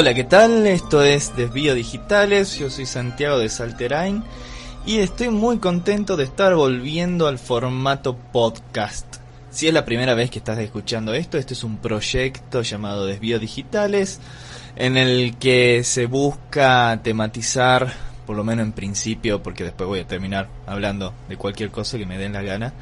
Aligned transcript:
Hola, 0.00 0.14
¿qué 0.14 0.24
tal? 0.24 0.66
Esto 0.66 1.02
es 1.02 1.36
Desvío 1.36 1.74
Digitales, 1.74 2.58
yo 2.58 2.70
soy 2.70 2.86
Santiago 2.86 3.38
de 3.38 3.50
Salterain 3.50 4.24
y 4.86 4.96
estoy 4.96 5.28
muy 5.28 5.58
contento 5.58 6.16
de 6.16 6.24
estar 6.24 6.54
volviendo 6.54 7.26
al 7.26 7.38
formato 7.38 8.16
podcast. 8.16 9.16
Si 9.50 9.68
es 9.68 9.74
la 9.74 9.84
primera 9.84 10.14
vez 10.14 10.30
que 10.30 10.38
estás 10.38 10.56
escuchando 10.56 11.12
esto, 11.12 11.36
este 11.36 11.52
es 11.52 11.64
un 11.64 11.76
proyecto 11.76 12.62
llamado 12.62 13.04
Desvío 13.04 13.38
Digitales 13.38 14.20
en 14.74 14.96
el 14.96 15.36
que 15.36 15.84
se 15.84 16.06
busca 16.06 16.98
tematizar, 17.02 17.92
por 18.24 18.36
lo 18.36 18.42
menos 18.42 18.64
en 18.64 18.72
principio, 18.72 19.42
porque 19.42 19.64
después 19.64 19.86
voy 19.86 20.00
a 20.00 20.06
terminar 20.06 20.48
hablando 20.66 21.12
de 21.28 21.36
cualquier 21.36 21.70
cosa 21.70 21.98
que 21.98 22.06
me 22.06 22.16
den 22.16 22.32
la 22.32 22.40
gana, 22.40 22.72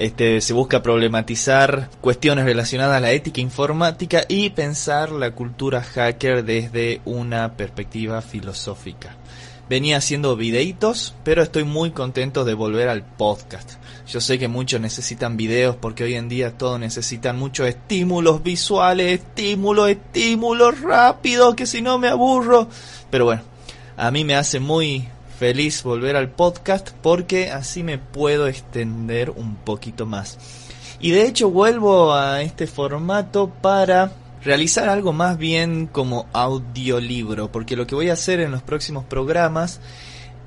este, 0.00 0.40
se 0.40 0.54
busca 0.54 0.82
problematizar 0.82 1.90
cuestiones 2.00 2.46
relacionadas 2.46 2.96
a 2.96 3.00
la 3.00 3.12
ética 3.12 3.42
informática 3.42 4.22
y 4.28 4.48
pensar 4.48 5.12
la 5.12 5.32
cultura 5.32 5.82
hacker 5.82 6.42
desde 6.42 7.02
una 7.04 7.52
perspectiva 7.52 8.22
filosófica. 8.22 9.16
Venía 9.68 9.98
haciendo 9.98 10.36
videitos, 10.36 11.14
pero 11.22 11.42
estoy 11.42 11.64
muy 11.64 11.90
contento 11.90 12.46
de 12.46 12.54
volver 12.54 12.88
al 12.88 13.04
podcast. 13.04 13.72
Yo 14.08 14.22
sé 14.22 14.38
que 14.38 14.48
muchos 14.48 14.80
necesitan 14.80 15.36
videos 15.36 15.76
porque 15.76 16.04
hoy 16.04 16.14
en 16.14 16.30
día 16.30 16.56
todos 16.56 16.80
necesitan 16.80 17.38
muchos 17.38 17.68
estímulos 17.68 18.42
visuales, 18.42 19.20
estímulos, 19.20 19.90
estímulos 19.90 20.80
rápidos, 20.80 21.54
que 21.54 21.66
si 21.66 21.82
no 21.82 21.98
me 21.98 22.08
aburro. 22.08 22.68
Pero 23.10 23.26
bueno, 23.26 23.42
a 23.98 24.10
mí 24.10 24.24
me 24.24 24.34
hace 24.34 24.60
muy 24.60 25.06
feliz 25.40 25.82
volver 25.84 26.16
al 26.16 26.28
podcast 26.28 26.90
porque 27.00 27.50
así 27.50 27.82
me 27.82 27.96
puedo 27.96 28.46
extender 28.46 29.30
un 29.30 29.56
poquito 29.56 30.04
más. 30.04 30.36
Y 31.00 31.12
de 31.12 31.26
hecho 31.26 31.48
vuelvo 31.50 32.12
a 32.12 32.42
este 32.42 32.66
formato 32.66 33.48
para 33.48 34.12
realizar 34.44 34.90
algo 34.90 35.14
más 35.14 35.38
bien 35.38 35.86
como 35.86 36.26
audiolibro, 36.34 37.50
porque 37.50 37.74
lo 37.74 37.86
que 37.86 37.94
voy 37.94 38.10
a 38.10 38.12
hacer 38.12 38.40
en 38.40 38.50
los 38.50 38.60
próximos 38.60 39.06
programas 39.06 39.80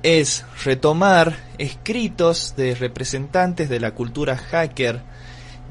es 0.04 0.44
retomar 0.62 1.38
escritos 1.58 2.54
de 2.56 2.76
representantes 2.76 3.68
de 3.68 3.80
la 3.80 3.96
cultura 3.96 4.36
hacker 4.36 5.00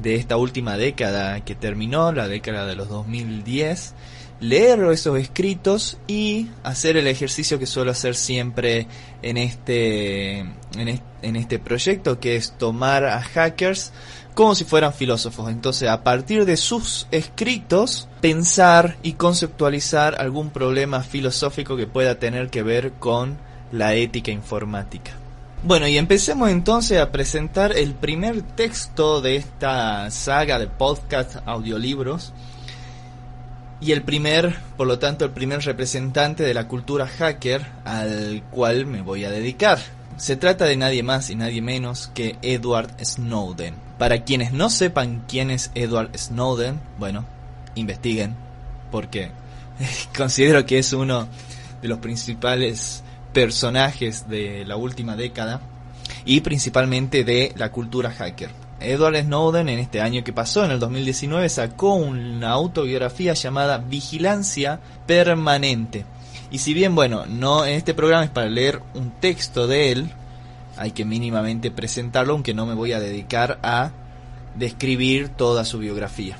de 0.02 0.16
esta 0.16 0.36
última 0.36 0.76
década 0.76 1.40
que 1.46 1.56
terminó, 1.56 2.12
la 2.12 2.28
década 2.28 2.66
de 2.66 2.76
los 2.76 2.90
2010, 2.90 3.94
leer 4.40 4.80
esos 4.92 5.18
escritos 5.18 5.98
y 6.08 6.50
hacer 6.64 6.98
el 6.98 7.08
ejercicio 7.08 7.60
que 7.60 7.66
suelo 7.66 7.92
hacer 7.92 8.16
siempre 8.16 8.88
en 9.22 9.38
este, 9.38 10.40
en 10.40 11.36
este, 11.36 11.60
proyecto, 11.60 12.20
que 12.20 12.36
es 12.36 12.52
tomar 12.58 13.06
a 13.06 13.22
hackers 13.22 13.94
como 14.34 14.56
si 14.56 14.66
fueran 14.66 14.94
filósofos. 14.94 15.50
Entonces, 15.50 15.90
a 15.90 16.04
partir 16.04 16.46
de 16.46 16.58
sus 16.58 17.08
escritos, 17.12 18.10
pensar 18.20 18.98
y 19.04 19.14
conceptualizar 19.14 20.20
algún 20.20 20.50
problema 20.50 21.02
filosófico 21.02 21.78
que 21.78 21.88
pueda 21.88 22.20
tener 22.20 22.50
que 22.50 22.64
ver 22.64 22.94
con 22.94 23.38
la 23.72 23.96
ética 23.96 24.32
informática. 24.32 25.12
Bueno, 25.66 25.88
y 25.88 25.98
empecemos 25.98 26.50
entonces 26.50 27.00
a 27.00 27.12
presentar 27.12 27.78
el 27.78 27.94
primer 27.94 28.42
texto 28.42 29.22
de 29.22 29.38
esta 29.38 30.12
saga 30.12 30.60
de 30.60 30.68
podcast 30.68 31.38
audiolibros 31.46 32.34
y 33.84 33.92
el 33.92 34.02
primer, 34.02 34.56
por 34.78 34.88
lo 34.88 34.98
tanto, 34.98 35.26
el 35.26 35.32
primer 35.32 35.62
representante 35.62 36.44
de 36.44 36.54
la 36.54 36.68
cultura 36.68 37.06
hacker 37.06 37.66
al 37.84 38.42
cual 38.50 38.86
me 38.86 39.02
voy 39.02 39.26
a 39.26 39.30
dedicar. 39.30 39.80
Se 40.16 40.38
trata 40.38 40.66
de 40.66 40.78
nadie 40.78 41.04
más 41.04 41.30
y 41.30 41.36
nadie 41.36 41.62
menos 41.62 42.10
que 42.14 42.38
Edward 42.42 42.92
Snowden. 43.04 43.76
Para 43.98 44.24
quienes 44.24 44.54
no 44.54 44.70
sepan 44.70 45.26
quién 45.28 45.52
es 45.52 45.70
Edward 45.76 46.18
Snowden, 46.18 46.80
bueno, 46.98 47.26
investiguen, 47.76 48.36
porque 48.90 49.32
considero 50.18 50.66
que 50.66 50.78
es 50.78 50.94
uno 50.94 51.28
de 51.82 51.88
los 51.90 52.00
principales 52.00 53.04
personajes 53.34 54.30
de 54.30 54.64
la 54.66 54.78
última 54.78 55.18
década 55.18 55.60
y 56.24 56.40
principalmente 56.40 57.26
de 57.26 57.52
la 57.58 57.70
cultura 57.70 58.12
hacker. 58.12 58.63
Edward 58.84 59.22
Snowden 59.24 59.70
en 59.70 59.80
este 59.80 60.02
año 60.02 60.24
que 60.24 60.34
pasó, 60.34 60.66
en 60.66 60.72
el 60.72 60.80
2019, 60.80 61.48
sacó 61.50 61.96
una 61.96 62.52
autobiografía 62.52 63.34
llamada 63.34 63.78
Vigilancia 63.78 64.80
Permanente. 65.06 66.06
Y 66.52 66.60
si 66.60 66.74
bien, 66.74 66.94
bueno, 66.94 67.26
no 67.26 67.66
en 67.66 67.74
este 67.74 67.94
programa 67.94 68.26
es 68.26 68.30
para 68.30 68.50
leer 68.50 68.82
un 68.94 69.12
texto 69.20 69.68
de 69.68 69.92
él, 69.92 70.12
hay 70.78 70.92
que 70.92 71.06
mínimamente 71.06 71.72
presentarlo, 71.72 72.34
aunque 72.34 72.54
no 72.54 72.66
me 72.66 72.74
voy 72.74 72.94
a 72.94 73.00
dedicar 73.00 73.60
a 73.64 73.92
describir 74.56 75.30
toda 75.30 75.66
su 75.66 75.80
biografía. 75.80 76.38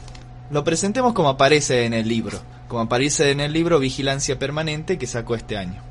Lo 0.52 0.64
presentemos 0.64 1.14
como 1.14 1.30
aparece 1.30 1.86
en 1.86 1.94
el 1.94 2.08
libro, 2.08 2.40
como 2.68 2.82
aparece 2.82 3.32
en 3.32 3.40
el 3.40 3.54
libro 3.54 3.80
Vigilancia 3.80 4.38
Permanente 4.38 4.98
que 4.98 5.08
sacó 5.08 5.36
este 5.36 5.58
año. 5.58 5.82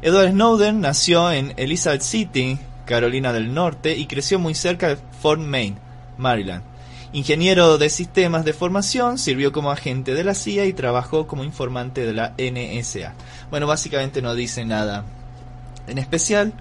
Edward 0.00 0.30
Snowden 0.30 0.80
nació 0.80 1.32
en 1.32 1.52
Elizabeth 1.56 2.02
City, 2.02 2.58
Carolina 2.86 3.32
del 3.32 3.52
Norte, 3.52 3.96
y 3.96 4.06
creció 4.06 4.38
muy 4.38 4.54
cerca 4.54 4.88
de 4.88 4.98
Fort 5.20 5.40
Maine, 5.40 5.76
Maryland. 6.18 6.62
Ingeniero 7.12 7.78
de 7.78 7.88
sistemas 7.88 8.44
de 8.44 8.52
formación, 8.52 9.16
sirvió 9.16 9.50
como 9.50 9.70
agente 9.70 10.12
de 10.12 10.24
la 10.24 10.34
CIA 10.34 10.66
y 10.66 10.74
trabajó 10.74 11.26
como 11.26 11.42
informante 11.42 12.04
de 12.04 12.12
la 12.12 12.34
NSA. 12.36 13.14
Bueno, 13.50 13.66
básicamente 13.66 14.20
no 14.20 14.34
dice 14.34 14.66
nada 14.66 15.06
en 15.86 15.96
especial, 15.96 16.52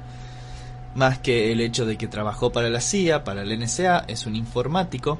más 0.95 1.19
que 1.19 1.51
el 1.51 1.59
hecho 1.59 1.85
de 1.85 1.97
que 1.97 2.07
trabajó 2.07 2.51
para 2.53 2.69
la 2.69 2.79
CIA, 2.79 3.25
para 3.25 3.43
la 3.43 3.55
NSA, 3.55 4.05
es 4.07 4.25
un 4.25 4.35
informático. 4.35 5.19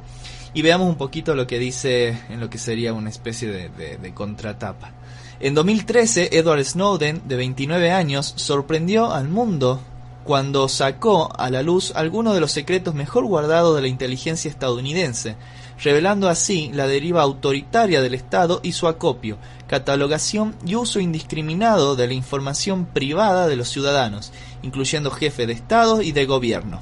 Y 0.53 0.61
veamos 0.61 0.87
un 0.87 0.95
poquito 0.95 1.35
lo 1.35 1.45
que 1.45 1.59
dice 1.59 2.17
en 2.29 2.39
lo 2.39 2.49
que 2.49 2.57
sería 2.57 2.93
una 2.93 3.09
especie 3.09 3.51
de, 3.51 3.97
de 3.97 4.13
contratapa. 4.13 4.91
En 5.39 5.53
2013, 5.53 6.29
Edward 6.31 6.63
Snowden, 6.63 7.21
de 7.27 7.35
29 7.35 7.91
años, 7.91 8.33
sorprendió 8.37 9.11
al 9.11 9.27
mundo 9.27 9.81
cuando 10.27 10.67
sacó 10.67 11.31
a 11.39 11.49
la 11.49 11.63
luz 11.63 11.93
algunos 11.95 12.33
de 12.33 12.41
los 12.41 12.51
secretos 12.51 12.93
mejor 12.93 13.25
guardados 13.25 13.73
de 13.77 13.81
la 13.81 13.88
inteligencia 13.88 14.51
estadounidense, 14.51 15.38
revelando 15.81 16.27
así 16.27 16.69
la 16.73 16.85
deriva 16.85 17.21
autoritaria 17.21 18.01
del 18.01 18.13
Estado 18.13 18.59
y 18.62 18.74
su 18.74 18.89
acopio, 18.89 19.38
catalogación 19.68 20.53
y 20.65 20.75
uso 20.75 21.00
indiscriminado 21.00 21.95
de 21.95 22.07
la 22.07 22.13
información 22.13 22.88
privada 22.88 23.47
de 23.47 23.56
los 23.56 23.69
ciudadanos, 23.69 24.33
incluyendo 24.63 25.12
jefes 25.12 25.47
de 25.47 25.53
Estado 25.53 26.01
y 26.01 26.12
de 26.12 26.25
gobierno. 26.25 26.81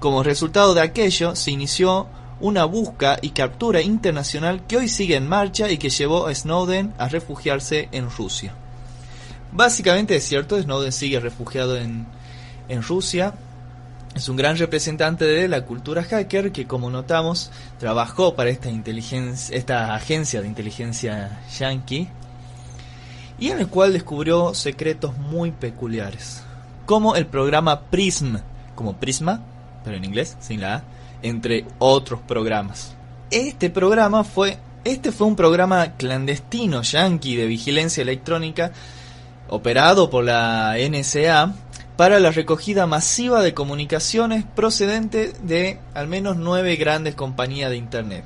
Como 0.00 0.24
resultado 0.24 0.74
de 0.74 0.80
aquello, 0.80 1.36
se 1.36 1.52
inició 1.52 2.08
una 2.40 2.64
busca 2.64 3.16
y 3.22 3.30
captura 3.30 3.80
internacional 3.80 4.66
que 4.66 4.78
hoy 4.78 4.88
sigue 4.88 5.14
en 5.14 5.28
marcha 5.28 5.70
y 5.70 5.78
que 5.78 5.90
llevó 5.90 6.26
a 6.26 6.34
Snowden 6.34 6.94
a 6.98 7.08
refugiarse 7.08 7.88
en 7.92 8.10
Rusia. 8.10 8.54
Básicamente 9.52 10.16
es 10.16 10.24
cierto, 10.24 10.60
Snowden 10.60 10.90
sigue 10.90 11.20
refugiado 11.20 11.76
en, 11.76 12.06
en 12.72 12.82
Rusia. 12.82 13.34
Es 14.14 14.28
un 14.28 14.36
gran 14.36 14.56
representante 14.56 15.24
de 15.24 15.48
la 15.48 15.64
cultura 15.64 16.02
hacker 16.02 16.52
que, 16.52 16.66
como 16.66 16.90
notamos, 16.90 17.50
trabajó 17.78 18.34
para 18.34 18.50
esta, 18.50 18.70
inteligencia, 18.70 19.56
esta 19.56 19.94
agencia 19.94 20.42
de 20.42 20.48
inteligencia 20.48 21.40
yankee 21.58 22.08
y 23.38 23.48
en 23.48 23.58
el 23.58 23.68
cual 23.68 23.92
descubrió 23.92 24.54
secretos 24.54 25.16
muy 25.16 25.50
peculiares, 25.50 26.42
como 26.86 27.16
el 27.16 27.26
programa 27.26 27.80
PRISM, 27.82 28.36
como 28.74 28.96
Prisma, 28.96 29.40
pero 29.84 29.96
en 29.96 30.04
inglés, 30.04 30.36
sin 30.40 30.60
la 30.60 30.76
A, 30.76 30.82
entre 31.22 31.64
otros 31.78 32.20
programas. 32.20 32.94
este 33.30 33.70
programa 33.70 34.24
fue 34.24 34.58
este 34.84 35.12
fue 35.12 35.28
un 35.28 35.36
programa 35.36 35.92
clandestino 35.96 36.82
yankee 36.82 37.36
de 37.36 37.46
vigilancia 37.46 38.02
electrónica 38.02 38.72
operado 39.48 40.10
por 40.10 40.24
la 40.24 40.74
NSA 40.76 41.54
para 41.96 42.20
la 42.20 42.30
recogida 42.30 42.86
masiva 42.86 43.42
de 43.42 43.54
comunicaciones 43.54 44.44
procedentes 44.44 45.46
de 45.46 45.78
al 45.94 46.08
menos 46.08 46.36
nueve 46.36 46.76
grandes 46.76 47.14
compañías 47.14 47.70
de 47.70 47.76
Internet. 47.76 48.24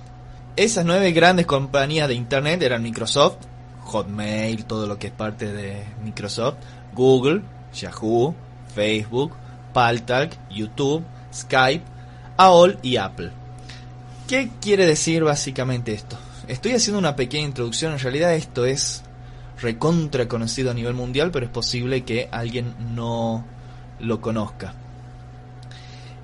Esas 0.57 0.85
nueve 0.85 1.13
grandes 1.13 1.47
compañías 1.47 2.09
de 2.09 2.15
Internet 2.15 2.63
eran 2.63 2.83
Microsoft, 2.83 3.37
Hotmail, 3.85 4.65
todo 4.65 4.87
lo 4.87 4.99
que 4.99 5.09
es 5.09 5.13
parte 5.13 5.53
de 5.53 5.85
Microsoft, 6.03 6.57
Google, 6.95 7.43
Yahoo, 7.75 8.35
Facebook, 8.75 9.33
Paltalk, 9.73 10.33
YouTube, 10.51 11.05
Skype, 11.33 11.85
AOL 12.37 12.79
y 12.83 12.97
Apple. 12.97 13.33
¿Qué 14.29 14.51
quiere 14.61 14.87
decir 14.87 15.25
básicamente 15.25 15.93
esto? 15.93 16.17
Estoy 16.49 16.73
haciendo 16.73 16.99
una 16.99 17.17
pequeña 17.17 17.47
introducción, 17.47 17.93
en 17.93 17.99
realidad 17.99 18.35
esto 18.35 18.65
es 18.65 19.03
recontra 19.61 20.29
conocido 20.29 20.71
a 20.71 20.75
nivel 20.75 20.95
mundial, 20.95 21.31
pero 21.31 21.47
es 21.47 21.53
posible 21.53 22.05
que 22.05 22.29
alguien 22.31 22.75
no 22.95 23.45
lo 24.01 24.21
conozca. 24.21 24.75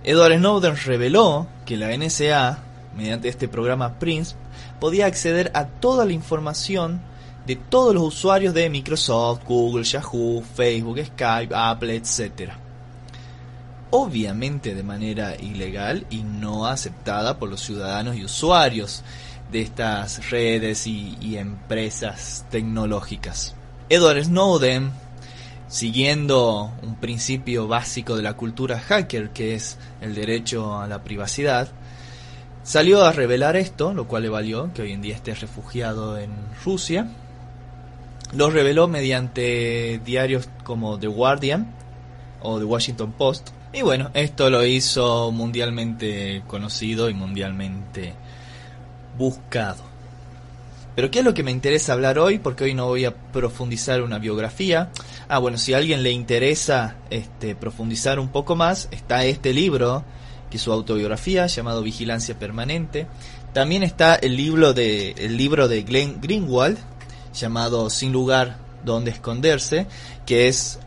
Edward 0.04 0.38
Snowden 0.38 0.76
reveló 0.76 1.46
que 1.64 1.76
la 1.76 1.96
NSA, 1.96 2.58
mediante 2.96 3.28
este 3.28 3.48
programa 3.48 3.98
Prince, 3.98 4.34
podía 4.80 5.06
acceder 5.06 5.50
a 5.54 5.66
toda 5.66 6.04
la 6.04 6.12
información 6.12 7.00
de 7.46 7.56
todos 7.56 7.94
los 7.94 8.04
usuarios 8.04 8.54
de 8.54 8.70
Microsoft, 8.70 9.44
Google, 9.44 9.84
Yahoo, 9.84 10.42
Facebook, 10.54 11.00
Skype, 11.04 11.54
Apple, 11.54 11.94
etc. 11.94 12.52
Obviamente 13.90 14.74
de 14.74 14.82
manera 14.82 15.36
ilegal 15.36 16.06
y 16.10 16.22
no 16.22 16.66
aceptada 16.66 17.38
por 17.38 17.48
los 17.48 17.60
ciudadanos 17.60 18.16
y 18.16 18.24
usuarios 18.24 19.02
de 19.50 19.60
estas 19.60 20.30
redes 20.30 20.86
y, 20.86 21.36
empresas 21.36 22.46
tecnológicas. 22.50 23.54
Edward 23.88 24.24
Snowden, 24.24 24.92
siguiendo 25.72 26.70
un 26.82 26.96
principio 26.96 27.66
básico 27.66 28.14
de 28.14 28.22
la 28.22 28.34
cultura 28.34 28.78
hacker, 28.78 29.30
que 29.30 29.54
es 29.54 29.78
el 30.02 30.14
derecho 30.14 30.78
a 30.78 30.86
la 30.86 31.02
privacidad, 31.02 31.68
salió 32.62 33.02
a 33.02 33.12
revelar 33.12 33.56
esto, 33.56 33.94
lo 33.94 34.06
cual 34.06 34.24
le 34.24 34.28
valió 34.28 34.70
que 34.74 34.82
hoy 34.82 34.92
en 34.92 35.00
día 35.00 35.14
esté 35.14 35.34
refugiado 35.34 36.18
en 36.18 36.30
Rusia. 36.62 37.06
Lo 38.34 38.50
reveló 38.50 38.86
mediante 38.86 39.98
diarios 40.04 40.50
como 40.62 40.98
The 40.98 41.06
Guardian 41.06 41.74
o 42.42 42.58
The 42.58 42.66
Washington 42.66 43.12
Post. 43.12 43.48
Y 43.72 43.80
bueno, 43.80 44.10
esto 44.12 44.50
lo 44.50 44.66
hizo 44.66 45.32
mundialmente 45.32 46.42
conocido 46.48 47.08
y 47.08 47.14
mundialmente 47.14 48.12
buscado. 49.16 49.91
Pero 50.94 51.10
¿qué 51.10 51.20
es 51.20 51.24
lo 51.24 51.32
que 51.32 51.42
me 51.42 51.50
interesa 51.50 51.94
hablar 51.94 52.18
hoy? 52.18 52.38
Porque 52.38 52.64
hoy 52.64 52.74
no 52.74 52.86
voy 52.86 53.06
a 53.06 53.14
profundizar 53.14 54.02
una 54.02 54.18
biografía. 54.18 54.90
Ah, 55.28 55.38
bueno, 55.38 55.56
si 55.56 55.72
a 55.72 55.78
alguien 55.78 56.02
le 56.02 56.10
interesa 56.10 56.96
este, 57.08 57.54
profundizar 57.54 58.18
un 58.18 58.28
poco 58.28 58.56
más, 58.56 58.88
está 58.90 59.24
este 59.24 59.54
libro, 59.54 60.04
que 60.50 60.58
es 60.58 60.62
su 60.62 60.72
autobiografía, 60.72 61.46
llamado 61.46 61.82
Vigilancia 61.82 62.38
Permanente. 62.38 63.06
También 63.54 63.82
está 63.82 64.16
el 64.16 64.36
libro 64.36 64.74
de, 64.74 65.12
el 65.16 65.36
libro 65.36 65.66
de 65.66 65.82
Glenn 65.82 66.20
Greenwald, 66.20 66.78
llamado 67.32 67.88
Sin 67.88 68.12
lugar 68.12 68.58
donde 68.84 69.12
esconderse, 69.12 69.86
que 70.26 70.48
es 70.48 70.78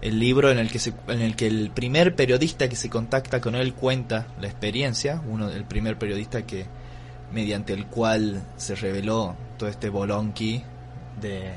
el 0.00 0.20
libro 0.20 0.50
en 0.50 0.58
el 0.58 0.70
que 0.70 0.80
en 1.08 1.22
el 1.22 1.34
que 1.34 1.48
el 1.48 1.70
primer 1.70 2.14
periodista 2.14 2.68
que 2.68 2.76
se 2.76 2.88
contacta 2.88 3.40
con 3.40 3.56
él 3.56 3.74
cuenta 3.74 4.28
la 4.40 4.46
experiencia, 4.46 5.20
uno 5.26 5.48
el 5.48 5.64
primer 5.64 5.98
periodista 5.98 6.46
que 6.46 6.66
mediante 7.32 7.72
el 7.72 7.86
cual 7.86 8.42
se 8.56 8.74
reveló 8.74 9.36
todo 9.58 9.68
este 9.68 9.88
bolonqui 9.88 10.62
de, 11.20 11.52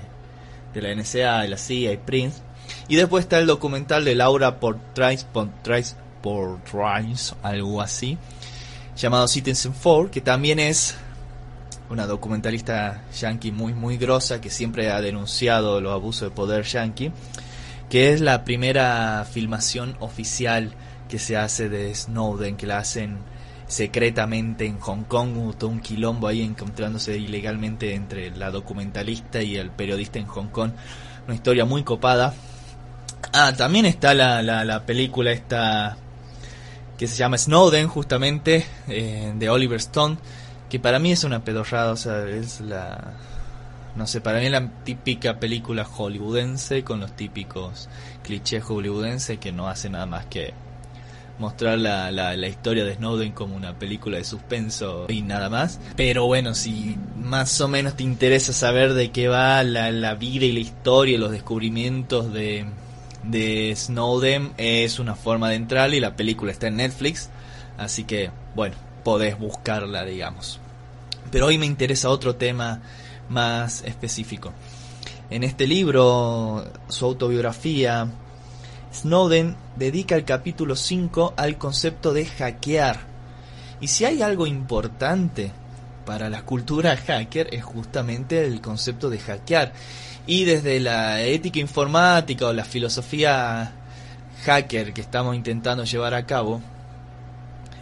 de 0.73 0.81
la 0.81 0.95
NSA, 0.95 1.41
de 1.41 1.47
la 1.47 1.57
CIA 1.57 1.94
y 1.94 1.97
Prince. 1.97 2.41
Y 2.88 2.95
después 2.95 3.25
está 3.25 3.39
el 3.39 3.47
documental 3.47 4.06
de 4.06 4.15
Laura 4.15 4.59
Portrais, 4.59 5.23
Portrais, 5.23 5.95
Portrais, 6.21 7.35
algo 7.41 7.81
así, 7.81 8.18
llamado 8.95 9.27
Citizen 9.27 9.73
4, 9.81 10.12
que 10.12 10.21
también 10.21 10.59
es 10.59 10.95
una 11.89 12.07
documentalista 12.07 13.03
yankee 13.19 13.51
muy 13.51 13.74
muy 13.74 13.97
grosa 13.97 14.39
que 14.39 14.50
siempre 14.50 14.91
ha 14.91 15.01
denunciado 15.01 15.81
los 15.81 15.91
abusos 15.91 16.29
de 16.29 16.35
poder 16.35 16.63
yankee, 16.63 17.12
que 17.89 18.13
es 18.13 18.21
la 18.21 18.45
primera 18.45 19.25
filmación 19.29 19.97
oficial 20.00 20.71
que 21.09 21.19
se 21.19 21.35
hace 21.35 21.67
de 21.67 21.94
Snowden, 21.94 22.56
que 22.56 22.65
la 22.65 22.77
hacen 22.77 23.17
secretamente 23.71 24.65
en 24.65 24.79
Hong 24.81 25.06
Kong, 25.06 25.56
todo 25.57 25.69
un 25.69 25.79
quilombo 25.79 26.27
ahí 26.27 26.41
encontrándose 26.41 27.18
ilegalmente 27.18 27.95
entre 27.95 28.29
la 28.35 28.51
documentalista 28.51 29.41
y 29.41 29.56
el 29.56 29.71
periodista 29.71 30.19
en 30.19 30.25
Hong 30.25 30.47
Kong. 30.47 30.71
Una 31.25 31.35
historia 31.35 31.63
muy 31.63 31.81
copada. 31.83 32.33
Ah, 33.31 33.53
también 33.56 33.85
está 33.85 34.13
la, 34.13 34.41
la, 34.41 34.85
película 34.85 35.31
esta 35.31 35.95
que 36.97 37.07
se 37.07 37.15
llama 37.15 37.38
Snowden, 37.38 37.88
justamente, 37.88 38.65
eh, 38.89 39.31
de 39.38 39.50
Oliver 39.50 39.79
Stone, 39.79 40.17
que 40.69 40.77
para 40.77 41.00
mí 41.00 41.13
es 41.13 41.24
una 41.24 41.45
pedorrada, 41.45 41.94
o 41.94 41.97
sea, 41.97 42.27
es 42.27 42.59
la... 42.59 43.13
No 43.95 44.06
sé, 44.06 44.19
para 44.19 44.39
mí 44.39 44.47
es 44.47 44.51
la 44.51 44.69
típica 44.83 45.39
película 45.39 45.85
hollywoodense 45.85 46.83
con 46.83 47.00
los 47.00 47.15
típicos 47.15 47.88
clichés 48.24 48.63
hollywoodenses 48.63 49.39
que 49.39 49.53
no 49.53 49.69
hace 49.69 49.89
nada 49.89 50.06
más 50.06 50.25
que 50.25 50.53
mostrar 51.41 51.77
la, 51.77 52.11
la, 52.11 52.47
historia 52.47 52.85
de 52.85 52.95
Snowden 52.95 53.33
como 53.33 53.55
una 53.55 53.77
película 53.77 54.17
de 54.17 54.23
suspenso 54.23 55.07
y 55.09 55.23
nada 55.23 55.49
más. 55.49 55.79
Pero 55.97 56.27
bueno, 56.27 56.55
si 56.55 56.95
más 57.17 57.59
o 57.59 57.67
menos 57.67 57.97
te 57.97 58.03
interesa 58.03 58.53
saber 58.53 58.93
de 58.93 59.11
qué 59.11 59.27
va 59.27 59.63
la, 59.63 59.91
la 59.91 60.13
vida 60.15 60.45
y 60.45 60.53
la 60.53 60.59
historia 60.59 61.15
y 61.15 61.17
los 61.17 61.31
descubrimientos 61.31 62.31
de, 62.31 62.65
de 63.23 63.73
Snowden, 63.75 64.53
es 64.57 64.99
una 64.99 65.15
forma 65.15 65.49
de 65.49 65.55
entrar 65.55 65.93
y 65.93 65.99
la 65.99 66.15
película 66.15 66.51
está 66.51 66.67
en 66.67 66.77
Netflix. 66.77 67.29
Así 67.77 68.03
que, 68.03 68.29
bueno, 68.55 68.75
podés 69.03 69.38
buscarla, 69.38 70.05
digamos. 70.05 70.59
Pero 71.31 71.47
hoy 71.47 71.57
me 71.57 71.65
interesa 71.65 72.09
otro 72.09 72.35
tema 72.35 72.81
más 73.29 73.83
específico. 73.83 74.53
En 75.31 75.43
este 75.43 75.65
libro, 75.65 76.65
su 76.88 77.05
autobiografía, 77.05 78.07
Snowden 78.93 79.55
dedica 79.75 80.15
el 80.15 80.25
capítulo 80.25 80.75
5 80.75 81.33
al 81.38 81.57
concepto 81.57 82.13
de 82.13 82.25
hackear. 82.25 82.99
Y 83.79 83.88
si 83.88 84.05
hay 84.05 84.21
algo 84.21 84.45
importante 84.45 85.51
para 86.05 86.29
la 86.29 86.43
cultura 86.43 86.97
hacker 86.97 87.53
es 87.53 87.63
justamente 87.63 88.45
el 88.45 88.60
concepto 88.62 89.10
de 89.10 89.19
hackear. 89.19 89.74
Y 90.27 90.43
desde 90.43 90.79
la 90.79 91.21
ética 91.21 91.60
informática 91.60 92.48
o 92.48 92.53
la 92.53 92.65
filosofía 92.65 93.71
hacker 94.43 94.93
que 94.93 95.01
estamos 95.01 95.36
intentando 95.36 95.83
llevar 95.83 96.13
a 96.13 96.25
cabo, 96.25 96.62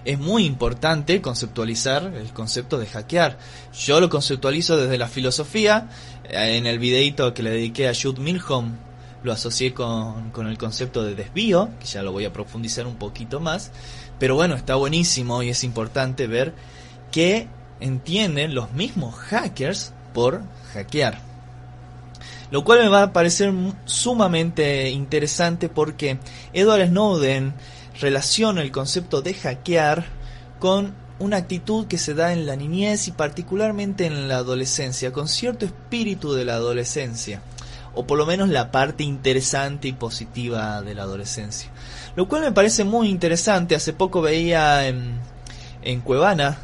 es 0.05 0.17
muy 0.17 0.45
importante 0.45 1.21
conceptualizar 1.21 2.03
el 2.15 2.31
concepto 2.33 2.77
de 2.77 2.85
hackear. 2.85 3.37
Yo 3.73 3.99
lo 3.99 4.09
conceptualizo 4.09 4.77
desde 4.77 4.97
la 4.97 5.07
filosofía. 5.07 5.89
En 6.23 6.67
el 6.67 6.79
videito 6.79 7.33
que 7.33 7.43
le 7.43 7.49
dediqué 7.49 7.89
a 7.89 7.93
Jude 7.93 8.21
Milhom 8.21 8.88
lo 9.23 9.33
asocié 9.33 9.73
con, 9.73 10.31
con 10.31 10.47
el 10.47 10.57
concepto 10.57 11.03
de 11.03 11.15
desvío, 11.15 11.69
que 11.79 11.85
ya 11.85 12.03
lo 12.03 12.11
voy 12.11 12.25
a 12.25 12.33
profundizar 12.33 12.87
un 12.87 12.95
poquito 12.95 13.39
más, 13.39 13.71
pero 14.17 14.35
bueno, 14.35 14.55
está 14.55 14.75
buenísimo 14.75 15.43
y 15.43 15.49
es 15.49 15.63
importante 15.63 16.27
ver 16.27 16.53
qué 17.11 17.47
entienden 17.79 18.55
los 18.55 18.71
mismos 18.71 19.15
hackers 19.15 19.93
por 20.13 20.41
hackear. 20.73 21.21
Lo 22.51 22.63
cual 22.63 22.79
me 22.79 22.89
va 22.89 23.03
a 23.03 23.13
parecer 23.13 23.53
sumamente 23.85 24.89
interesante 24.89 25.69
porque 25.69 26.17
Edward 26.51 26.87
Snowden 26.87 27.53
relaciona 27.99 28.61
el 28.61 28.71
concepto 28.71 29.21
de 29.21 29.35
hackear 29.35 30.05
con 30.59 30.95
una 31.19 31.37
actitud 31.37 31.85
que 31.85 31.97
se 31.97 32.13
da 32.13 32.33
en 32.33 32.45
la 32.45 32.55
niñez 32.55 33.07
y 33.07 33.11
particularmente 33.11 34.05
en 34.05 34.27
la 34.27 34.37
adolescencia, 34.37 35.11
con 35.11 35.27
cierto 35.27 35.65
espíritu 35.65 36.33
de 36.33 36.45
la 36.45 36.55
adolescencia 36.55 37.41
o 37.99 38.07
por 38.07 38.17
lo 38.17 38.25
menos 38.25 38.47
la 38.47 38.71
parte 38.71 39.03
interesante 39.03 39.89
y 39.89 39.91
positiva 39.91 40.81
de 40.81 40.95
la 40.95 41.03
adolescencia. 41.03 41.69
Lo 42.15 42.29
cual 42.29 42.43
me 42.43 42.53
parece 42.53 42.85
muy 42.85 43.09
interesante. 43.09 43.75
Hace 43.75 43.91
poco 43.91 44.21
veía 44.21 44.87
en, 44.87 45.19
en 45.81 45.99
Cuevana, 45.99 46.59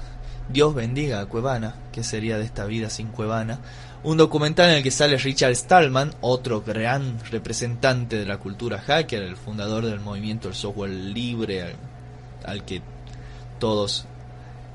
Dios 0.47 0.73
bendiga 0.73 1.19
a 1.19 1.25
Cuevana, 1.25 1.75
que 1.91 2.05
sería 2.05 2.37
de 2.37 2.45
esta 2.45 2.63
vida 2.63 2.89
sin 2.89 3.07
Cuevana, 3.07 3.59
un 4.03 4.15
documental 4.15 4.69
en 4.69 4.75
el 4.77 4.83
que 4.83 4.91
sale 4.91 5.17
Richard 5.17 5.57
Stallman, 5.57 6.13
otro 6.21 6.61
gran 6.61 7.19
representante 7.29 8.15
de 8.15 8.25
la 8.25 8.37
cultura 8.37 8.79
hacker, 8.79 9.21
el 9.21 9.35
fundador 9.35 9.85
del 9.85 9.99
movimiento 9.99 10.47
del 10.47 10.55
software 10.55 10.91
libre 10.91 11.63
al, 11.63 11.75
al 12.45 12.63
que 12.63 12.81
todos 13.59 14.05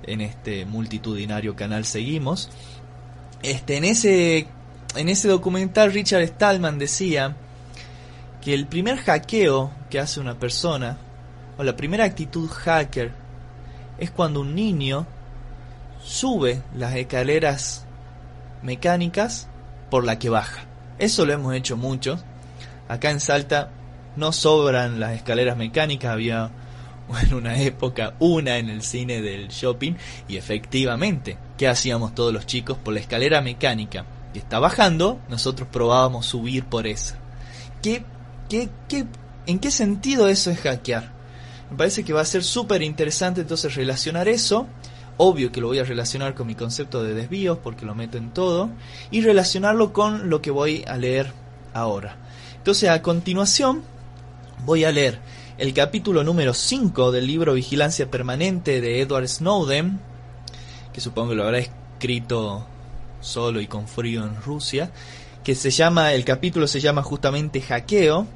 en 0.02 0.20
este 0.20 0.66
multitudinario 0.66 1.56
canal 1.56 1.86
seguimos. 1.86 2.50
Este, 3.42 3.78
en 3.78 3.84
ese 3.84 4.46
en 4.96 5.08
ese 5.08 5.28
documental 5.28 5.92
Richard 5.92 6.26
Stallman 6.26 6.78
decía 6.78 7.36
que 8.42 8.54
el 8.54 8.66
primer 8.66 8.98
hackeo 8.98 9.70
que 9.88 10.00
hace 10.00 10.20
una 10.20 10.38
persona, 10.38 10.98
o 11.58 11.62
la 11.62 11.76
primera 11.76 12.04
actitud 12.04 12.48
hacker, 12.48 13.12
es 13.98 14.10
cuando 14.10 14.40
un 14.40 14.54
niño 14.54 15.06
sube 16.02 16.62
las 16.74 16.94
escaleras 16.94 17.84
mecánicas 18.62 19.48
por 19.90 20.04
la 20.04 20.18
que 20.18 20.30
baja. 20.30 20.62
Eso 20.98 21.26
lo 21.26 21.32
hemos 21.32 21.54
hecho 21.54 21.76
mucho. 21.76 22.18
Acá 22.88 23.10
en 23.10 23.20
Salta 23.20 23.70
no 24.16 24.32
sobran 24.32 24.98
las 24.98 25.12
escaleras 25.12 25.56
mecánicas, 25.56 26.12
había 26.12 26.50
en 27.22 27.34
una 27.34 27.60
época 27.60 28.14
una 28.18 28.58
en 28.58 28.70
el 28.70 28.82
cine 28.82 29.20
del 29.20 29.48
shopping 29.48 29.94
y 30.28 30.36
efectivamente, 30.36 31.36
¿qué 31.58 31.68
hacíamos 31.68 32.14
todos 32.14 32.32
los 32.32 32.46
chicos? 32.46 32.78
Por 32.78 32.94
la 32.94 33.00
escalera 33.00 33.40
mecánica 33.40 34.04
que 34.32 34.38
está 34.38 34.58
bajando, 34.58 35.20
nosotros 35.28 35.68
probábamos 35.70 36.26
subir 36.26 36.64
por 36.64 36.86
esa. 36.86 37.16
¿Qué, 37.82 38.04
qué, 38.48 38.68
qué, 38.88 39.06
¿En 39.46 39.58
qué 39.58 39.70
sentido 39.70 40.28
eso 40.28 40.50
es 40.50 40.60
hackear? 40.60 41.12
Me 41.70 41.76
parece 41.76 42.04
que 42.04 42.12
va 42.12 42.20
a 42.20 42.24
ser 42.24 42.42
súper 42.42 42.82
interesante 42.82 43.40
entonces 43.40 43.74
relacionar 43.74 44.28
eso. 44.28 44.66
Obvio 45.16 45.52
que 45.52 45.60
lo 45.60 45.68
voy 45.68 45.78
a 45.78 45.84
relacionar 45.84 46.34
con 46.34 46.46
mi 46.46 46.54
concepto 46.54 47.02
de 47.02 47.14
desvíos 47.14 47.58
porque 47.58 47.84
lo 47.84 47.94
meto 47.94 48.18
en 48.18 48.32
todo. 48.32 48.70
Y 49.10 49.20
relacionarlo 49.22 49.92
con 49.92 50.30
lo 50.30 50.42
que 50.42 50.50
voy 50.50 50.84
a 50.86 50.96
leer 50.96 51.32
ahora. 51.74 52.16
Entonces 52.56 52.90
a 52.90 53.02
continuación 53.02 53.82
voy 54.64 54.84
a 54.84 54.92
leer 54.92 55.20
el 55.58 55.74
capítulo 55.74 56.24
número 56.24 56.54
5 56.54 57.12
del 57.12 57.26
libro 57.26 57.54
Vigilancia 57.54 58.10
Permanente 58.10 58.80
de 58.80 59.00
Edward 59.00 59.28
Snowden, 59.28 60.00
que 60.92 61.00
supongo 61.00 61.30
que 61.30 61.34
lo 61.36 61.44
habrá 61.44 61.58
escrito 61.58 62.66
solo 63.20 63.60
y 63.60 63.66
con 63.66 63.86
frío 63.88 64.24
en 64.24 64.40
Rusia, 64.42 64.90
que 65.44 65.54
se 65.54 65.70
llama, 65.70 66.12
el 66.12 66.24
capítulo 66.24 66.66
se 66.66 66.80
llama 66.80 67.02
justamente 67.02 67.60
Hackeo. 67.60 68.26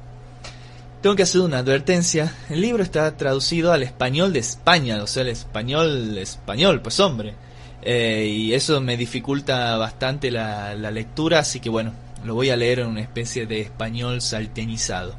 Tengo 1.01 1.15
que 1.15 1.23
hacer 1.23 1.41
una 1.41 1.59
advertencia, 1.59 2.33
el 2.49 2.61
libro 2.61 2.81
está 2.81 3.15
traducido 3.15 3.71
al 3.71 3.83
español 3.83 4.33
de 4.33 4.39
España, 4.39 5.01
o 5.03 5.07
sea, 5.07 5.21
el 5.21 5.29
español 5.29 6.17
español, 6.17 6.81
pues 6.81 6.99
hombre. 6.99 7.35
Eh, 7.83 8.27
y 8.27 8.53
eso 8.53 8.81
me 8.81 8.97
dificulta 8.97 9.77
bastante 9.77 10.31
la, 10.31 10.73
la 10.73 10.89
lectura, 10.89 11.39
así 11.39 11.59
que 11.59 11.69
bueno, 11.69 11.93
lo 12.23 12.33
voy 12.33 12.49
a 12.49 12.55
leer 12.55 12.79
en 12.79 12.87
una 12.87 13.01
especie 13.01 13.45
de 13.45 13.61
español 13.61 14.21
saltenizado. 14.21 15.13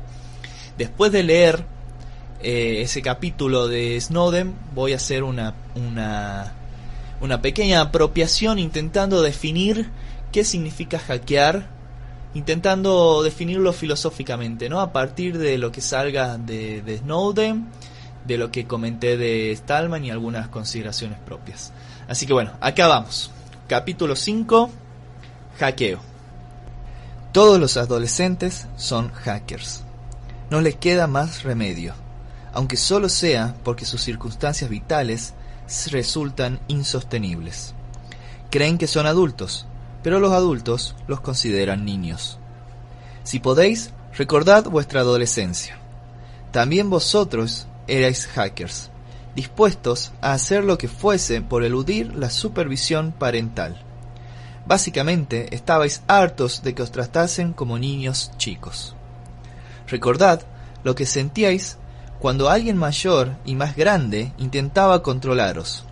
Después 0.77 1.13
de 1.13 1.23
leer 1.23 1.65
eh, 2.43 2.83
ese 2.83 3.01
capítulo 3.01 3.67
de 3.67 3.99
Snowden 4.01 4.55
voy 4.75 4.93
a 4.93 4.97
hacer 4.97 5.23
una, 5.23 5.55
una, 5.75 6.53
una 7.21 7.43
pequeña 7.43 7.81
apropiación 7.81 8.59
intentando 8.59 9.23
definir 9.23 9.91
qué 10.33 10.45
significa 10.45 10.99
hackear, 10.99 11.69
intentando 12.35 13.23
definirlo 13.23 13.73
filosóficamente, 13.73 14.69
¿no? 14.69 14.81
A 14.81 14.93
partir 14.93 15.39
de 15.39 15.59
lo 15.59 15.73
que 15.73 15.81
salga 15.81 16.39
de, 16.39 16.83
de 16.83 16.99
Snowden, 16.99 17.67
de 18.27 18.39
lo 18.39 18.51
que 18.51 18.67
comenté 18.67 19.17
de 19.17 19.55
Stallman 19.57 20.05
y 20.05 20.11
algunas 20.11 20.49
consideraciones 20.49 21.19
propias. 21.19 21.73
Así 22.09 22.27
que 22.27 22.33
bueno, 22.33 22.53
acá 22.61 22.87
vamos. 22.87 23.31
Capítulo 23.69 24.15
5, 24.17 24.71
hackeo. 25.59 26.01
Todos 27.33 27.59
los 27.61 27.77
adolescentes 27.77 28.67
son 28.77 29.11
hackers. 29.13 29.83
No 30.51 30.61
les 30.61 30.77
queda 30.77 31.07
más 31.07 31.43
remedio 31.43 31.95
aunque 32.57 32.79
solo 32.79 33.11
sea 33.11 33.55
porque 33.65 33.85
sus 33.85 34.01
circunstancias 34.01 34.71
vitales 34.71 35.35
resultan 35.91 36.61
insostenibles. 36.69 37.75
Creen 38.51 38.79
que 38.79 38.87
son 38.87 39.07
adultos, 39.07 39.67
pero 40.03 40.21
los 40.21 40.33
adultos 40.33 40.95
los 41.09 41.21
consideran 41.21 41.85
niños. 41.85 42.39
Si 43.25 43.41
podéis, 43.41 43.91
recordad 44.17 44.65
vuestra 44.65 45.01
adolescencia. 45.01 45.79
También 46.53 46.89
vosotros 46.89 47.67
erais 47.89 48.27
hackers, 48.27 48.91
dispuestos 49.35 50.13
a 50.21 50.33
hacer 50.33 50.65
lo 50.65 50.79
que 50.79 50.89
fuese 50.89 51.43
por 51.43 51.65
eludir 51.65 52.15
la 52.15 52.31
supervisión 52.31 53.13
parental. 53.13 53.83
Básicamente, 54.67 55.55
estabais 55.55 56.03
hartos 56.07 56.63
de 56.63 56.75
que 56.75 56.83
os 56.83 56.91
tratasen 56.91 57.53
como 57.53 57.79
niños 57.79 58.33
chicos. 58.37 58.97
Recordad 59.89 60.43
lo 60.83 60.95
que 60.95 61.07
sentíais 61.07 61.79
cuando 62.21 62.49
alguien 62.49 62.77
mayor 62.77 63.37
y 63.45 63.55
más 63.55 63.77
grande 63.77 64.33
intentaba 64.39 65.03
controlaros, 65.03 65.85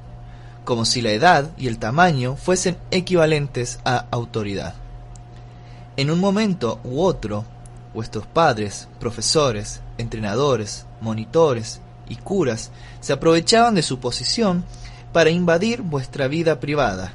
como 0.64 0.84
si 0.84 1.02
la 1.02 1.10
edad 1.10 1.50
y 1.58 1.68
el 1.68 1.78
tamaño 1.78 2.36
fuesen 2.36 2.76
equivalentes 2.90 3.78
a 3.84 4.06
autoridad. 4.10 4.74
En 5.96 6.10
un 6.10 6.18
momento 6.18 6.80
u 6.82 7.02
otro, 7.02 7.44
vuestros 7.92 8.26
padres, 8.26 8.88
profesores, 8.98 9.80
entrenadores, 9.98 10.86
monitores 11.00 11.80
y 12.08 12.16
curas 12.16 12.70
se 13.00 13.12
aprovechaban 13.12 13.74
de 13.74 13.82
su 13.82 14.00
posición 14.00 14.64
para 15.12 15.30
invadir 15.30 15.82
vuestra 15.82 16.26
vida 16.26 16.58
privada, 16.58 17.12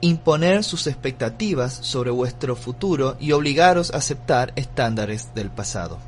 imponer 0.00 0.64
sus 0.64 0.86
expectativas 0.86 1.72
sobre 1.72 2.10
vuestro 2.10 2.56
futuro 2.56 3.16
y 3.20 3.32
obligaros 3.32 3.92
a 3.92 3.98
aceptar 3.98 4.52
estándares 4.56 5.34
del 5.34 5.50
pasado. 5.50 5.98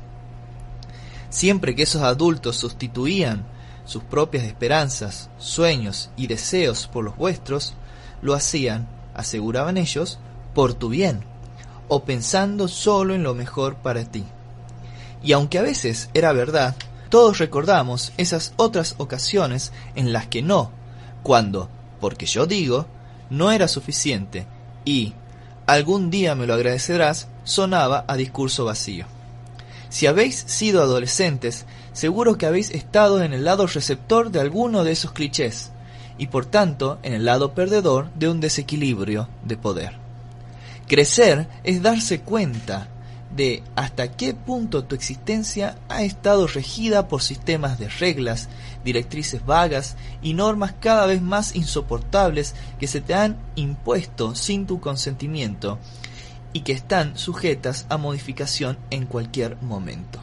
Siempre 1.29 1.75
que 1.75 1.83
esos 1.83 2.01
adultos 2.01 2.57
sustituían 2.57 3.45
sus 3.85 4.03
propias 4.03 4.43
esperanzas, 4.43 5.29
sueños 5.37 6.09
y 6.17 6.27
deseos 6.27 6.87
por 6.87 7.03
los 7.03 7.15
vuestros, 7.15 7.73
lo 8.21 8.33
hacían, 8.33 8.87
aseguraban 9.13 9.77
ellos, 9.77 10.19
por 10.53 10.73
tu 10.73 10.89
bien, 10.89 11.23
o 11.87 12.03
pensando 12.03 12.67
solo 12.67 13.15
en 13.15 13.23
lo 13.23 13.33
mejor 13.33 13.75
para 13.75 14.03
ti. 14.03 14.25
Y 15.23 15.31
aunque 15.31 15.57
a 15.57 15.61
veces 15.61 16.09
era 16.13 16.33
verdad, 16.33 16.75
todos 17.09 17.37
recordamos 17.37 18.11
esas 18.17 18.53
otras 18.57 18.95
ocasiones 18.97 19.71
en 19.95 20.11
las 20.11 20.27
que 20.27 20.41
no, 20.41 20.71
cuando, 21.23 21.69
porque 21.99 22.25
yo 22.25 22.45
digo, 22.45 22.87
no 23.29 23.51
era 23.51 23.67
suficiente 23.67 24.45
y, 24.85 25.13
algún 25.65 26.09
día 26.09 26.35
me 26.35 26.45
lo 26.45 26.53
agradecerás, 26.53 27.27
sonaba 27.43 28.05
a 28.07 28.15
discurso 28.15 28.65
vacío. 28.65 29.05
Si 29.97 30.05
habéis 30.05 30.43
sido 30.45 30.83
adolescentes, 30.83 31.65
seguro 31.91 32.37
que 32.37 32.45
habéis 32.45 32.69
estado 32.69 33.23
en 33.23 33.33
el 33.33 33.45
lado 33.45 33.65
receptor 33.65 34.29
de 34.29 34.39
alguno 34.39 34.83
de 34.83 34.91
esos 34.91 35.11
clichés, 35.11 35.71
y 36.19 36.27
por 36.27 36.45
tanto 36.45 36.99
en 37.01 37.13
el 37.13 37.25
lado 37.25 37.55
perdedor 37.55 38.13
de 38.13 38.29
un 38.29 38.39
desequilibrio 38.39 39.27
de 39.43 39.57
poder. 39.57 39.93
Crecer 40.85 41.47
es 41.63 41.81
darse 41.81 42.19
cuenta 42.19 42.89
de 43.35 43.63
hasta 43.75 44.11
qué 44.11 44.35
punto 44.35 44.83
tu 44.83 44.93
existencia 44.93 45.79
ha 45.89 46.03
estado 46.03 46.45
regida 46.45 47.07
por 47.07 47.23
sistemas 47.23 47.79
de 47.79 47.89
reglas, 47.89 48.49
directrices 48.85 49.47
vagas 49.47 49.95
y 50.21 50.35
normas 50.35 50.75
cada 50.79 51.07
vez 51.07 51.23
más 51.23 51.55
insoportables 51.55 52.53
que 52.79 52.85
se 52.85 53.01
te 53.01 53.15
han 53.15 53.35
impuesto 53.55 54.35
sin 54.35 54.67
tu 54.67 54.79
consentimiento 54.79 55.79
y 56.53 56.61
que 56.61 56.71
están 56.71 57.17
sujetas 57.17 57.85
a 57.89 57.97
modificación 57.97 58.77
en 58.89 59.05
cualquier 59.05 59.61
momento. 59.61 60.19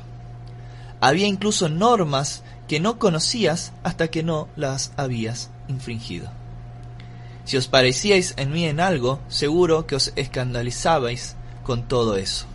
Había 1.01 1.27
incluso 1.27 1.69
normas 1.69 2.43
que 2.69 2.81
no 2.81 2.99
conocías 2.99 3.73
hasta 3.83 4.09
que 4.09 4.23
no 4.23 4.49
las 4.57 4.93
habías 4.97 5.51
infringido. 5.69 6.31
Si 7.45 7.57
os 7.57 7.69
parecíais 7.69 8.35
en 8.39 8.53
mí 8.53 8.65
en 8.65 8.81
algo, 8.81 9.21
seguro 9.29 9.87
que 9.87 9.97
os 9.97 10.13
escandalizabais 10.17 11.37
con 11.63 11.87
todo 11.87 12.17
eso. 12.17 12.47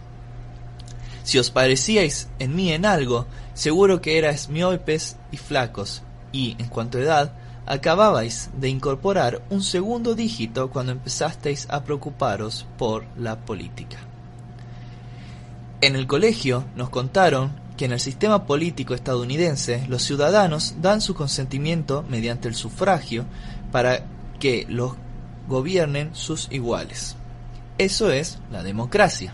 Si 1.24 1.38
os 1.38 1.52
parecíais 1.52 2.28
en 2.40 2.56
mí 2.56 2.72
en 2.72 2.86
algo, 2.86 3.28
seguro 3.54 4.02
que 4.02 4.18
erais 4.18 4.50
miopes 4.50 5.18
y 5.32 5.38
flacos, 5.38 6.02
y, 6.32 6.56
en 6.58 6.68
cuanto 6.70 6.98
a 6.98 7.02
edad, 7.02 7.34
acababais 7.70 8.50
de 8.60 8.68
incorporar 8.68 9.44
un 9.52 9.62
segundo 9.62 10.16
dígito 10.16 10.72
cuando 10.72 10.92
empezasteis 10.92 11.68
a 11.70 11.84
preocuparos 11.84 12.66
por 12.78 13.06
la 13.16 13.38
política. 13.38 13.98
En 15.80 15.96
el 15.96 16.08
colegio 16.08 16.66
nos 16.76 16.90
contaron 16.90 17.52
que 17.78 17.86
en 17.86 17.94
el 17.94 18.00
sistema 18.00 18.46
político 18.46 18.96
estadounidense 18.96 19.86
los 19.88 20.02
ciudadanos 20.02 20.76
dan 20.82 21.00
su 21.00 21.14
consentimiento 21.14 22.04
mediante 22.10 22.48
el 22.48 22.56
sufragio 22.56 23.26
para 23.72 24.04
que 24.40 24.66
los 24.68 24.96
gobiernen 25.48 26.14
sus 26.14 26.52
iguales. 26.52 27.16
Eso 27.78 28.12
es 28.12 28.40
la 28.52 28.64
democracia. 28.64 29.34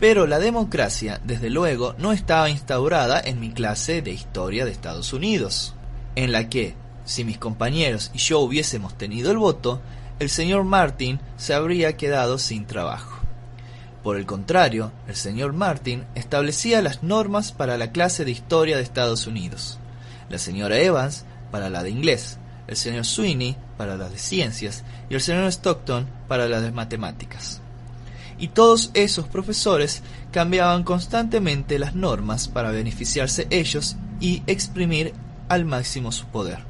Pero 0.00 0.26
la 0.26 0.38
democracia, 0.38 1.20
desde 1.24 1.50
luego, 1.50 1.94
no 1.98 2.12
estaba 2.12 2.50
instaurada 2.50 3.20
en 3.20 3.38
mi 3.38 3.50
clase 3.52 4.00
de 4.00 4.12
historia 4.12 4.64
de 4.64 4.70
Estados 4.70 5.12
Unidos, 5.12 5.74
en 6.16 6.32
la 6.32 6.48
que 6.48 6.74
si 7.08 7.24
mis 7.24 7.38
compañeros 7.38 8.10
y 8.12 8.18
yo 8.18 8.38
hubiésemos 8.40 8.96
tenido 8.98 9.30
el 9.30 9.38
voto, 9.38 9.80
el 10.18 10.28
señor 10.28 10.64
Martin 10.64 11.18
se 11.38 11.54
habría 11.54 11.96
quedado 11.96 12.38
sin 12.38 12.66
trabajo. 12.66 13.18
Por 14.02 14.18
el 14.18 14.26
contrario, 14.26 14.92
el 15.08 15.16
señor 15.16 15.54
Martin 15.54 16.04
establecía 16.14 16.82
las 16.82 17.02
normas 17.02 17.50
para 17.50 17.78
la 17.78 17.92
clase 17.92 18.26
de 18.26 18.32
historia 18.32 18.76
de 18.76 18.82
Estados 18.82 19.26
Unidos, 19.26 19.78
la 20.28 20.36
señora 20.36 20.78
Evans 20.80 21.24
para 21.50 21.70
la 21.70 21.82
de 21.82 21.88
inglés, 21.88 22.36
el 22.66 22.76
señor 22.76 23.06
Sweeney 23.06 23.56
para 23.78 23.96
la 23.96 24.10
de 24.10 24.18
ciencias 24.18 24.84
y 25.08 25.14
el 25.14 25.22
señor 25.22 25.50
Stockton 25.50 26.06
para 26.28 26.46
la 26.46 26.60
de 26.60 26.72
matemáticas. 26.72 27.62
Y 28.38 28.48
todos 28.48 28.90
esos 28.92 29.26
profesores 29.28 30.02
cambiaban 30.30 30.84
constantemente 30.84 31.78
las 31.78 31.94
normas 31.94 32.48
para 32.48 32.70
beneficiarse 32.70 33.46
ellos 33.48 33.96
y 34.20 34.42
exprimir 34.46 35.14
al 35.48 35.64
máximo 35.64 36.12
su 36.12 36.26
poder. 36.26 36.67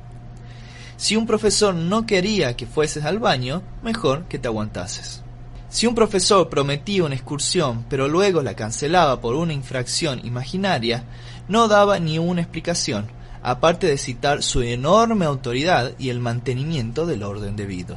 Si 0.99 1.15
un 1.15 1.27
profesor 1.27 1.77
no 1.77 2.07
quería 2.07 2.57
que 2.57 2.67
fueses 2.67 3.05
al 3.05 3.21
baño, 3.21 3.63
mejor 3.85 4.25
que 4.25 4.37
te 4.41 4.49
aguantases. 4.49 5.23
Si 5.71 5.87
un 5.87 5.95
profesor 5.95 6.49
prometía 6.49 7.05
una 7.05 7.15
excursión 7.15 7.85
pero 7.89 8.09
luego 8.09 8.43
la 8.43 8.55
cancelaba 8.55 9.21
por 9.21 9.37
una 9.37 9.53
infracción 9.53 10.21
imaginaria, 10.27 11.05
no 11.47 11.69
daba 11.69 12.01
ni 12.01 12.19
una 12.19 12.41
explicación, 12.41 13.07
aparte 13.45 13.87
de 13.87 13.97
citar 13.97 14.43
su 14.43 14.63
enorme 14.63 15.25
autoridad 15.25 15.93
y 16.01 16.09
el 16.09 16.19
mantenimiento 16.19 17.07
del 17.07 17.23
orden 17.23 17.55
debido. 17.55 17.97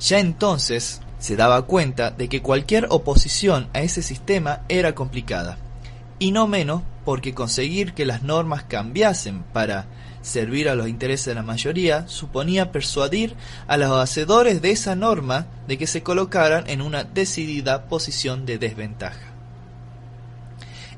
Ya 0.00 0.20
entonces 0.20 1.02
se 1.18 1.36
daba 1.36 1.66
cuenta 1.66 2.10
de 2.10 2.30
que 2.30 2.40
cualquier 2.40 2.86
oposición 2.88 3.68
a 3.74 3.82
ese 3.82 4.00
sistema 4.00 4.62
era 4.70 4.94
complicada, 4.94 5.58
y 6.18 6.32
no 6.32 6.46
menos 6.46 6.80
porque 7.04 7.34
conseguir 7.34 7.92
que 7.92 8.06
las 8.06 8.22
normas 8.22 8.64
cambiasen 8.64 9.42
para 9.52 9.84
servir 10.22 10.68
a 10.68 10.74
los 10.74 10.88
intereses 10.88 11.26
de 11.26 11.34
la 11.34 11.42
mayoría 11.42 12.06
suponía 12.08 12.72
persuadir 12.72 13.34
a 13.66 13.76
los 13.76 13.90
hacedores 13.92 14.62
de 14.62 14.70
esa 14.70 14.94
norma 14.94 15.46
de 15.66 15.78
que 15.78 15.86
se 15.86 16.02
colocaran 16.02 16.68
en 16.68 16.82
una 16.82 17.04
decidida 17.04 17.84
posición 17.86 18.46
de 18.46 18.58
desventaja. 18.58 19.30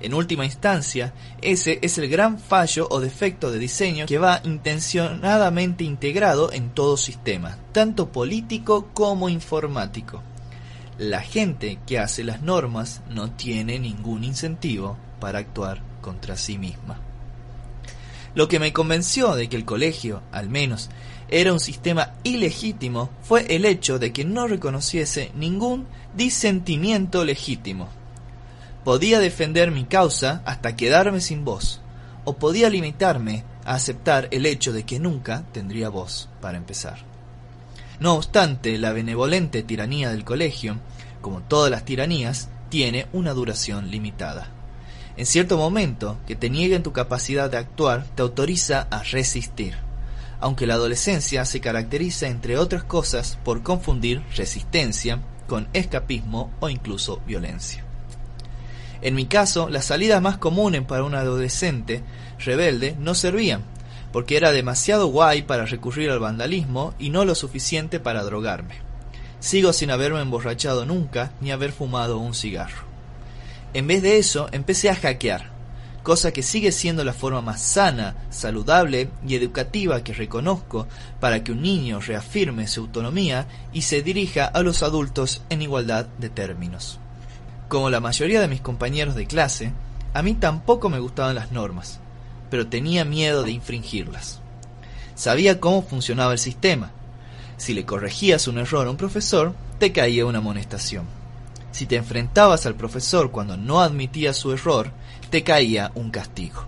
En 0.01 0.15
última 0.15 0.45
instancia, 0.45 1.13
ese 1.41 1.79
es 1.81 1.97
el 1.97 2.09
gran 2.09 2.41
fallo 2.41 2.89
o 2.91 2.99
defecto 2.99 3.53
de 3.53 3.61
diseño 3.61 4.07
que 4.07 4.19
va 4.19 4.41
intencionadamente 4.43 5.85
integrado 5.85 6.53
en 6.53 6.71
todo 6.71 6.97
sistema, 6.97 7.57
tanto 7.71 8.11
político 8.11 8.89
como 8.95 9.29
informático. 9.29 10.21
La 10.99 11.21
gente 11.21 11.79
que 11.87 12.01
hace 12.01 12.25
las 12.25 12.43
normas 12.43 13.01
no 13.11 13.31
tiene 13.31 13.79
ningún 13.79 14.25
incentivo 14.25 14.99
para 15.21 15.39
actuar 15.39 15.81
contra 16.01 16.37
sí 16.37 16.59
misma. 16.59 17.12
Lo 18.35 18.49
que 18.49 18.59
me 18.59 18.73
convenció 18.73 19.35
de 19.35 19.49
que 19.49 19.57
el 19.57 19.65
colegio, 19.65 20.23
al 20.33 20.49
menos, 20.49 20.89
era 21.29 21.53
un 21.53 21.61
sistema 21.61 22.13
ilegítimo 22.25 23.11
fue 23.23 23.55
el 23.55 23.65
hecho 23.65 23.99
de 23.99 24.13
que 24.13 24.25
no 24.25 24.47
reconociese 24.47 25.33
ningún 25.35 25.87
disentimiento 26.15 27.25
legítimo. 27.25 27.89
Podía 28.85 29.19
defender 29.19 29.71
mi 29.71 29.85
causa 29.85 30.43
hasta 30.45 30.77
quedarme 30.77 31.21
sin 31.21 31.45
voz, 31.45 31.81
o 32.25 32.37
podía 32.37 32.69
limitarme 32.69 33.45
a 33.65 33.75
aceptar 33.75 34.29
el 34.31 34.45
hecho 34.47 34.73
de 34.73 34.85
que 34.85 34.99
nunca 34.99 35.45
tendría 35.53 35.89
voz 35.89 36.29
para 36.41 36.59
empezar. 36.59 36.99
No 38.01 38.15
obstante, 38.15 38.79
la 38.79 38.93
benevolente 38.93 39.63
tiranía 39.63 40.11
del 40.11 40.25
colegio, 40.25 40.79
como 41.21 41.41
todas 41.43 41.71
las 41.71 41.85
tiranías, 41.85 42.49
tiene 42.69 43.07
una 43.13 43.33
duración 43.33 43.91
limitada. 43.91 44.51
En 45.17 45.27
cierto 45.27 45.59
momento 45.59 46.19
que 46.27 46.37
te 46.37 46.49
nieguen 46.49 46.83
tu 46.83 46.93
capacidad 46.93 47.51
de 47.51 47.59
actuar 47.59 48.07
te 48.15 48.23
autoriza 48.23 48.87
a 48.91 49.03
resistir, 49.03 49.75
aunque 50.41 50.67
la 50.67 50.75
adolescencia 50.75 51.45
se 51.45 51.61
caracteriza, 51.61 52.29
entre 52.29 52.57
otras 52.57 52.83
cosas, 52.83 53.39
por 53.45 53.63
confundir 53.63 54.23
resistencia 54.37 55.21
con 55.47 55.69
escapismo 55.75 56.51
o 56.61 56.69
incluso 56.69 57.21
violencia. 57.27 57.85
En 59.03 59.15
mi 59.15 59.27
caso, 59.27 59.69
las 59.69 59.87
salidas 59.87 60.23
más 60.23 60.39
comunes 60.39 60.83
para 60.83 61.05
un 61.05 61.15
adolescente 61.15 62.03
rebelde 62.39 62.97
no 62.99 63.15
servían, 63.15 63.63
porque 64.13 64.37
era 64.37 64.53
demasiado 64.53 65.09
guay 65.09 65.43
para 65.43 65.67
recurrir 65.67 66.11
al 66.11 66.21
vandalismo 66.21 66.95
y 66.99 67.11
no 67.11 67.25
lo 67.25 67.35
suficiente 67.35 68.01
para 68.01 68.23
drogarme. 68.23 68.77
Sigo 69.41 69.73
sin 69.73 69.91
haberme 69.91 70.21
emborrachado 70.21 70.87
nunca 70.87 71.33
ni 71.41 71.51
haber 71.51 71.73
fumado 71.73 72.19
un 72.19 72.33
cigarro. 72.33 72.92
En 73.75 73.87
vez 73.87 74.03
de 74.03 74.19
eso, 74.19 74.49
empecé 74.53 74.91
a 74.91 74.95
hackear, 74.95 75.51
cosa 76.03 76.31
que 76.31 76.43
sigue 76.43 76.73
siendo 76.73 77.05
la 77.05 77.15
forma 77.15 77.41
más 77.41 77.63
sana, 77.63 78.17
saludable 78.29 79.09
y 79.27 79.35
educativa 79.35 80.05
que 80.05 80.13
reconozco 80.13 80.87
para 81.21 81.43
que 81.43 81.53
un 81.53 81.63
niño 81.63 81.99
reafirme 82.01 82.69
su 82.69 82.81
autonomía 82.81 83.47
y 83.73 83.83
se 83.83 84.03
dirija 84.03 84.45
a 84.45 84.63
los 84.63 84.83
adultos 84.83 85.43
en 85.49 85.63
igualdad 85.63 86.05
de 86.19 86.29
términos. 86.29 86.99
Como 87.69 87.89
la 87.89 88.01
mayoría 88.01 88.43
de 88.43 88.49
mis 88.49 88.61
compañeros 88.61 89.15
de 89.15 89.27
clase, 89.27 89.73
a 90.13 90.23
mí 90.23 90.35
tampoco 90.35 90.91
me 90.91 90.99
gustaban 90.99 91.35
las 91.35 91.51
normas, 91.51 91.99
pero 92.51 92.67
tenía 92.67 93.07
miedo 93.07 93.43
de 93.43 93.53
infringirlas. 93.53 94.41
Sabía 95.15 95.61
cómo 95.61 95.81
funcionaba 95.81 96.33
el 96.33 96.39
sistema. 96.39 96.91
Si 97.57 97.73
le 97.73 97.87
corregías 97.87 98.49
un 98.49 98.59
error 98.59 98.87
a 98.87 98.91
un 98.91 98.99
profesor, 98.99 99.55
te 99.79 99.93
caía 99.93 100.27
una 100.27 100.39
amonestación 100.39 101.22
si 101.73 101.87
te 101.87 101.97
enfrentabas 101.97 102.67
al 102.67 102.77
profesor 102.77 103.31
cuando 103.31 103.57
no 103.57 103.81
admitía 103.81 104.33
su 104.33 104.53
error, 104.53 104.93
te 105.31 105.43
caía 105.43 105.91
un 105.95 106.11
castigo. 106.11 106.65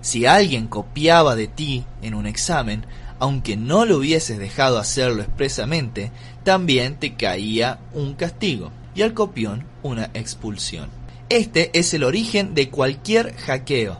Si 0.00 0.26
alguien 0.26 0.66
copiaba 0.66 1.34
de 1.34 1.46
ti 1.46 1.84
en 2.02 2.14
un 2.14 2.26
examen, 2.26 2.84
aunque 3.18 3.56
no 3.56 3.86
lo 3.86 3.98
hubieses 3.98 4.38
dejado 4.38 4.78
hacerlo 4.78 5.22
expresamente, 5.22 6.10
también 6.42 6.96
te 6.98 7.14
caía 7.14 7.78
un 7.94 8.14
castigo 8.14 8.70
y 8.94 9.02
al 9.02 9.14
copión 9.14 9.64
una 9.82 10.10
expulsión. 10.12 10.90
Este 11.28 11.70
es 11.78 11.94
el 11.94 12.04
origen 12.04 12.54
de 12.54 12.68
cualquier 12.68 13.34
hackeo. 13.36 13.98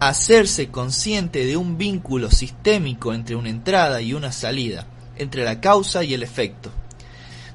Hacerse 0.00 0.68
consciente 0.68 1.44
de 1.44 1.56
un 1.56 1.76
vínculo 1.76 2.30
sistémico 2.30 3.12
entre 3.12 3.36
una 3.36 3.50
entrada 3.50 4.00
y 4.00 4.14
una 4.14 4.32
salida, 4.32 4.86
entre 5.16 5.44
la 5.44 5.60
causa 5.60 6.02
y 6.04 6.14
el 6.14 6.22
efecto. 6.22 6.70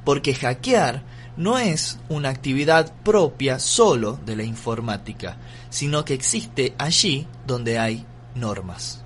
Porque 0.05 0.35
hackear 0.35 1.03
no 1.37 1.57
es 1.57 1.99
una 2.09 2.29
actividad 2.29 2.93
propia 3.03 3.59
solo 3.59 4.19
de 4.25 4.35
la 4.35 4.43
informática, 4.43 5.37
sino 5.69 6.05
que 6.05 6.13
existe 6.13 6.73
allí 6.77 7.27
donde 7.47 7.79
hay 7.79 8.05
normas. 8.35 9.01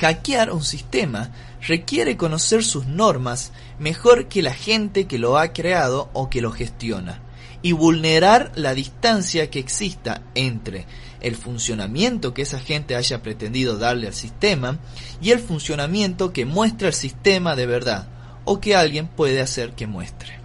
Hackear 0.00 0.52
un 0.52 0.64
sistema 0.64 1.30
requiere 1.66 2.16
conocer 2.16 2.64
sus 2.64 2.86
normas 2.86 3.52
mejor 3.78 4.26
que 4.28 4.42
la 4.42 4.54
gente 4.54 5.06
que 5.06 5.18
lo 5.18 5.38
ha 5.38 5.52
creado 5.52 6.10
o 6.12 6.28
que 6.28 6.40
lo 6.40 6.50
gestiona, 6.50 7.20
y 7.62 7.72
vulnerar 7.72 8.52
la 8.56 8.74
distancia 8.74 9.50
que 9.50 9.58
exista 9.58 10.22
entre 10.34 10.86
el 11.20 11.36
funcionamiento 11.36 12.34
que 12.34 12.42
esa 12.42 12.60
gente 12.60 12.96
haya 12.96 13.22
pretendido 13.22 13.78
darle 13.78 14.06
al 14.06 14.14
sistema 14.14 14.78
y 15.22 15.30
el 15.30 15.38
funcionamiento 15.38 16.32
que 16.32 16.44
muestra 16.44 16.88
el 16.88 16.94
sistema 16.94 17.56
de 17.56 17.64
verdad 17.64 18.08
o 18.44 18.60
que 18.60 18.76
alguien 18.76 19.08
puede 19.08 19.40
hacer 19.40 19.72
que 19.72 19.86
muestre. 19.86 20.43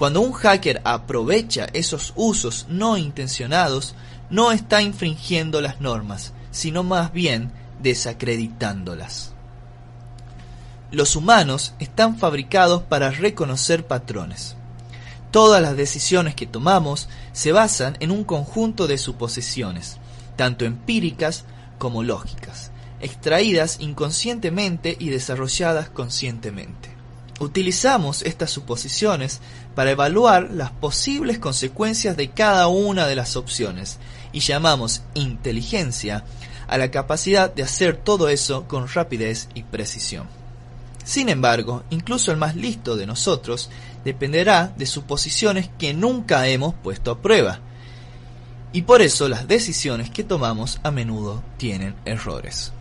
Cuando 0.00 0.22
un 0.22 0.32
hacker 0.32 0.80
aprovecha 0.84 1.66
esos 1.74 2.14
usos 2.16 2.64
no 2.70 2.96
intencionados, 2.96 3.94
no 4.30 4.50
está 4.50 4.80
infringiendo 4.80 5.60
las 5.60 5.82
normas, 5.82 6.32
sino 6.50 6.82
más 6.82 7.12
bien 7.12 7.52
desacreditándolas. 7.82 9.34
Los 10.90 11.16
humanos 11.16 11.74
están 11.80 12.16
fabricados 12.16 12.82
para 12.82 13.10
reconocer 13.10 13.86
patrones. 13.86 14.56
Todas 15.32 15.60
las 15.60 15.76
decisiones 15.76 16.34
que 16.34 16.46
tomamos 16.46 17.10
se 17.32 17.52
basan 17.52 17.98
en 18.00 18.10
un 18.10 18.24
conjunto 18.24 18.86
de 18.86 18.96
suposiciones, 18.96 19.98
tanto 20.34 20.64
empíricas 20.64 21.44
como 21.76 22.02
lógicas, 22.02 22.70
extraídas 23.00 23.76
inconscientemente 23.80 24.96
y 24.98 25.10
desarrolladas 25.10 25.90
conscientemente. 25.90 27.00
Utilizamos 27.40 28.20
estas 28.20 28.50
suposiciones 28.50 29.40
para 29.74 29.92
evaluar 29.92 30.50
las 30.50 30.70
posibles 30.70 31.38
consecuencias 31.38 32.16
de 32.16 32.30
cada 32.30 32.68
una 32.68 33.06
de 33.06 33.16
las 33.16 33.36
opciones 33.36 33.98
y 34.32 34.40
llamamos 34.40 35.02
inteligencia 35.14 36.24
a 36.68 36.78
la 36.78 36.90
capacidad 36.90 37.52
de 37.52 37.62
hacer 37.62 37.96
todo 37.96 38.28
eso 38.28 38.68
con 38.68 38.88
rapidez 38.88 39.48
y 39.54 39.62
precisión. 39.64 40.28
Sin 41.04 41.28
embargo, 41.28 41.82
incluso 41.90 42.30
el 42.30 42.36
más 42.36 42.54
listo 42.54 42.96
de 42.96 43.06
nosotros 43.06 43.70
dependerá 44.04 44.72
de 44.76 44.86
suposiciones 44.86 45.68
que 45.78 45.94
nunca 45.94 46.46
hemos 46.46 46.74
puesto 46.74 47.10
a 47.10 47.18
prueba. 47.20 47.58
Y 48.72 48.82
por 48.82 49.02
eso 49.02 49.28
las 49.28 49.48
decisiones 49.48 50.10
que 50.10 50.22
tomamos 50.22 50.78
a 50.84 50.90
menudo 50.92 51.42
tienen 51.56 51.96
errores. 52.04 52.72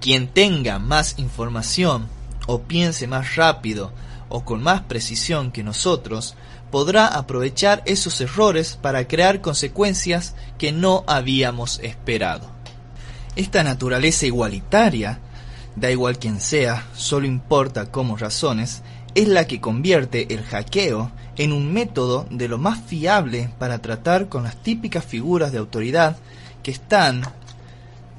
Quien 0.00 0.28
tenga 0.28 0.78
más 0.78 1.18
información 1.18 2.08
o 2.46 2.62
piense 2.62 3.06
más 3.06 3.36
rápido 3.36 3.92
o 4.28 4.44
con 4.44 4.62
más 4.62 4.82
precisión 4.82 5.52
que 5.52 5.62
nosotros, 5.62 6.36
podrá 6.70 7.06
aprovechar 7.06 7.82
esos 7.86 8.20
errores 8.20 8.76
para 8.80 9.06
crear 9.06 9.40
consecuencias 9.40 10.34
que 10.58 10.72
no 10.72 11.04
habíamos 11.06 11.78
esperado. 11.80 12.50
Esta 13.36 13.62
naturaleza 13.62 14.26
igualitaria, 14.26 15.20
da 15.76 15.90
igual 15.90 16.18
quien 16.18 16.40
sea, 16.40 16.86
solo 16.94 17.26
importa 17.26 17.90
cómo 17.90 18.16
razones, 18.16 18.82
es 19.14 19.28
la 19.28 19.46
que 19.46 19.60
convierte 19.60 20.34
el 20.34 20.42
hackeo 20.42 21.12
en 21.36 21.52
un 21.52 21.72
método 21.72 22.26
de 22.30 22.48
lo 22.48 22.58
más 22.58 22.80
fiable 22.80 23.50
para 23.58 23.78
tratar 23.78 24.28
con 24.28 24.44
las 24.44 24.56
típicas 24.56 25.04
figuras 25.04 25.52
de 25.52 25.58
autoridad 25.58 26.16
que 26.62 26.70
están 26.70 27.22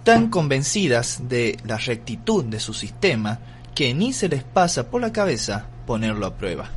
tan 0.04 0.30
convencidas 0.30 1.28
de 1.28 1.58
la 1.66 1.78
rectitud 1.78 2.46
de 2.46 2.60
su 2.60 2.74
sistema 2.74 3.40
que 3.74 3.94
ni 3.94 4.14
se 4.14 4.30
les 4.30 4.44
pasa 4.44 4.90
por 4.90 5.02
la 5.02 5.12
cabeza 5.12 5.66
ponerlo 5.86 6.26
a 6.26 6.36
prueba. 6.36 6.70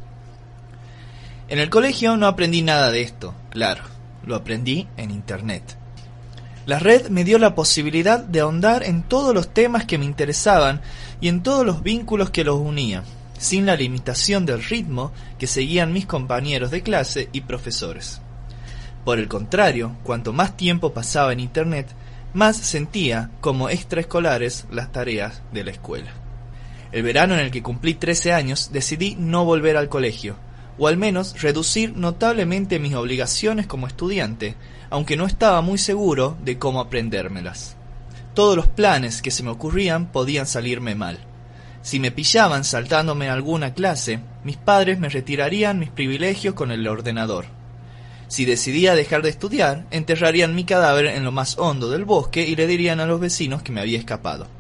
En 1.48 1.58
el 1.58 1.70
colegio 1.70 2.16
no 2.16 2.26
aprendí 2.26 2.62
nada 2.62 2.90
de 2.90 3.02
esto, 3.02 3.34
claro, 3.50 3.82
lo 4.26 4.34
aprendí 4.34 4.86
en 4.96 5.10
Internet. 5.10 5.76
La 6.66 6.78
red 6.78 7.08
me 7.08 7.24
dio 7.24 7.38
la 7.38 7.54
posibilidad 7.54 8.18
de 8.18 8.40
ahondar 8.40 8.82
en 8.82 9.02
todos 9.02 9.34
los 9.34 9.54
temas 9.54 9.86
que 9.86 9.96
me 9.96 10.04
interesaban 10.04 10.82
y 11.18 11.28
en 11.28 11.42
todos 11.42 11.64
los 11.64 11.82
vínculos 11.82 12.28
que 12.28 12.44
los 12.44 12.58
unían, 12.58 13.04
sin 13.38 13.64
la 13.64 13.76
limitación 13.76 14.44
del 14.44 14.62
ritmo 14.62 15.12
que 15.38 15.46
seguían 15.46 15.94
mis 15.94 16.04
compañeros 16.04 16.70
de 16.70 16.82
clase 16.82 17.30
y 17.32 17.40
profesores. 17.40 18.20
Por 19.06 19.18
el 19.18 19.28
contrario, 19.28 19.96
cuanto 20.02 20.34
más 20.34 20.58
tiempo 20.58 20.92
pasaba 20.92 21.32
en 21.32 21.40
Internet, 21.40 21.88
más 22.34 22.58
sentía 22.58 23.30
como 23.40 23.70
extraescolares 23.70 24.66
las 24.70 24.92
tareas 24.92 25.40
de 25.52 25.64
la 25.64 25.70
escuela. 25.70 26.10
El 26.90 27.02
verano 27.02 27.34
en 27.34 27.40
el 27.40 27.50
que 27.50 27.62
cumplí 27.62 27.94
13 27.94 28.32
años 28.32 28.70
decidí 28.72 29.14
no 29.18 29.44
volver 29.44 29.76
al 29.76 29.88
colegio, 29.88 30.36
o 30.78 30.88
al 30.88 30.96
menos 30.96 31.40
reducir 31.40 31.96
notablemente 31.96 32.78
mis 32.78 32.94
obligaciones 32.94 33.66
como 33.66 33.86
estudiante, 33.86 34.54
aunque 34.90 35.16
no 35.16 35.26
estaba 35.26 35.60
muy 35.60 35.76
seguro 35.76 36.36
de 36.42 36.58
cómo 36.58 36.80
aprendérmelas. 36.80 37.76
Todos 38.34 38.56
los 38.56 38.68
planes 38.68 39.20
que 39.20 39.30
se 39.30 39.42
me 39.42 39.50
ocurrían 39.50 40.12
podían 40.12 40.46
salirme 40.46 40.94
mal. 40.94 41.18
Si 41.82 42.00
me 42.00 42.10
pillaban 42.10 42.64
saltándome 42.64 43.28
alguna 43.28 43.74
clase, 43.74 44.20
mis 44.44 44.56
padres 44.56 44.98
me 44.98 45.08
retirarían 45.08 45.78
mis 45.78 45.90
privilegios 45.90 46.54
con 46.54 46.70
el 46.70 46.86
ordenador. 46.86 47.46
Si 48.28 48.44
decidía 48.44 48.94
dejar 48.94 49.22
de 49.22 49.30
estudiar, 49.30 49.86
enterrarían 49.90 50.54
mi 50.54 50.64
cadáver 50.64 51.06
en 51.06 51.24
lo 51.24 51.32
más 51.32 51.58
hondo 51.58 51.90
del 51.90 52.04
bosque 52.04 52.46
y 52.46 52.56
le 52.56 52.66
dirían 52.66 53.00
a 53.00 53.06
los 53.06 53.20
vecinos 53.20 53.62
que 53.62 53.72
me 53.72 53.80
había 53.80 53.98
escapado. 53.98 54.57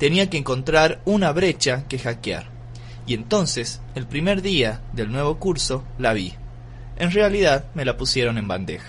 Tenía 0.00 0.30
que 0.30 0.38
encontrar 0.38 1.02
una 1.04 1.30
brecha 1.30 1.84
que 1.86 1.98
hackear. 1.98 2.46
Y 3.06 3.12
entonces, 3.12 3.82
el 3.94 4.06
primer 4.06 4.40
día 4.40 4.80
del 4.94 5.12
nuevo 5.12 5.38
curso, 5.38 5.84
la 5.98 6.14
vi. 6.14 6.32
En 6.96 7.10
realidad, 7.10 7.66
me 7.74 7.84
la 7.84 7.98
pusieron 7.98 8.38
en 8.38 8.48
bandeja. 8.48 8.88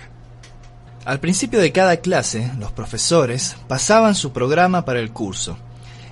Al 1.03 1.19
principio 1.19 1.59
de 1.59 1.73
cada 1.73 1.97
clase, 1.97 2.49
los 2.57 2.71
profesores 2.71 3.57
pasaban 3.67 4.15
su 4.15 4.31
programa 4.31 4.85
para 4.85 5.01
el 5.01 5.11
curso, 5.11 5.57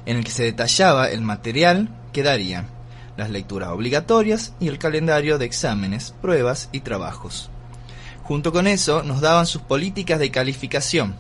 en 0.06 0.18
el 0.18 0.26
que 0.26 0.32
se 0.32 0.44
detallaba 0.44 1.10
el 1.10 1.22
material 1.22 1.88
que 2.12 2.22
darían, 2.22 2.68
las 3.16 3.30
lecturas 3.30 3.70
obligatorias 3.70 4.54
y 4.60 4.68
el 4.68 4.80
calendario 4.80 5.38
de 5.38 5.46
exámenes, 5.46 6.14
pruebas 6.22 6.68
y 6.74 6.82
trabajos. 6.82 7.50
Junto 8.24 8.52
con 8.52 8.68
eso 8.68 9.02
nos 9.04 9.22
daban 9.22 9.46
sus 9.46 9.62
políticas 9.62 10.20
de 10.20 10.30
calificación, 10.30 11.16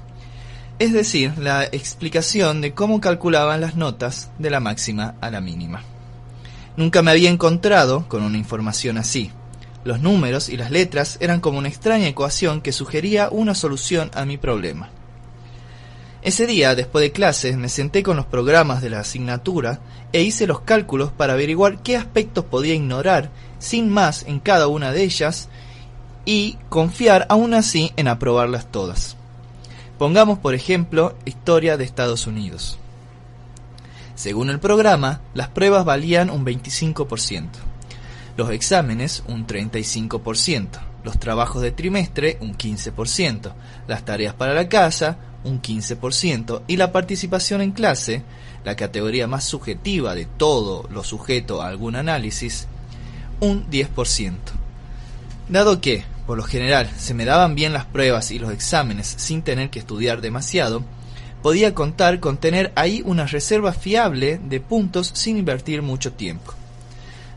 es 0.80 0.94
decir, 0.94 1.38
la 1.38 1.65
explicación 1.65 2.62
de 2.62 2.74
cómo 2.74 3.02
calculaban 3.02 3.60
las 3.60 3.76
notas 3.76 4.32
de 4.39 4.50
la 4.50 4.62
máxima 4.62 5.15
a 5.20 5.30
la 5.30 5.42
mínima. 5.42 5.84
Nunca 6.78 7.02
me 7.02 7.12
había 7.12 7.30
encontrado 7.30 8.08
con 8.08 8.24
una 8.24 8.38
información 8.38 8.98
así. 8.98 9.32
Los 9.84 10.00
números 10.00 10.48
y 10.48 10.56
las 10.56 10.72
letras 10.72 11.18
eran 11.20 11.42
como 11.42 11.58
una 11.58 11.68
extraña 11.68 12.08
ecuación 12.08 12.62
que 12.62 12.72
sugería 12.72 13.28
una 13.30 13.56
solución 13.56 14.10
a 14.13 14.24
mi 14.24 14.38
problema. 14.38 14.89
Ese 16.22 16.48
día, 16.48 16.76
después 16.76 17.02
de 17.02 17.12
clases, 17.12 17.58
me 17.58 17.68
senté 17.68 18.02
con 18.02 18.15
los 18.15 18.26
programas 18.26 18.82
de 18.82 18.89
la 18.89 19.02
asignatura 19.02 19.82
e 20.13 20.22
hice 20.22 20.48
los 20.48 20.62
cálculos 20.62 21.12
para 21.12 21.34
averiguar 21.34 21.82
qué 21.84 21.98
aspectos 21.98 22.46
podía 22.46 22.74
ignorar 22.74 23.30
sin 23.58 23.89
más 23.89 24.24
en 24.24 24.39
cada 24.39 24.68
una 24.68 24.94
de 24.94 25.04
ellas 25.04 25.50
y 26.24 26.58
confiar 26.70 27.26
aún 27.30 27.54
así 27.54 27.92
en 27.98 28.08
aprobarlas 28.08 28.72
todas. 28.72 29.18
Pongamos 30.00 30.40
por 30.40 30.56
ejemplo 30.56 31.16
historia 31.26 31.78
de 31.78 31.84
Estados 31.84 32.26
Unidos. 32.26 32.80
Según 34.16 34.50
el 34.50 34.60
programa, 34.60 35.22
las 35.36 35.50
pruebas 35.50 35.86
valían 35.86 36.32
un 36.32 36.44
25% 36.44 37.70
los 38.40 38.52
exámenes 38.52 39.22
un 39.28 39.46
35%, 39.46 40.68
los 41.04 41.20
trabajos 41.20 41.62
de 41.62 41.72
trimestre 41.72 42.38
un 42.40 42.56
15%, 42.56 43.52
las 43.86 44.06
tareas 44.06 44.34
para 44.34 44.54
la 44.54 44.70
casa 44.70 45.18
un 45.44 45.62
15% 45.62 46.62
y 46.66 46.78
la 46.78 46.94
participación 46.94 47.62
en 47.62 47.72
clase, 47.72 48.24
la 48.64 48.78
categoría 48.78 49.28
más 49.28 49.44
subjetiva 49.44 50.16
de 50.16 50.26
todo 50.26 50.88
lo 50.90 51.04
sujeto 51.04 51.62
a 51.62 51.68
algún 51.68 51.98
análisis, 51.98 52.68
un 53.42 53.70
10%. 53.70 54.36
Dado 55.50 55.82
que, 55.82 56.06
por 56.30 56.38
lo 56.38 56.44
general, 56.44 56.88
se 56.96 57.15
me 57.15 57.26
daban 57.26 57.56
bien 57.56 57.74
las 57.74 57.86
pruebas 57.86 58.30
y 58.30 58.38
los 58.38 58.52
exámenes 58.52 59.15
sin 59.18 59.42
tener 59.42 59.72
que 59.72 59.80
estudiar 59.80 60.22
demasiado, 60.22 60.84
podía 61.42 61.74
contar 61.74 62.20
con 62.20 62.38
tener 62.38 62.72
ahí 62.76 63.02
una 63.04 63.26
reserva 63.26 63.74
fiable 63.74 64.39
de 64.44 64.60
puntos 64.60 65.10
sin 65.15 65.38
invertir 65.39 65.82
mucho 65.82 66.13
tiempo. 66.13 66.54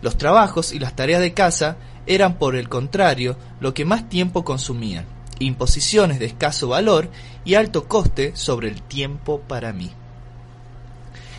Los 0.03 0.19
trabajos 0.19 0.75
y 0.75 0.79
las 0.79 0.95
tareas 0.95 1.23
de 1.23 1.33
casa 1.33 1.79
eran, 2.05 2.35
por 2.35 2.55
el 2.55 2.69
contrario, 2.69 3.39
lo 3.61 3.73
que 3.73 3.87
más 3.87 4.11
tiempo 4.11 4.45
consumían, 4.45 5.07
imposiciones 5.39 6.19
de 6.19 6.27
escaso 6.27 6.69
valor 6.69 7.09
y 7.47 7.55
alto 7.55 7.89
coste 7.89 8.37
sobre 8.37 8.69
el 8.69 8.83
tiempo 8.83 9.41
para 9.41 9.73
mí. 9.73 9.91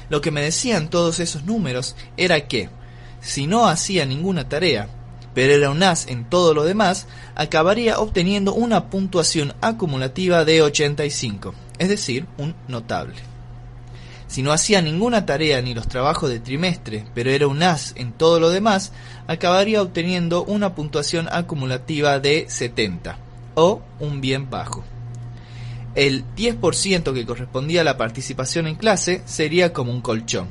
Lo 0.09 0.21
que 0.21 0.31
me 0.31 0.41
decían 0.41 0.89
todos 0.89 1.19
esos 1.19 1.43
números 1.43 1.95
era 2.17 2.47
que, 2.47 2.69
si 3.21 3.45
no 3.45 3.67
hacía 3.67 4.07
ninguna 4.07 4.49
tarea, 4.49 4.89
pero 5.33 5.53
era 5.53 5.69
un 5.69 5.83
as 5.83 6.07
en 6.07 6.29
todo 6.29 6.53
lo 6.53 6.63
demás, 6.63 7.07
acabaría 7.35 7.99
obteniendo 7.99 8.53
una 8.53 8.89
puntuación 8.89 9.53
acumulativa 9.61 10.45
de 10.45 10.61
85, 10.61 11.53
es 11.79 11.89
decir, 11.89 12.25
un 12.37 12.55
notable. 12.67 13.15
Si 14.27 14.41
no 14.41 14.51
hacía 14.51 14.81
ninguna 14.81 15.25
tarea 15.25 15.61
ni 15.61 15.73
los 15.73 15.87
trabajos 15.87 16.29
de 16.29 16.39
trimestre, 16.39 17.05
pero 17.13 17.29
era 17.29 17.47
un 17.47 17.61
as 17.61 17.93
en 17.95 18.13
todo 18.13 18.39
lo 18.39 18.49
demás, 18.49 18.91
acabaría 19.27 19.81
obteniendo 19.81 20.43
una 20.43 20.73
puntuación 20.73 21.27
acumulativa 21.31 22.19
de 22.19 22.45
70, 22.47 23.17
o 23.55 23.81
un 23.99 24.21
bien 24.21 24.49
bajo. 24.49 24.83
El 25.95 26.25
10% 26.35 27.13
que 27.13 27.25
correspondía 27.25 27.81
a 27.81 27.83
la 27.83 27.97
participación 27.97 28.65
en 28.65 28.75
clase 28.75 29.21
sería 29.25 29.73
como 29.73 29.91
un 29.91 30.01
colchón. 30.01 30.47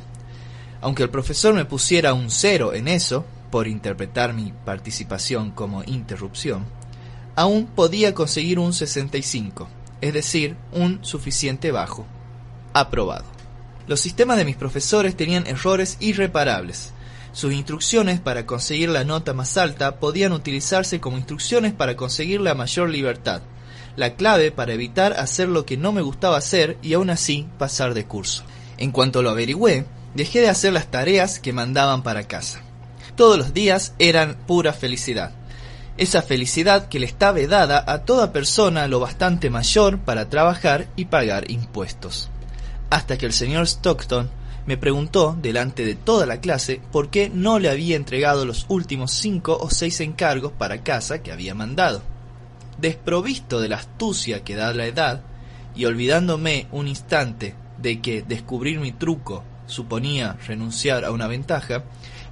Aunque 0.81 1.03
el 1.03 1.11
profesor 1.11 1.53
me 1.55 1.65
pusiera 1.65 2.15
un 2.15 2.31
cero 2.31 2.75
en 2.75 2.87
eso, 2.87 3.25
por 3.53 3.69
interpretar 3.69 4.33
mi 4.33 4.55
participación 4.65 5.51
como 5.51 5.85
interrupción, 5.85 6.65
aún 7.37 7.67
podía 7.67 8.15
conseguir 8.15 8.59
un 8.59 8.73
65, 8.73 9.69
es 10.01 10.15
decir, 10.15 10.57
un 10.73 11.05
suficiente 11.05 11.71
bajo. 11.71 12.07
Aprobado. 12.73 13.27
Los 13.87 14.01
sistemas 14.01 14.39
de 14.39 14.47
mis 14.47 14.57
profesores 14.57 15.17
tenían 15.17 15.47
errores 15.47 15.99
irreparables. 16.01 16.95
Sus 17.33 17.53
instrucciones 17.53 18.21
para 18.21 18.47
conseguir 18.47 18.89
la 18.89 19.05
nota 19.05 19.35
más 19.35 19.59
alta 19.59 20.01
podían 20.01 20.33
utilizarse 20.33 20.99
como 20.99 21.19
instrucciones 21.19 21.75
para 21.75 21.95
conseguir 21.95 22.41
la 22.41 22.55
mayor 22.55 22.89
libertad, 22.89 23.43
la 23.97 24.15
clave 24.15 24.51
para 24.51 24.73
evitar 24.73 25.13
hacer 25.13 25.51
lo 25.51 25.67
que 25.67 25.77
no 25.77 25.93
me 25.93 26.01
gustaba 26.01 26.39
hacer 26.39 26.79
y 26.81 26.95
aún 26.95 27.11
así 27.11 27.47
pasar 27.59 27.93
de 27.93 28.07
curso. 28.07 28.45
En 28.79 28.93
cuanto 28.93 29.23
lo 29.23 29.29
averigüé, 29.29 29.85
dejé 30.15 30.41
de 30.41 30.49
hacer 30.49 30.73
las 30.73 30.91
tareas 30.91 31.39
que 31.39 31.53
mandaban 31.53 32.03
para 32.03 32.27
casa. 32.27 32.63
Todos 33.17 33.39
los 33.39 33.55
días 33.55 33.95
eran 33.99 34.37
pura 34.47 34.73
felicidad. 34.73 35.33
Esa 35.97 36.23
felicidad 36.23 36.89
que 36.89 36.99
le 36.99 37.07
está 37.07 37.33
vedada 37.33 37.85
a 37.87 38.05
toda 38.05 38.33
persona 38.33 38.89
lo 38.89 39.01
bastante 39.01 39.51
mayor 39.51 39.99
para 39.99 40.29
trabajar 40.29 40.89
y 40.97 41.07
pagar 41.07 41.51
impuestos 41.51 42.31
hasta 42.93 43.17
que 43.17 43.25
el 43.25 43.33
señor 43.33 43.67
Stockton 43.67 44.29
me 44.67 44.77
preguntó, 44.77 45.35
delante 45.41 45.83
de 45.83 45.95
toda 45.95 46.27
la 46.27 46.43
clase, 46.43 46.83
por 46.93 47.09
qué 47.09 47.31
no 47.33 47.59
le 47.59 47.71
había 47.71 47.97
entregado 47.97 48.45
los 48.45 48.67
últimos 48.69 49.13
cinco 49.13 49.57
o 49.59 49.71
seis 49.71 50.01
encargos 50.01 50.53
para 50.53 50.83
casa 50.83 51.23
que 51.23 51.33
había 51.33 51.55
mandado. 51.55 52.03
Desprovisto 52.79 53.63
de 53.63 53.71
la 53.71 53.77
astucia 53.77 54.45
que 54.45 54.57
da 54.57 54.75
la 54.75 54.85
edad, 54.85 55.23
y 55.75 55.87
olvidándome 55.87 56.67
un 56.71 56.87
instante 56.87 57.55
de 57.79 58.03
que 58.03 58.21
descubrir 58.21 58.79
mi 58.79 58.93
truco 58.93 59.43
suponía 59.67 60.37
renunciar 60.47 61.07
a 61.07 61.13
una 61.13 61.29
ventaja, 61.29 61.85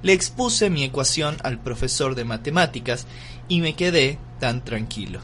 le 0.03 0.13
expuse 0.13 0.69
mi 0.69 0.83
ecuación 0.83 1.37
al 1.43 1.59
profesor 1.59 2.15
de 2.15 2.25
matemáticas 2.25 3.07
y 3.47 3.61
me 3.61 3.75
quedé 3.75 4.17
tan 4.39 4.63
tranquilo. 4.63 5.21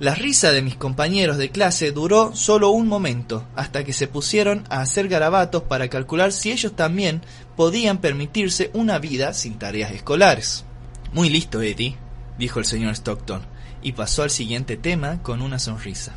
La 0.00 0.14
risa 0.14 0.50
de 0.52 0.62
mis 0.62 0.76
compañeros 0.76 1.36
de 1.36 1.50
clase 1.50 1.92
duró 1.92 2.34
solo 2.34 2.70
un 2.70 2.88
momento, 2.88 3.46
hasta 3.54 3.84
que 3.84 3.92
se 3.92 4.08
pusieron 4.08 4.64
a 4.70 4.80
hacer 4.80 5.08
garabatos 5.08 5.64
para 5.64 5.88
calcular 5.88 6.32
si 6.32 6.50
ellos 6.50 6.74
también 6.74 7.20
podían 7.54 7.98
permitirse 7.98 8.70
una 8.72 8.98
vida 8.98 9.34
sin 9.34 9.58
tareas 9.58 9.92
escolares. 9.92 10.64
Muy 11.12 11.28
listo, 11.28 11.60
Eddie, 11.60 11.98
dijo 12.38 12.60
el 12.60 12.64
señor 12.64 12.94
Stockton, 12.94 13.42
y 13.82 13.92
pasó 13.92 14.22
al 14.22 14.30
siguiente 14.30 14.78
tema 14.78 15.22
con 15.22 15.42
una 15.42 15.58
sonrisa. 15.58 16.14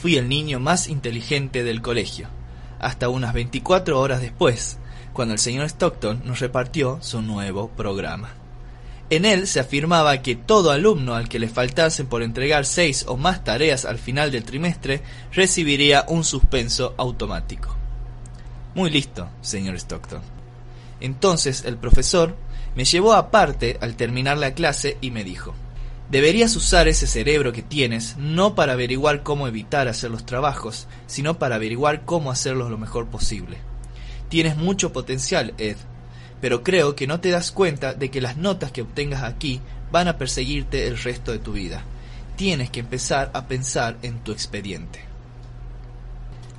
Fui 0.00 0.16
el 0.16 0.28
niño 0.28 0.60
más 0.60 0.86
inteligente 0.86 1.64
del 1.64 1.82
colegio, 1.82 2.28
hasta 2.78 3.08
unas 3.08 3.34
24 3.34 3.98
horas 3.98 4.20
después, 4.20 4.78
cuando 5.18 5.34
el 5.34 5.40
señor 5.40 5.66
Stockton 5.66 6.22
nos 6.24 6.38
repartió 6.38 6.98
su 7.00 7.20
nuevo 7.22 7.70
programa. 7.70 8.34
En 9.10 9.24
él 9.24 9.48
se 9.48 9.58
afirmaba 9.58 10.22
que 10.22 10.36
todo 10.36 10.70
alumno 10.70 11.16
al 11.16 11.28
que 11.28 11.40
le 11.40 11.48
faltasen 11.48 12.06
por 12.06 12.22
entregar 12.22 12.64
seis 12.64 13.04
o 13.08 13.16
más 13.16 13.42
tareas 13.42 13.84
al 13.84 13.98
final 13.98 14.30
del 14.30 14.44
trimestre 14.44 15.02
recibiría 15.32 16.04
un 16.06 16.22
suspenso 16.22 16.94
automático. 16.96 17.74
Muy 18.76 18.90
listo, 18.90 19.28
señor 19.40 19.74
Stockton. 19.74 20.20
Entonces 21.00 21.64
el 21.64 21.78
profesor 21.78 22.36
me 22.76 22.84
llevó 22.84 23.14
aparte 23.14 23.76
al 23.80 23.96
terminar 23.96 24.38
la 24.38 24.54
clase 24.54 24.98
y 25.00 25.10
me 25.10 25.24
dijo, 25.24 25.52
Deberías 26.12 26.54
usar 26.54 26.86
ese 26.86 27.08
cerebro 27.08 27.52
que 27.52 27.62
tienes 27.62 28.16
no 28.18 28.54
para 28.54 28.74
averiguar 28.74 29.24
cómo 29.24 29.48
evitar 29.48 29.88
hacer 29.88 30.12
los 30.12 30.24
trabajos, 30.24 30.86
sino 31.08 31.40
para 31.40 31.56
averiguar 31.56 32.04
cómo 32.04 32.30
hacerlos 32.30 32.70
lo 32.70 32.78
mejor 32.78 33.08
posible. 33.08 33.58
Tienes 34.28 34.56
mucho 34.56 34.92
potencial, 34.92 35.54
Ed, 35.58 35.76
pero 36.40 36.62
creo 36.62 36.94
que 36.94 37.06
no 37.06 37.20
te 37.20 37.30
das 37.30 37.50
cuenta 37.50 37.94
de 37.94 38.10
que 38.10 38.20
las 38.20 38.36
notas 38.36 38.72
que 38.72 38.82
obtengas 38.82 39.22
aquí 39.22 39.60
van 39.90 40.08
a 40.08 40.18
perseguirte 40.18 40.86
el 40.86 40.98
resto 40.98 41.32
de 41.32 41.38
tu 41.38 41.52
vida. 41.52 41.82
Tienes 42.36 42.70
que 42.70 42.80
empezar 42.80 43.30
a 43.34 43.46
pensar 43.46 43.96
en 44.02 44.18
tu 44.20 44.32
expediente. 44.32 45.00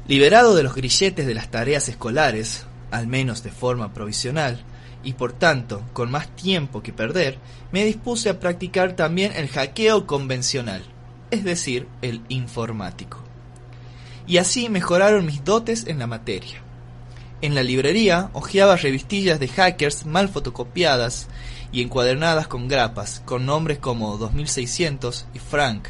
Liberado 0.07 0.55
de 0.55 0.63
los 0.63 0.75
grilletes 0.75 1.27
de 1.27 1.35
las 1.35 1.51
tareas 1.51 1.87
escolares, 1.87 2.65
al 2.91 3.07
menos 3.07 3.43
de 3.43 3.51
forma 3.51 3.93
provisional, 3.93 4.59
y 5.03 5.13
por 5.13 5.31
tanto 5.33 5.83
con 5.93 6.11
más 6.11 6.35
tiempo 6.35 6.81
que 6.81 6.91
perder, 6.91 7.37
me 7.71 7.85
dispuse 7.85 8.29
a 8.29 8.39
practicar 8.39 8.95
también 8.95 9.31
el 9.35 9.47
hackeo 9.47 10.07
convencional, 10.07 10.83
es 11.31 11.43
decir, 11.43 11.87
el 12.01 12.21
informático. 12.27 13.19
Y 14.27 14.37
así 14.37 14.67
mejoraron 14.67 15.25
mis 15.25 15.43
dotes 15.43 15.87
en 15.87 15.99
la 15.99 16.07
materia. 16.07 16.63
En 17.41 17.55
la 17.55 17.63
librería 17.63 18.29
hojeaba 18.33 18.75
revistillas 18.75 19.39
de 19.39 19.47
hackers 19.47 20.05
mal 20.05 20.27
fotocopiadas 20.27 21.27
y 21.71 21.81
encuadernadas 21.81 22.47
con 22.47 22.67
grapas, 22.67 23.21
con 23.25 23.45
nombres 23.45 23.79
como 23.79 24.17
2600 24.17 25.27
y 25.33 25.39
Frank, 25.39 25.87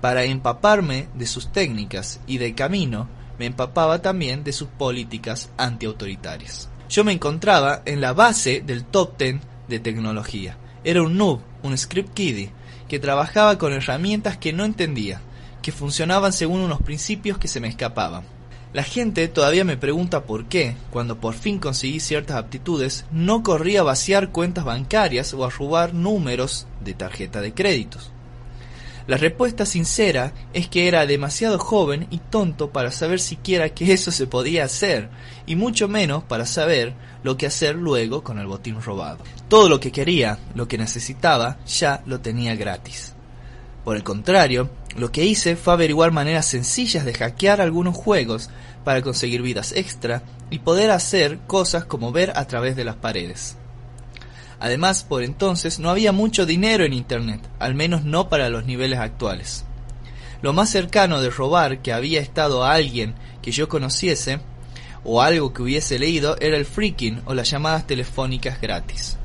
para 0.00 0.24
empaparme 0.24 1.08
de 1.14 1.26
sus 1.26 1.50
técnicas 1.50 2.20
y 2.28 2.38
de 2.38 2.54
camino 2.54 3.08
me 3.38 3.46
empapaba 3.46 4.00
también 4.00 4.44
de 4.44 4.52
sus 4.52 4.68
políticas 4.68 5.50
antiautoritarias. 5.56 6.68
Yo 6.88 7.02
me 7.02 7.12
encontraba 7.12 7.82
en 7.84 8.00
la 8.00 8.12
base 8.12 8.62
del 8.64 8.84
top 8.84 9.16
ten 9.16 9.40
de 9.66 9.80
tecnología. 9.80 10.56
Era 10.84 11.02
un 11.02 11.16
noob, 11.16 11.40
un 11.64 11.76
script 11.76 12.14
kiddie, 12.14 12.52
que 12.88 13.00
trabajaba 13.00 13.58
con 13.58 13.72
herramientas 13.72 14.36
que 14.36 14.52
no 14.52 14.64
entendía, 14.64 15.20
que 15.62 15.72
funcionaban 15.72 16.32
según 16.32 16.60
unos 16.60 16.80
principios 16.80 17.38
que 17.38 17.48
se 17.48 17.58
me 17.58 17.66
escapaban. 17.66 18.35
La 18.72 18.82
gente 18.82 19.28
todavía 19.28 19.64
me 19.64 19.76
pregunta 19.76 20.24
por 20.24 20.46
qué, 20.46 20.76
cuando 20.90 21.18
por 21.18 21.34
fin 21.34 21.58
conseguí 21.58 22.00
ciertas 22.00 22.36
aptitudes, 22.36 23.06
no 23.10 23.42
corría 23.42 23.80
a 23.80 23.84
vaciar 23.84 24.32
cuentas 24.32 24.64
bancarias 24.64 25.32
o 25.32 25.44
a 25.44 25.50
robar 25.50 25.94
números 25.94 26.66
de 26.84 26.94
tarjeta 26.94 27.40
de 27.40 27.54
créditos. 27.54 28.12
La 29.06 29.16
respuesta 29.16 29.64
sincera 29.66 30.32
es 30.52 30.68
que 30.68 30.88
era 30.88 31.06
demasiado 31.06 31.60
joven 31.60 32.08
y 32.10 32.18
tonto 32.18 32.70
para 32.70 32.90
saber 32.90 33.20
siquiera 33.20 33.68
que 33.68 33.92
eso 33.92 34.10
se 34.10 34.26
podía 34.26 34.64
hacer, 34.64 35.10
y 35.46 35.54
mucho 35.54 35.86
menos 35.86 36.24
para 36.24 36.44
saber 36.44 36.92
lo 37.22 37.36
que 37.36 37.46
hacer 37.46 37.76
luego 37.76 38.24
con 38.24 38.40
el 38.40 38.46
botín 38.46 38.82
robado. 38.82 39.18
Todo 39.48 39.68
lo 39.68 39.78
que 39.78 39.92
quería, 39.92 40.40
lo 40.56 40.66
que 40.66 40.76
necesitaba, 40.76 41.58
ya 41.66 42.02
lo 42.04 42.20
tenía 42.20 42.56
gratis. 42.56 43.15
Por 43.86 43.94
el 43.94 44.02
contrario, 44.02 44.68
lo 44.96 45.12
que 45.12 45.24
hice 45.24 45.54
fue 45.54 45.72
averiguar 45.72 46.10
maneras 46.10 46.46
sencillas 46.46 47.04
de 47.04 47.14
hackear 47.14 47.60
algunos 47.60 47.94
juegos 47.94 48.50
para 48.82 49.00
conseguir 49.00 49.42
vidas 49.42 49.70
extra 49.76 50.24
y 50.50 50.58
poder 50.58 50.90
hacer 50.90 51.38
cosas 51.46 51.84
como 51.84 52.10
ver 52.10 52.32
a 52.34 52.48
través 52.48 52.74
de 52.74 52.82
las 52.82 52.96
paredes. 52.96 53.56
Además, 54.58 55.04
por 55.04 55.22
entonces 55.22 55.78
no 55.78 55.88
había 55.88 56.10
mucho 56.10 56.46
dinero 56.46 56.84
en 56.84 56.94
Internet, 56.94 57.48
al 57.60 57.76
menos 57.76 58.02
no 58.02 58.28
para 58.28 58.48
los 58.48 58.66
niveles 58.66 58.98
actuales. 58.98 59.64
Lo 60.42 60.52
más 60.52 60.68
cercano 60.68 61.20
de 61.20 61.30
robar 61.30 61.80
que 61.80 61.92
había 61.92 62.18
estado 62.18 62.64
a 62.64 62.72
alguien 62.72 63.14
que 63.40 63.52
yo 63.52 63.68
conociese 63.68 64.40
o 65.04 65.22
algo 65.22 65.52
que 65.52 65.62
hubiese 65.62 66.00
leído 66.00 66.36
era 66.40 66.56
el 66.56 66.66
freaking 66.66 67.22
o 67.24 67.34
las 67.34 67.48
llamadas 67.48 67.86
telefónicas 67.86 68.60
gratis. 68.60 69.16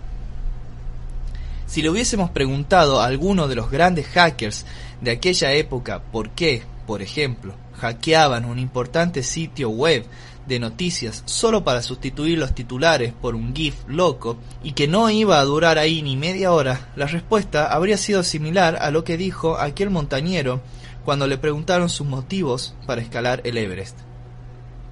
Si 1.71 1.81
le 1.81 1.89
hubiésemos 1.89 2.29
preguntado 2.31 2.99
a 2.99 3.05
alguno 3.05 3.47
de 3.47 3.55
los 3.55 3.71
grandes 3.71 4.05
hackers 4.07 4.65
de 4.99 5.11
aquella 5.11 5.53
época 5.53 6.03
por 6.11 6.31
qué, 6.31 6.63
por 6.85 7.01
ejemplo, 7.01 7.55
hackeaban 7.79 8.43
un 8.43 8.59
importante 8.59 9.23
sitio 9.23 9.69
web 9.69 10.05
de 10.45 10.59
noticias 10.59 11.23
solo 11.27 11.63
para 11.63 11.81
sustituir 11.81 12.37
los 12.37 12.53
titulares 12.53 13.13
por 13.13 13.35
un 13.35 13.55
GIF 13.55 13.75
loco 13.87 14.35
y 14.61 14.73
que 14.73 14.89
no 14.89 15.09
iba 15.09 15.39
a 15.39 15.45
durar 15.45 15.77
ahí 15.77 16.01
ni 16.01 16.17
media 16.17 16.51
hora, 16.51 16.91
la 16.97 17.05
respuesta 17.05 17.71
habría 17.71 17.95
sido 17.95 18.21
similar 18.23 18.75
a 18.81 18.91
lo 18.91 19.05
que 19.05 19.15
dijo 19.15 19.57
aquel 19.57 19.91
montañero 19.91 20.59
cuando 21.05 21.25
le 21.25 21.37
preguntaron 21.37 21.87
sus 21.87 22.05
motivos 22.05 22.75
para 22.85 22.99
escalar 22.99 23.39
el 23.45 23.57
Everest. 23.57 23.97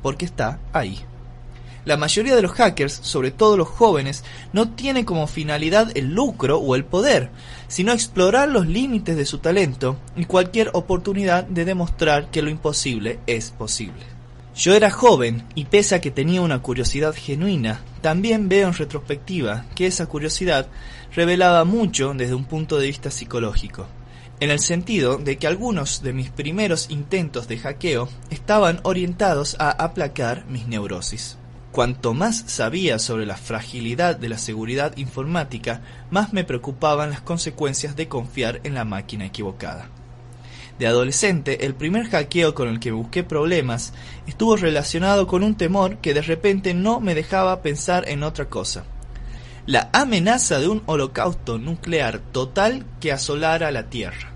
Porque 0.01 0.23
está 0.23 0.61
ahí. 0.71 0.97
La 1.89 1.97
mayoría 1.97 2.35
de 2.35 2.43
los 2.43 2.51
hackers, 2.51 2.99
sobre 3.01 3.31
todo 3.31 3.57
los 3.57 3.67
jóvenes, 3.67 4.23
no 4.53 4.69
tienen 4.69 5.05
como 5.05 5.25
finalidad 5.25 5.89
el 5.97 6.13
lucro 6.13 6.59
o 6.59 6.75
el 6.75 6.85
poder, 6.85 7.31
sino 7.67 7.93
explorar 7.93 8.47
los 8.47 8.67
límites 8.67 9.17
de 9.17 9.25
su 9.25 9.39
talento 9.39 9.97
y 10.15 10.25
cualquier 10.25 10.69
oportunidad 10.73 11.45
de 11.45 11.65
demostrar 11.65 12.29
que 12.29 12.43
lo 12.43 12.51
imposible 12.51 13.17
es 13.25 13.49
posible. 13.49 14.05
Yo 14.55 14.75
era 14.75 14.91
joven 14.91 15.47
y 15.55 15.65
pese 15.65 15.95
a 15.95 15.99
que 15.99 16.11
tenía 16.11 16.43
una 16.43 16.61
curiosidad 16.61 17.15
genuina, 17.17 17.81
también 18.01 18.49
veo 18.49 18.67
en 18.67 18.75
retrospectiva 18.75 19.65
que 19.73 19.87
esa 19.87 20.05
curiosidad 20.05 20.67
revelaba 21.15 21.65
mucho 21.65 22.13
desde 22.13 22.35
un 22.35 22.45
punto 22.45 22.77
de 22.77 22.85
vista 22.85 23.09
psicológico, 23.09 23.87
en 24.39 24.51
el 24.51 24.59
sentido 24.59 25.17
de 25.17 25.39
que 25.39 25.47
algunos 25.47 26.03
de 26.03 26.13
mis 26.13 26.29
primeros 26.29 26.91
intentos 26.91 27.47
de 27.47 27.57
hackeo 27.57 28.09
estaban 28.29 28.79
orientados 28.83 29.55
a 29.57 29.71
aplacar 29.71 30.45
mis 30.45 30.67
neurosis. 30.67 31.38
Cuanto 31.79 32.13
más 32.13 32.43
sabía 32.47 32.99
sobre 32.99 33.25
la 33.25 33.37
fragilidad 33.37 34.17
de 34.17 34.27
la 34.27 34.37
seguridad 34.37 34.97
informática, 34.97 35.79
más 36.11 36.33
me 36.33 36.43
preocupaban 36.43 37.09
las 37.09 37.21
consecuencias 37.21 37.95
de 37.95 38.09
confiar 38.09 38.59
en 38.65 38.73
la 38.73 38.83
máquina 38.83 39.25
equivocada. 39.25 39.87
De 40.77 40.87
adolescente, 40.87 41.65
el 41.65 41.75
primer 41.75 42.09
hackeo 42.09 42.53
con 42.53 42.67
el 42.67 42.81
que 42.81 42.91
busqué 42.91 43.23
problemas 43.23 43.93
estuvo 44.27 44.57
relacionado 44.57 45.25
con 45.25 45.41
un 45.41 45.55
temor 45.55 45.99
que 45.99 46.13
de 46.13 46.21
repente 46.21 46.73
no 46.73 46.99
me 46.99 47.15
dejaba 47.15 47.61
pensar 47.61 48.09
en 48.09 48.23
otra 48.23 48.49
cosa. 48.49 48.83
La 49.65 49.89
amenaza 49.93 50.59
de 50.59 50.67
un 50.67 50.83
holocausto 50.85 51.59
nuclear 51.59 52.19
total 52.19 52.85
que 52.99 53.13
asolara 53.13 53.71
la 53.71 53.83
Tierra. 53.83 54.33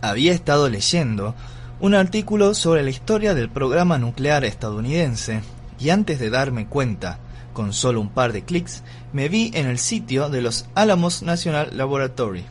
Había 0.00 0.32
estado 0.32 0.70
leyendo 0.70 1.34
un 1.80 1.94
artículo 1.94 2.54
sobre 2.54 2.82
la 2.82 2.88
historia 2.88 3.34
del 3.34 3.50
programa 3.50 3.98
nuclear 3.98 4.46
estadounidense 4.46 5.42
y 5.78 5.90
antes 5.90 6.18
de 6.18 6.30
darme 6.30 6.66
cuenta, 6.66 7.18
con 7.52 7.72
solo 7.72 8.00
un 8.00 8.10
par 8.10 8.32
de 8.32 8.44
clics, 8.44 8.82
me 9.12 9.28
vi 9.28 9.50
en 9.54 9.66
el 9.66 9.78
sitio 9.78 10.28
de 10.28 10.42
los 10.42 10.66
Alamos 10.74 11.22
National 11.22 11.70
Laboratory 11.76 12.44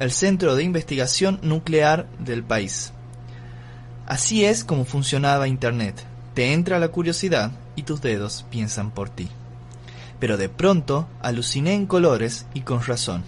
el 0.00 0.10
centro 0.10 0.56
de 0.56 0.64
investigación 0.64 1.38
nuclear 1.42 2.08
del 2.18 2.42
país. 2.42 2.94
Así 4.06 4.46
es 4.46 4.64
como 4.64 4.86
funcionaba 4.86 5.46
Internet. 5.46 6.06
Te 6.32 6.54
entra 6.54 6.78
la 6.78 6.88
curiosidad 6.88 7.52
y 7.76 7.82
tus 7.82 8.00
dedos 8.00 8.46
piensan 8.50 8.92
por 8.92 9.10
ti. 9.10 9.28
Pero 10.18 10.38
de 10.38 10.48
pronto 10.48 11.06
aluciné 11.20 11.74
en 11.74 11.84
colores 11.84 12.46
y 12.54 12.62
con 12.62 12.82
razón. 12.82 13.24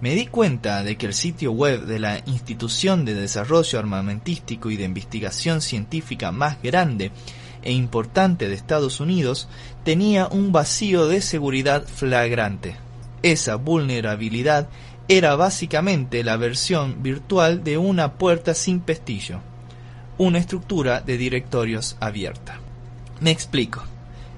Me 0.00 0.16
di 0.16 0.26
cuenta 0.26 0.82
de 0.82 0.96
que 0.96 1.06
el 1.06 1.14
sitio 1.14 1.52
web 1.52 1.84
de 1.84 2.00
la 2.00 2.20
institución 2.26 3.04
de 3.04 3.14
desarrollo 3.14 3.78
armamentístico 3.78 4.68
y 4.70 4.76
de 4.76 4.84
investigación 4.84 5.60
científica 5.60 6.32
más 6.32 6.60
grande 6.60 7.12
e 7.62 7.72
importante 7.72 8.48
de 8.48 8.54
Estados 8.54 9.00
Unidos 9.00 9.48
tenía 9.84 10.28
un 10.28 10.52
vacío 10.52 11.06
de 11.06 11.20
seguridad 11.20 11.84
flagrante. 11.86 12.76
Esa 13.22 13.56
vulnerabilidad 13.56 14.68
era 15.08 15.34
básicamente 15.34 16.22
la 16.22 16.36
versión 16.36 17.02
virtual 17.02 17.64
de 17.64 17.78
una 17.78 18.12
puerta 18.12 18.54
sin 18.54 18.80
pestillo, 18.80 19.40
una 20.18 20.38
estructura 20.38 21.00
de 21.00 21.18
directorios 21.18 21.96
abierta. 22.00 22.60
Me 23.20 23.30
explico. 23.30 23.82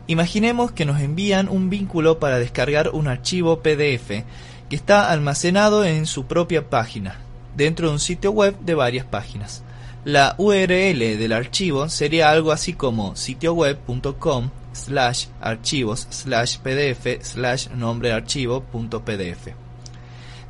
Imaginemos 0.06 0.72
que 0.72 0.84
nos 0.84 1.00
envían 1.00 1.48
un 1.48 1.70
vínculo 1.70 2.18
para 2.18 2.38
descargar 2.38 2.90
un 2.90 3.06
archivo 3.06 3.60
PDF 3.60 4.24
que 4.68 4.76
está 4.76 5.10
almacenado 5.10 5.84
en 5.84 6.06
su 6.06 6.26
propia 6.26 6.68
página, 6.68 7.16
dentro 7.56 7.88
de 7.88 7.92
un 7.92 8.00
sitio 8.00 8.30
web 8.32 8.58
de 8.60 8.74
varias 8.74 9.04
páginas. 9.04 9.62
La 10.04 10.34
URL 10.36 10.98
del 11.16 11.32
archivo 11.32 11.88
sería 11.88 12.30
algo 12.30 12.50
así 12.50 12.72
como 12.72 13.14
sitioweb.com 13.14 14.50
slash 14.72 15.26
archivos 15.40 16.08
slash 16.10 16.58
pdf 16.58 17.22
slash 17.22 17.68
nombre 17.68 18.10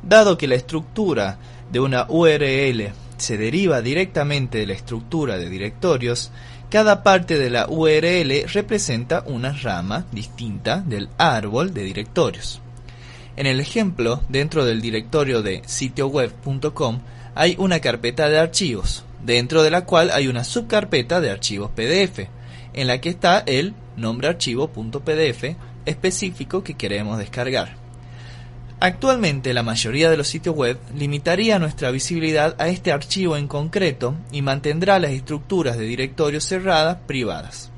Dado 0.01 0.37
que 0.39 0.47
la 0.47 0.55
estructura 0.55 1.37
de 1.71 1.79
una 1.79 2.07
URL 2.09 2.93
se 3.17 3.37
deriva 3.37 3.83
directamente 3.83 4.57
de 4.57 4.65
la 4.65 4.73
estructura 4.73 5.37
de 5.37 5.47
directorios, 5.49 6.31
cada 6.71 7.03
parte 7.03 7.37
de 7.37 7.51
la 7.51 7.67
URL 7.69 8.51
representa 8.51 9.23
una 9.27 9.51
rama 9.51 10.07
distinta 10.11 10.79
del 10.79 11.09
árbol 11.19 11.75
de 11.75 11.83
directorios. 11.83 12.59
En 13.35 13.45
el 13.45 13.59
ejemplo, 13.59 14.21
dentro 14.29 14.65
del 14.65 14.81
directorio 14.81 15.43
de 15.43 15.61
sitioweb.com 15.67 17.01
hay 17.35 17.55
una 17.59 17.79
carpeta 17.79 18.29
de 18.29 18.39
archivos, 18.39 19.03
dentro 19.25 19.63
de 19.63 19.71
la 19.71 19.85
cual 19.85 20.11
hay 20.11 20.27
una 20.27 20.43
subcarpeta 20.43 21.21
de 21.21 21.31
archivos 21.31 21.71
PDF, 21.71 22.27
en 22.73 22.87
la 22.87 22.99
que 22.99 23.09
está 23.09 23.39
el 23.45 23.73
nombre 23.95 24.27
archivo.pdf 24.27 25.55
específico 25.85 26.63
que 26.63 26.75
queremos 26.75 27.17
descargar. 27.17 27.75
Actualmente 28.79 29.53
la 29.53 29.63
mayoría 29.63 30.09
de 30.09 30.17
los 30.17 30.27
sitios 30.27 30.55
web 30.55 30.77
limitaría 30.93 31.57
nuestra 31.57 31.89
visibilidad 31.91 32.55
a 32.59 32.67
este 32.67 32.91
archivo 32.91 33.37
en 33.37 33.47
concreto 33.47 34.15
y 34.31 34.41
mantendrá 34.41 34.99
las 34.99 35.11
estructuras 35.11 35.77
de 35.77 35.85
directorios 35.85 36.43
cerradas 36.43 36.97
privadas. 37.07 37.71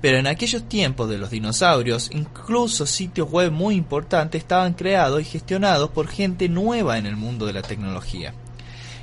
Pero 0.00 0.18
en 0.18 0.26
aquellos 0.26 0.68
tiempos 0.68 1.10
de 1.10 1.18
los 1.18 1.30
dinosaurios, 1.30 2.10
incluso 2.12 2.86
sitios 2.86 3.30
web 3.30 3.50
muy 3.50 3.74
importantes 3.74 4.40
estaban 4.40 4.74
creados 4.74 5.20
y 5.20 5.24
gestionados 5.24 5.90
por 5.90 6.08
gente 6.08 6.48
nueva 6.48 6.96
en 6.96 7.06
el 7.06 7.16
mundo 7.16 7.44
de 7.44 7.52
la 7.52 7.62
tecnología, 7.62 8.32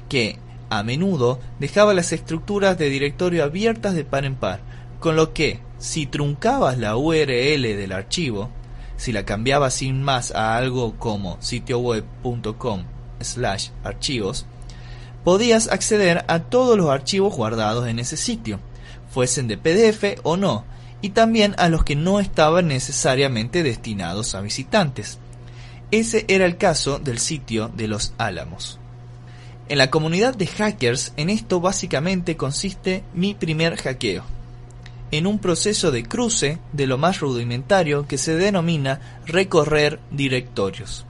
que 0.10 0.40
a 0.78 0.84
menudo 0.84 1.40
dejaba 1.60 1.94
las 1.94 2.12
estructuras 2.12 2.78
de 2.78 2.90
directorio 2.90 3.44
abiertas 3.44 3.94
de 3.94 4.04
par 4.04 4.26
en 4.26 4.36
par, 4.36 4.62
con 5.00 5.16
lo 5.16 5.34
que, 5.34 5.60
si 5.78 6.06
truncabas 6.06 6.78
la 6.78 6.96
URL 6.96 7.62
del 7.62 7.92
archivo, 7.92 8.50
si 8.98 9.12
la 9.12 9.26
cambiabas 9.26 9.74
sin 9.76 10.02
más 10.02 10.32
a 10.32 10.56
algo 10.56 10.98
como 10.98 11.38
sitioweb.com 11.42 12.84
slash 13.20 13.70
archivos, 13.84 14.46
podías 15.24 15.68
acceder 15.68 16.26
a 16.28 16.40
todos 16.40 16.78
los 16.78 16.90
archivos 16.90 17.36
guardados 17.36 17.88
en 17.88 18.00
ese 18.00 18.18
sitio, 18.18 18.60
fuesen 19.10 19.48
de 19.48 19.58
PDF 19.58 20.20
o 20.24 20.38
no, 20.38 20.66
y 21.02 21.10
también 21.10 21.54
a 21.58 21.70
los 21.70 21.84
que 21.84 21.96
no 21.96 22.20
estaban 22.20 22.68
necesariamente 22.68 23.62
destinados 23.62 24.36
a 24.36 24.42
visitantes. 24.42 25.20
Ese 25.92 26.26
era 26.28 26.46
el 26.46 26.58
caso 26.58 26.98
del 26.98 27.20
sitio 27.20 27.70
de 27.76 27.88
los 27.88 28.14
Álamos. 28.18 28.80
En 29.70 29.78
la 29.78 29.90
comunidad 29.90 30.36
de 30.36 30.46
hackers, 30.46 31.14
en 31.16 31.30
esto 31.30 31.62
básicamente 31.62 32.36
consiste 32.36 33.04
mi 33.14 33.34
primer 33.34 33.78
hackeo, 33.78 34.26
en 35.12 35.26
un 35.26 35.40
proceso 35.40 35.90
de 35.90 36.04
cruce 36.04 36.60
de 36.74 36.86
lo 36.86 36.98
más 36.98 37.22
rudimentario 37.22 38.06
que 38.06 38.18
se 38.18 38.36
denomina 38.36 39.22
recorrer 39.26 40.00
directorios. 40.12 41.06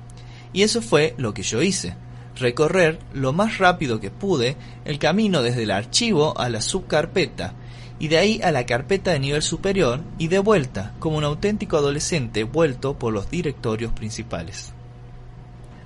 Y 0.53 0.61
eso 0.61 0.83
fue 0.83 1.15
lo 1.17 1.33
que 1.33 1.41
yo 1.41 1.63
hice, 1.63 1.95
recorrer 2.35 2.99
lo 3.11 3.33
más 3.33 3.57
rápido 3.57 3.99
que 3.99 4.11
pude 4.11 4.55
el 4.85 4.99
camino 4.99 5.41
desde 5.41 5.63
el 5.63 5.71
archivo 5.71 6.39
a 6.39 6.47
la 6.49 6.61
subcarpeta, 6.61 7.55
y 7.97 8.07
de 8.07 8.17
ahí 8.17 8.41
a 8.43 8.51
la 8.51 8.67
carpeta 8.67 9.11
de 9.11 9.19
nivel 9.19 9.41
superior 9.41 10.01
y 10.19 10.27
de 10.27 10.39
vuelta, 10.39 10.93
como 10.99 11.17
un 11.17 11.23
auténtico 11.23 11.77
adolescente 11.77 12.43
vuelto 12.43 12.99
por 12.99 13.13
los 13.13 13.31
directorios 13.31 13.93
principales. 13.93 14.73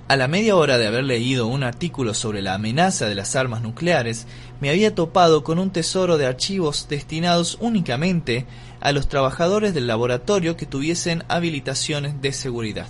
A 0.08 0.16
la 0.16 0.26
media 0.26 0.56
hora 0.56 0.78
de 0.78 0.86
haber 0.86 1.04
leído 1.04 1.46
un 1.48 1.62
artículo 1.62 2.14
sobre 2.14 2.40
la 2.40 2.54
amenaza 2.54 3.06
de 3.06 3.14
las 3.14 3.36
armas 3.36 3.60
nucleares, 3.60 4.26
me 4.58 4.70
había 4.70 4.94
topado 4.94 5.44
con 5.44 5.58
un 5.58 5.70
tesoro 5.70 6.16
de 6.16 6.24
archivos 6.24 6.86
destinados 6.88 7.58
únicamente 7.60 8.46
a 8.80 8.92
los 8.92 9.08
trabajadores 9.08 9.74
del 9.74 9.86
laboratorio 9.86 10.56
que 10.56 10.64
tuviesen 10.64 11.24
habilitaciones 11.28 12.22
de 12.22 12.32
seguridad. 12.32 12.86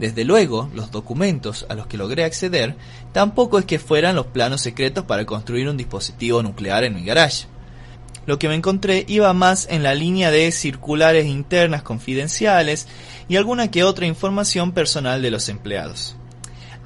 Desde 0.00 0.24
luego, 0.24 0.68
los 0.74 0.90
documentos 0.90 1.64
a 1.68 1.74
los 1.74 1.86
que 1.86 1.96
logré 1.96 2.24
acceder 2.24 2.74
tampoco 3.12 3.60
es 3.60 3.64
que 3.64 3.78
fueran 3.78 4.16
los 4.16 4.26
planos 4.26 4.62
secretos 4.62 5.04
para 5.04 5.26
construir 5.26 5.68
un 5.68 5.76
dispositivo 5.76 6.42
nuclear 6.42 6.82
en 6.82 6.96
mi 6.96 7.04
garage 7.04 7.46
lo 8.26 8.40
que 8.40 8.48
me 8.48 8.56
encontré 8.56 9.04
iba 9.08 9.32
más 9.32 9.68
en 9.70 9.82
la 9.82 9.94
línea 9.94 10.30
de 10.30 10.50
circulares 10.50 11.26
internas 11.26 11.82
confidenciales 11.82 12.88
y 13.28 13.36
alguna 13.36 13.70
que 13.70 13.84
otra 13.84 14.06
información 14.06 14.72
personal 14.72 15.22
de 15.22 15.30
los 15.30 15.48
empleados. 15.48 16.15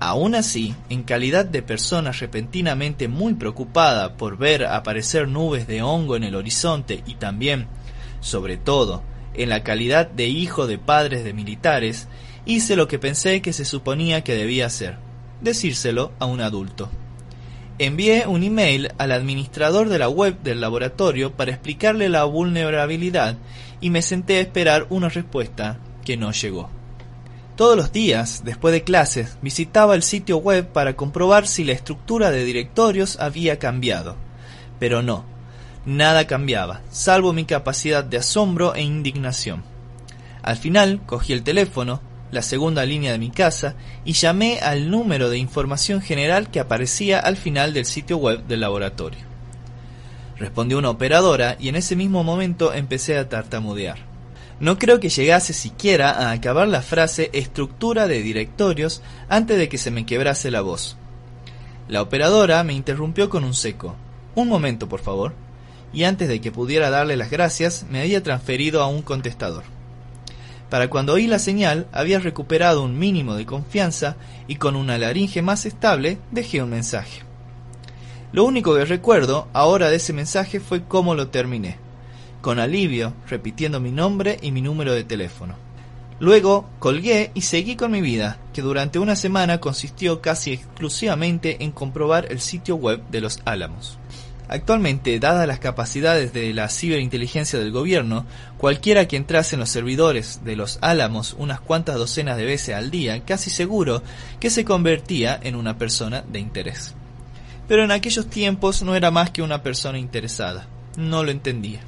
Aún 0.03 0.35
así, 0.35 0.75
en 0.89 1.03
calidad 1.03 1.45
de 1.45 1.61
persona 1.61 2.11
repentinamente 2.13 3.07
muy 3.07 3.35
preocupada 3.35 4.17
por 4.17 4.39
ver 4.39 4.65
aparecer 4.65 5.29
nubes 5.29 5.67
de 5.67 5.83
hongo 5.83 6.17
en 6.17 6.25
el 6.25 6.35
horizonte 6.35 7.03
y 7.07 7.17
también, 7.17 7.67
sobre 8.21 8.57
todo, 8.57 9.03
en 9.35 9.51
la 9.51 9.63
calidad 9.63 10.09
de 10.09 10.27
hijo 10.27 10.67
de 10.67 10.79
padres 10.79 11.23
de 11.23 11.35
militares, 11.35 12.09
hice 12.47 12.77
lo 12.77 12.89
que 12.89 12.99
pensé 12.99 13.43
que 13.43 13.53
se 13.53 13.67
suponía 13.67 14.25
que 14.25 14.35
debía 14.35 14.65
hacer, 14.65 14.97
decírselo 15.43 16.13
a 16.19 16.25
un 16.25 16.41
adulto. 16.41 16.89
Envié 17.79 18.27
un 18.27 18.43
email 18.43 18.93
al 18.97 19.13
administrador 19.13 19.91
de 19.91 19.99
la 19.99 20.09
web 20.09 20.41
del 20.43 20.63
laboratorio 20.63 21.37
para 21.37 21.51
explicarle 21.51 22.09
la 22.09 22.25
vulnerabilidad 22.25 23.37
y 23.83 23.91
me 23.91 24.01
senté 24.01 24.39
a 24.39 24.41
esperar 24.41 24.87
una 24.89 25.11
respuesta 25.11 25.79
que 26.07 26.17
no 26.17 26.33
llegó. 26.33 26.80
Todos 27.61 27.77
los 27.77 27.93
días, 27.93 28.41
después 28.43 28.73
de 28.73 28.85
clases, 28.85 29.37
visitaba 29.43 29.95
el 29.95 30.03
sitio 30.03 30.39
web 30.39 30.69
para 30.69 30.97
comprobar 30.97 31.47
si 31.47 31.63
la 31.63 31.73
estructura 31.73 32.31
de 32.31 32.43
directorios 32.43 33.21
había 33.21 33.59
cambiado. 33.59 34.17
Pero 34.79 35.03
no, 35.03 35.27
nada 35.85 36.27
cambiaba, 36.27 36.81
salvo 36.91 37.35
mi 37.35 37.45
capacidad 37.45 38.03
de 38.03 38.17
asombro 38.17 38.75
e 38.75 38.81
indignación. 38.81 39.63
Al 40.41 40.57
final 40.57 41.03
cogí 41.05 41.35
el 41.35 41.43
teléfono, 41.43 42.01
la 42.31 42.41
segunda 42.41 42.87
línea 42.87 43.13
de 43.13 43.19
mi 43.19 43.31
casa 43.31 43.75
y 44.07 44.15
llamé 44.15 44.61
al 44.61 44.91
número 44.91 45.29
de 45.29 45.37
información 45.37 46.01
general 46.01 46.51
que 46.51 46.61
aparecía 46.61 47.21
al 47.21 47.37
final 47.37 47.75
del 47.75 47.85
sitio 47.85 48.17
web 48.17 48.43
del 48.47 48.61
laboratorio. 48.61 49.21
Respondió 50.39 50.79
una 50.79 50.89
operadora 50.89 51.59
y 51.61 51.69
en 51.69 51.77
ese 51.77 51.95
mismo 51.95 52.25
momento 52.25 52.73
empecé 52.73 53.19
a 53.19 53.29
tartamudear. 53.29 54.10
No 54.61 54.79
creo 54.79 55.01
que 55.01 55.09
llegase 55.09 55.55
siquiera 55.55 56.11
a 56.11 56.33
acabar 56.33 56.69
la 56.69 56.83
frase 56.83 57.31
estructura 57.33 58.07
de 58.07 58.21
directorios 58.21 59.01
antes 59.31 59.57
de 59.57 59.71
que 59.71 59.79
se 59.79 59.91
me 59.91 60.05
quebrase 60.05 60.51
la 60.51 60.61
voz. 60.61 60.99
La 61.89 62.03
operadora 62.03 62.63
me 62.63 62.75
interrumpió 62.75 63.31
con 63.31 63.43
un 63.45 63.55
seco. 63.55 63.97
Un 64.35 64.49
momento, 64.49 64.87
por 64.87 65.01
favor. 65.01 65.33
Y 65.95 66.05
antes 66.05 66.29
de 66.29 66.43
que 66.43 66.53
pudiera 66.53 66.91
darle 66.91 67.17
las 67.17 67.31
gracias, 67.31 67.87
me 67.91 68.03
había 68.03 68.23
transferido 68.23 68.83
a 68.83 68.87
un 68.87 69.01
contestador. 69.01 69.65
Para 70.69 70.89
cuando 70.89 71.15
oí 71.15 71.27
la 71.27 71.39
señal 71.39 71.89
había 71.91 72.19
recuperado 72.19 72.83
un 72.83 72.99
mínimo 72.99 73.35
de 73.37 73.47
confianza 73.47 74.17
y 74.47 74.57
con 74.57 74.77
una 74.77 74.99
laringe 74.99 75.41
más 75.41 75.65
estable 75.65 76.19
dejé 76.31 76.63
un 76.63 76.71
mensaje. 76.71 77.23
Lo 78.31 78.45
único 78.45 78.75
que 78.75 78.85
recuerdo 78.85 79.49
ahora 79.55 79.89
de 79.89 79.97
ese 79.97 80.13
mensaje 80.13 80.61
fue 80.61 80.85
cómo 80.85 81.17
lo 81.17 81.29
terminé, 81.29 81.79
con 82.41 82.59
alivio, 82.59 83.13
repitiendo 83.29 83.81
mi 83.81 83.91
nombre 83.91 84.39
y 84.43 84.53
mi 84.53 84.63
número 84.63 84.93
de 84.93 85.05
teléfono. 85.05 85.57
Luego 86.21 86.69
colgué 86.79 87.31
y 87.35 87.41
seguí 87.41 87.77
con 87.77 87.93
mi 87.93 88.03
vida, 88.03 88.39
que 88.53 88.61
durante 88.61 88.99
una 88.99 89.17
semana 89.17 89.59
consistió 89.59 90.21
casi 90.21 90.53
exclusivamente 90.53 91.65
en 91.65 91.73
comprobar 91.73 92.27
el 92.31 92.41
sitio 92.41 92.77
web 92.77 93.03
de 93.11 93.23
los 93.23 93.41
Álamos. 93.47 93.99
Actualmente, 94.47 95.19
dadas 95.21 95.47
las 95.47 95.61
capacidades 95.61 96.33
de 96.33 96.53
la 96.53 96.69
ciberinteligencia 96.69 97.59
del 97.59 97.71
gobierno, 97.71 98.27
cualquiera 98.59 99.07
que 99.07 99.17
entrase 99.17 99.55
en 99.55 99.61
los 99.61 99.71
servidores 99.71 100.41
de 100.45 100.57
los 100.57 100.79
Álamos 100.83 101.37
unas 101.39 101.61
cuantas 101.61 101.97
docenas 101.97 102.37
de 102.37 102.45
veces 102.45 102.75
al 102.75 102.91
día, 102.91 103.25
casi 103.25 103.49
seguro 103.49 104.03
que 104.41 104.51
se 104.51 104.65
convertía 104.65 105.39
en 105.41 105.55
una 105.55 105.79
persona 105.79 106.25
de 106.29 106.41
interés. 106.41 106.95
Pero 107.69 107.85
en 107.85 107.93
aquellos 107.93 108.27
tiempos 108.27 108.83
no 108.83 108.97
era 108.97 109.13
más 109.13 109.31
que 109.31 109.43
una 109.43 109.63
persona 109.63 109.99
interesada. 109.99 110.67
No 110.97 111.23
lo 111.23 111.31
entendía. 111.31 111.81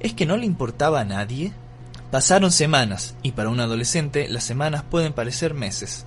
¿Es 0.00 0.12
que 0.12 0.26
no 0.26 0.36
le 0.36 0.46
importaba 0.46 1.00
a 1.00 1.04
nadie? 1.04 1.52
Pasaron 2.10 2.52
semanas, 2.52 3.14
y 3.22 3.32
para 3.32 3.48
un 3.50 3.60
adolescente 3.60 4.28
las 4.28 4.44
semanas 4.44 4.82
pueden 4.88 5.12
parecer 5.12 5.54
meses, 5.54 6.06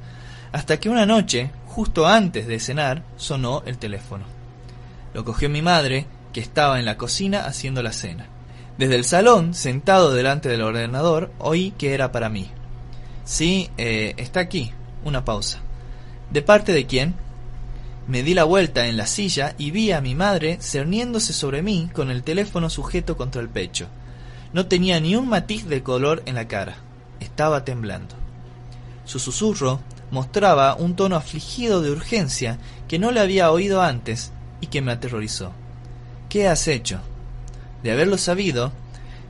hasta 0.51 0.79
que 0.79 0.89
una 0.89 1.05
noche, 1.05 1.51
justo 1.67 2.07
antes 2.07 2.47
de 2.47 2.59
cenar, 2.59 3.03
sonó 3.17 3.63
el 3.65 3.77
teléfono. 3.77 4.25
Lo 5.13 5.23
cogió 5.25 5.49
mi 5.49 5.61
madre, 5.61 6.07
que 6.33 6.39
estaba 6.39 6.79
en 6.79 6.85
la 6.85 6.97
cocina 6.97 7.45
haciendo 7.45 7.83
la 7.83 7.91
cena. 7.91 8.27
Desde 8.77 8.95
el 8.95 9.05
salón, 9.05 9.53
sentado 9.53 10.11
delante 10.13 10.49
del 10.49 10.61
ordenador, 10.61 11.31
oí 11.37 11.71
que 11.77 11.93
era 11.93 12.11
para 12.11 12.29
mí. 12.29 12.49
Sí, 13.25 13.69
eh, 13.77 14.13
está 14.17 14.39
aquí. 14.39 14.71
Una 15.03 15.23
pausa. 15.23 15.59
¿De 16.31 16.41
parte 16.41 16.73
de 16.73 16.85
quién? 16.85 17.15
Me 18.11 18.23
di 18.23 18.33
la 18.33 18.43
vuelta 18.43 18.87
en 18.87 18.97
la 18.97 19.07
silla 19.07 19.55
y 19.57 19.71
vi 19.71 19.93
a 19.93 20.01
mi 20.01 20.15
madre 20.15 20.57
cerniéndose 20.59 21.31
sobre 21.31 21.61
mí 21.61 21.89
con 21.93 22.11
el 22.11 22.23
teléfono 22.23 22.69
sujeto 22.69 23.15
contra 23.15 23.41
el 23.41 23.47
pecho. 23.47 23.87
No 24.51 24.65
tenía 24.65 24.99
ni 24.99 25.15
un 25.15 25.29
matiz 25.29 25.65
de 25.65 25.81
color 25.81 26.21
en 26.25 26.35
la 26.35 26.45
cara. 26.45 26.75
Estaba 27.21 27.63
temblando. 27.63 28.15
Su 29.05 29.17
susurro 29.17 29.79
mostraba 30.11 30.75
un 30.75 30.97
tono 30.97 31.15
afligido 31.15 31.81
de 31.81 31.89
urgencia 31.89 32.57
que 32.89 32.99
no 32.99 33.11
le 33.11 33.21
había 33.21 33.49
oído 33.49 33.81
antes 33.81 34.33
y 34.59 34.67
que 34.67 34.81
me 34.81 34.91
aterrorizó. 34.91 35.53
¿Qué 36.27 36.49
has 36.49 36.67
hecho? 36.67 36.99
De 37.81 37.93
haberlo 37.93 38.17
sabido, 38.17 38.73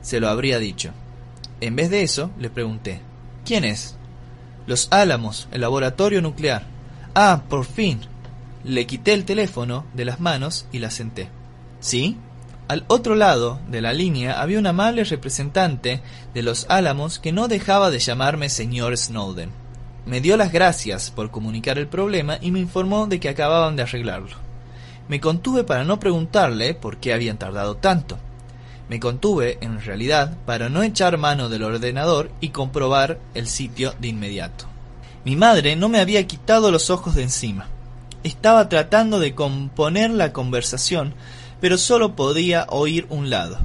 se 0.00 0.18
lo 0.18 0.28
habría 0.28 0.58
dicho. 0.58 0.90
En 1.60 1.76
vez 1.76 1.88
de 1.88 2.02
eso, 2.02 2.32
le 2.36 2.50
pregunté, 2.50 3.00
¿quién 3.44 3.62
es? 3.62 3.94
Los 4.66 4.88
Álamos, 4.90 5.46
el 5.52 5.60
laboratorio 5.60 6.20
nuclear. 6.20 6.66
Ah, 7.14 7.44
por 7.48 7.64
fin. 7.64 8.00
Le 8.64 8.86
quité 8.86 9.12
el 9.12 9.24
teléfono 9.24 9.84
de 9.92 10.04
las 10.04 10.20
manos 10.20 10.66
y 10.70 10.78
la 10.78 10.90
senté. 10.90 11.28
¿Sí? 11.80 12.16
Al 12.68 12.84
otro 12.86 13.16
lado 13.16 13.58
de 13.68 13.80
la 13.80 13.92
línea 13.92 14.40
había 14.40 14.58
un 14.58 14.66
amable 14.66 15.04
representante 15.04 16.00
de 16.32 16.42
los 16.42 16.66
Álamos 16.68 17.18
que 17.18 17.32
no 17.32 17.48
dejaba 17.48 17.90
de 17.90 17.98
llamarme 17.98 18.48
señor 18.48 18.96
Snowden. 18.96 19.50
Me 20.06 20.20
dio 20.20 20.36
las 20.36 20.52
gracias 20.52 21.10
por 21.10 21.30
comunicar 21.30 21.78
el 21.78 21.88
problema 21.88 22.38
y 22.40 22.50
me 22.50 22.60
informó 22.60 23.06
de 23.06 23.20
que 23.20 23.28
acababan 23.28 23.76
de 23.76 23.82
arreglarlo. 23.82 24.36
Me 25.08 25.20
contuve 25.20 25.64
para 25.64 25.84
no 25.84 25.98
preguntarle 25.98 26.74
por 26.74 26.98
qué 26.98 27.12
habían 27.12 27.38
tardado 27.38 27.76
tanto. 27.76 28.16
Me 28.88 29.00
contuve, 29.00 29.58
en 29.60 29.80
realidad, 29.80 30.36
para 30.46 30.68
no 30.68 30.82
echar 30.82 31.18
mano 31.18 31.48
del 31.48 31.64
ordenador 31.64 32.30
y 32.40 32.50
comprobar 32.50 33.18
el 33.34 33.48
sitio 33.48 33.94
de 34.00 34.08
inmediato. 34.08 34.66
Mi 35.24 35.36
madre 35.36 35.76
no 35.76 35.88
me 35.88 36.00
había 36.00 36.26
quitado 36.26 36.70
los 36.70 36.90
ojos 36.90 37.14
de 37.14 37.22
encima. 37.22 37.66
Estaba 38.24 38.68
tratando 38.68 39.18
de 39.18 39.34
componer 39.34 40.10
la 40.10 40.32
conversación, 40.32 41.14
pero 41.60 41.76
solo 41.76 42.14
podía 42.14 42.66
oír 42.68 43.06
un 43.10 43.30
lado. 43.30 43.58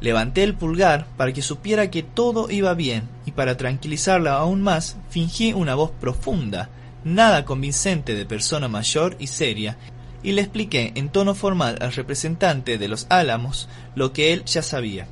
Levanté 0.00 0.42
el 0.42 0.54
pulgar 0.54 1.06
para 1.16 1.32
que 1.32 1.42
supiera 1.42 1.90
que 1.90 2.02
todo 2.02 2.50
iba 2.50 2.72
bien 2.72 3.08
y 3.26 3.32
para 3.32 3.56
tranquilizarla 3.56 4.34
aún 4.34 4.62
más 4.62 4.96
fingí 5.10 5.52
una 5.52 5.74
voz 5.74 5.90
profunda, 5.90 6.70
nada 7.04 7.44
convincente 7.44 8.14
de 8.14 8.24
persona 8.24 8.68
mayor 8.68 9.16
y 9.18 9.26
seria, 9.26 9.76
y 10.22 10.32
le 10.32 10.42
expliqué 10.42 10.92
en 10.94 11.10
tono 11.10 11.34
formal 11.34 11.76
al 11.80 11.92
representante 11.92 12.78
de 12.78 12.88
los 12.88 13.06
Álamos 13.10 13.68
lo 13.94 14.14
que 14.14 14.32
él 14.32 14.44
ya 14.46 14.62
sabía, 14.62 15.06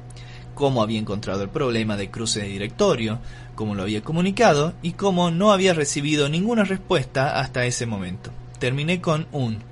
cómo 0.54 0.82
había 0.82 0.98
encontrado 0.98 1.42
el 1.42 1.50
problema 1.50 1.96
de 1.96 2.11
cruce 2.11 2.40
de 2.40 2.48
directorio, 2.48 3.18
cómo 3.54 3.74
lo 3.74 3.82
había 3.82 4.02
comunicado 4.02 4.72
y 4.82 4.92
cómo 4.92 5.30
no 5.30 5.52
había 5.52 5.74
recibido 5.74 6.28
ninguna 6.28 6.64
respuesta 6.64 7.38
hasta 7.38 7.66
ese 7.66 7.84
momento. 7.86 8.32
Terminé 8.59 9.00
con 9.00 9.26
un 9.32 9.62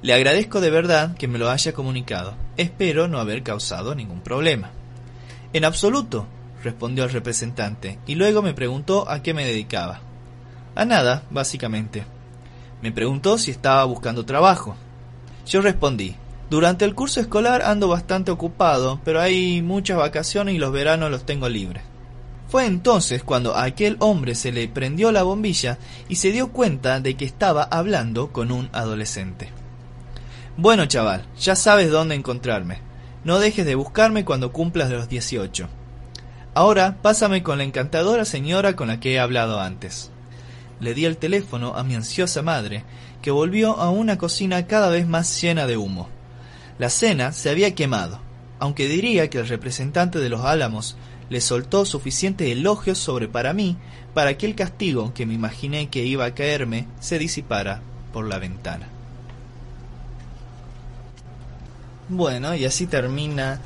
le 0.00 0.14
agradezco 0.14 0.60
de 0.60 0.70
verdad 0.70 1.16
que 1.16 1.26
me 1.26 1.38
lo 1.38 1.50
haya 1.50 1.72
comunicado. 1.72 2.34
Espero 2.56 3.08
no 3.08 3.18
haber 3.18 3.42
causado 3.42 3.96
ningún 3.96 4.20
problema. 4.20 4.70
En 5.52 5.64
absoluto, 5.64 6.26
respondió 6.62 7.02
el 7.02 7.10
representante, 7.10 7.98
y 8.06 8.14
luego 8.14 8.40
me 8.40 8.54
preguntó 8.54 9.10
a 9.10 9.22
qué 9.22 9.34
me 9.34 9.44
dedicaba. 9.44 10.00
A 10.76 10.84
nada, 10.84 11.24
básicamente. 11.30 12.04
Me 12.80 12.92
preguntó 12.92 13.38
si 13.38 13.50
estaba 13.50 13.82
buscando 13.84 14.24
trabajo. 14.24 14.76
Yo 15.46 15.62
respondí, 15.62 16.14
durante 16.48 16.84
el 16.84 16.94
curso 16.94 17.20
escolar 17.20 17.62
ando 17.62 17.88
bastante 17.88 18.30
ocupado, 18.30 19.00
pero 19.04 19.20
hay 19.20 19.62
muchas 19.62 19.98
vacaciones 19.98 20.54
y 20.54 20.58
los 20.58 20.70
veranos 20.70 21.10
los 21.10 21.26
tengo 21.26 21.48
libres. 21.48 21.82
Fue 22.48 22.64
entonces 22.64 23.22
cuando 23.22 23.54
a 23.54 23.64
aquel 23.64 23.96
hombre 24.00 24.34
se 24.34 24.52
le 24.52 24.68
prendió 24.68 25.12
la 25.12 25.22
bombilla 25.22 25.78
y 26.08 26.16
se 26.16 26.32
dio 26.32 26.50
cuenta 26.50 27.00
de 27.00 27.14
que 27.14 27.26
estaba 27.26 27.62
hablando 27.62 28.32
con 28.32 28.50
un 28.50 28.70
adolescente. 28.72 29.50
Bueno, 30.56 30.86
chaval, 30.86 31.26
ya 31.38 31.54
sabes 31.54 31.90
dónde 31.90 32.14
encontrarme. 32.14 32.80
No 33.22 33.38
dejes 33.38 33.66
de 33.66 33.74
buscarme 33.74 34.24
cuando 34.24 34.50
cumplas 34.50 34.90
los 34.90 35.08
18. 35.08 35.68
Ahora 36.54 36.96
pásame 37.02 37.42
con 37.42 37.58
la 37.58 37.64
encantadora 37.64 38.24
señora 38.24 38.74
con 38.74 38.88
la 38.88 38.98
que 38.98 39.12
he 39.12 39.20
hablado 39.20 39.60
antes. 39.60 40.10
Le 40.80 40.94
di 40.94 41.04
el 41.04 41.18
teléfono 41.18 41.76
a 41.76 41.84
mi 41.84 41.94
ansiosa 41.94 42.40
madre, 42.40 42.84
que 43.20 43.30
volvió 43.30 43.78
a 43.78 43.90
una 43.90 44.16
cocina 44.16 44.66
cada 44.66 44.88
vez 44.88 45.06
más 45.06 45.40
llena 45.40 45.66
de 45.66 45.76
humo. 45.76 46.08
La 46.78 46.88
cena 46.88 47.32
se 47.32 47.50
había 47.50 47.74
quemado, 47.74 48.20
aunque 48.58 48.88
diría 48.88 49.28
que 49.28 49.38
el 49.38 49.48
representante 49.48 50.18
de 50.18 50.28
los 50.30 50.44
Álamos 50.44 50.96
le 51.30 51.40
soltó 51.40 51.84
suficientes 51.84 52.48
elogios 52.48 52.98
sobre 52.98 53.28
para 53.28 53.52
mí 53.52 53.76
para 54.14 54.36
que 54.36 54.46
el 54.46 54.54
castigo 54.54 55.12
que 55.14 55.26
me 55.26 55.34
imaginé 55.34 55.88
que 55.88 56.04
iba 56.04 56.24
a 56.24 56.34
caerme 56.34 56.86
se 57.00 57.18
disipara 57.18 57.80
por 58.12 58.26
la 58.26 58.38
ventana. 58.38 58.88
Bueno, 62.08 62.54
y 62.54 62.64
así 62.64 62.86
termina 62.86 63.60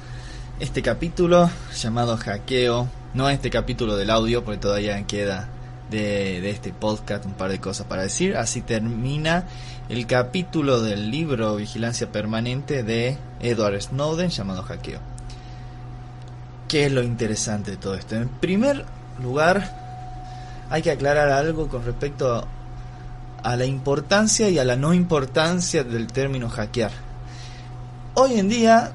este 0.58 0.82
capítulo 0.82 1.48
llamado 1.74 2.16
Hackeo. 2.16 2.88
No 3.14 3.28
este 3.28 3.50
capítulo 3.50 3.96
del 3.96 4.10
audio, 4.10 4.44
porque 4.44 4.58
todavía 4.58 5.06
queda 5.06 5.48
de, 5.90 6.40
de, 6.40 6.50
este 6.50 6.72
podcast 6.72 7.26
un 7.26 7.34
par 7.34 7.50
de 7.50 7.60
cosas 7.60 7.86
para 7.86 8.02
decir. 8.02 8.36
Así 8.36 8.62
termina 8.62 9.46
el 9.88 10.06
capítulo 10.06 10.80
del 10.80 11.10
libro 11.10 11.56
Vigilancia 11.56 12.10
Permanente 12.10 12.82
de 12.82 13.16
Edward 13.40 13.80
Snowden 13.80 14.30
llamado 14.30 14.62
Hackeo. 14.62 15.11
¿Qué 16.72 16.86
es 16.86 16.92
lo 16.92 17.02
interesante 17.02 17.72
de 17.72 17.76
todo 17.76 17.96
esto? 17.96 18.16
En 18.16 18.30
primer 18.30 18.86
lugar, 19.22 19.76
hay 20.70 20.80
que 20.80 20.90
aclarar 20.90 21.28
algo 21.28 21.68
con 21.68 21.84
respecto 21.84 22.48
a 23.42 23.56
la 23.56 23.66
importancia 23.66 24.48
y 24.48 24.58
a 24.58 24.64
la 24.64 24.74
no 24.74 24.94
importancia 24.94 25.84
del 25.84 26.06
término 26.06 26.48
hackear 26.48 26.92
hoy 28.14 28.38
en 28.38 28.48
día, 28.48 28.90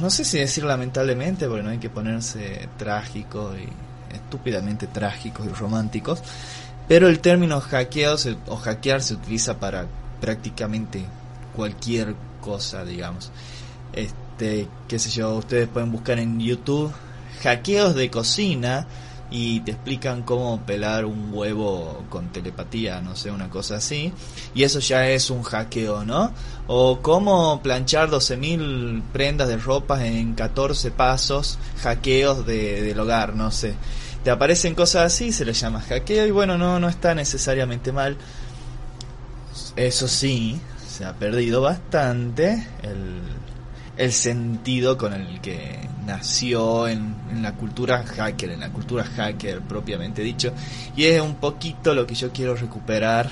no 0.00 0.10
sé 0.10 0.24
si 0.24 0.38
decir 0.38 0.64
lamentablemente, 0.64 1.46
porque 1.46 1.62
no 1.62 1.70
hay 1.70 1.78
que 1.78 1.88
ponerse 1.88 2.68
trágico 2.76 3.52
y 3.56 3.68
estúpidamente 4.12 4.88
trágicos 4.88 5.46
y 5.46 5.50
románticos, 5.50 6.20
pero 6.88 7.06
el 7.08 7.20
término 7.20 7.60
hackeo 7.60 8.16
o 8.48 8.56
hackear 8.56 9.02
se 9.02 9.14
utiliza 9.14 9.60
para 9.60 9.86
prácticamente 10.20 11.04
cualquier 11.54 12.16
cosa, 12.40 12.84
digamos. 12.84 13.30
Este, 13.92 14.27
qué 14.38 14.98
sé 14.98 15.10
yo, 15.10 15.34
ustedes 15.34 15.68
pueden 15.68 15.92
buscar 15.92 16.18
en 16.18 16.40
YouTube 16.40 16.92
hackeos 17.42 17.94
de 17.94 18.10
cocina 18.10 18.86
y 19.30 19.60
te 19.60 19.72
explican 19.72 20.22
cómo 20.22 20.62
pelar 20.64 21.04
un 21.04 21.30
huevo 21.32 22.02
con 22.08 22.28
telepatía, 22.28 23.02
no 23.02 23.14
sé, 23.14 23.30
una 23.30 23.50
cosa 23.50 23.76
así. 23.76 24.12
Y 24.54 24.62
eso 24.62 24.78
ya 24.78 25.06
es 25.08 25.28
un 25.28 25.42
hackeo, 25.42 26.04
¿no? 26.04 26.32
O 26.66 27.00
cómo 27.02 27.60
planchar 27.62 28.08
12.000 28.08 29.02
prendas 29.12 29.48
de 29.48 29.58
ropa 29.58 30.04
en 30.06 30.34
14 30.34 30.90
pasos, 30.92 31.58
hackeos 31.82 32.46
de, 32.46 32.82
del 32.82 32.98
hogar, 32.98 33.34
no 33.34 33.50
sé. 33.50 33.74
Te 34.24 34.30
aparecen 34.30 34.74
cosas 34.74 35.12
así, 35.12 35.30
se 35.30 35.44
les 35.44 35.60
llama 35.60 35.82
hackeo 35.82 36.26
y 36.26 36.30
bueno, 36.30 36.56
no, 36.56 36.80
no 36.80 36.88
está 36.88 37.14
necesariamente 37.14 37.92
mal. 37.92 38.16
Eso 39.76 40.08
sí, 40.08 40.58
se 40.88 41.04
ha 41.04 41.12
perdido 41.12 41.60
bastante 41.60 42.66
el 42.82 43.20
el 43.98 44.12
sentido 44.12 44.96
con 44.96 45.12
el 45.12 45.40
que 45.40 45.76
nació 46.06 46.86
en, 46.86 47.16
la 47.42 47.52
cultura 47.52 48.04
hacker, 48.04 48.50
en 48.52 48.60
la 48.60 48.70
cultura 48.70 49.04
hacker 49.04 49.60
propiamente 49.60 50.22
dicho, 50.22 50.52
y 50.96 51.04
es 51.04 51.20
un 51.20 51.34
poquito 51.34 51.94
lo 51.94 52.06
que 52.06 52.14
yo 52.14 52.32
quiero 52.32 52.54
recuperar 52.54 53.30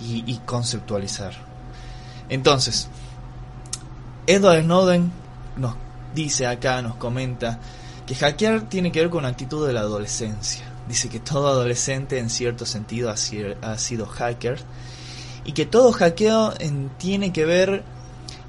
y, 0.00 0.36
conceptualizar. 0.44 1.34
Entonces, 2.28 2.88
Edward 4.26 4.62
Snowden 4.62 5.10
nos 5.56 5.74
dice 6.14 6.46
acá, 6.46 6.82
nos 6.82 6.96
comenta, 6.96 7.58
que 8.06 8.14
hackear 8.14 8.62
tiene 8.62 8.92
que 8.92 9.00
ver 9.00 9.10
con 9.10 9.22
la 9.22 9.28
actitud 9.28 9.66
de 9.66 9.72
la 9.72 9.80
adolescencia. 9.80 10.64
Dice 10.88 11.08
que 11.08 11.20
todo 11.20 11.48
adolescente 11.48 12.18
en 12.18 12.30
cierto 12.30 12.66
sentido 12.66 13.10
ha 13.10 13.16
sido, 13.16 13.54
ha 13.60 13.76
sido 13.78 14.06
hacker 14.06 14.58
y 15.44 15.52
que 15.52 15.66
todo 15.66 15.92
hackeo 15.92 16.54
tiene 16.96 17.32
que 17.32 17.44
ver 17.44 17.82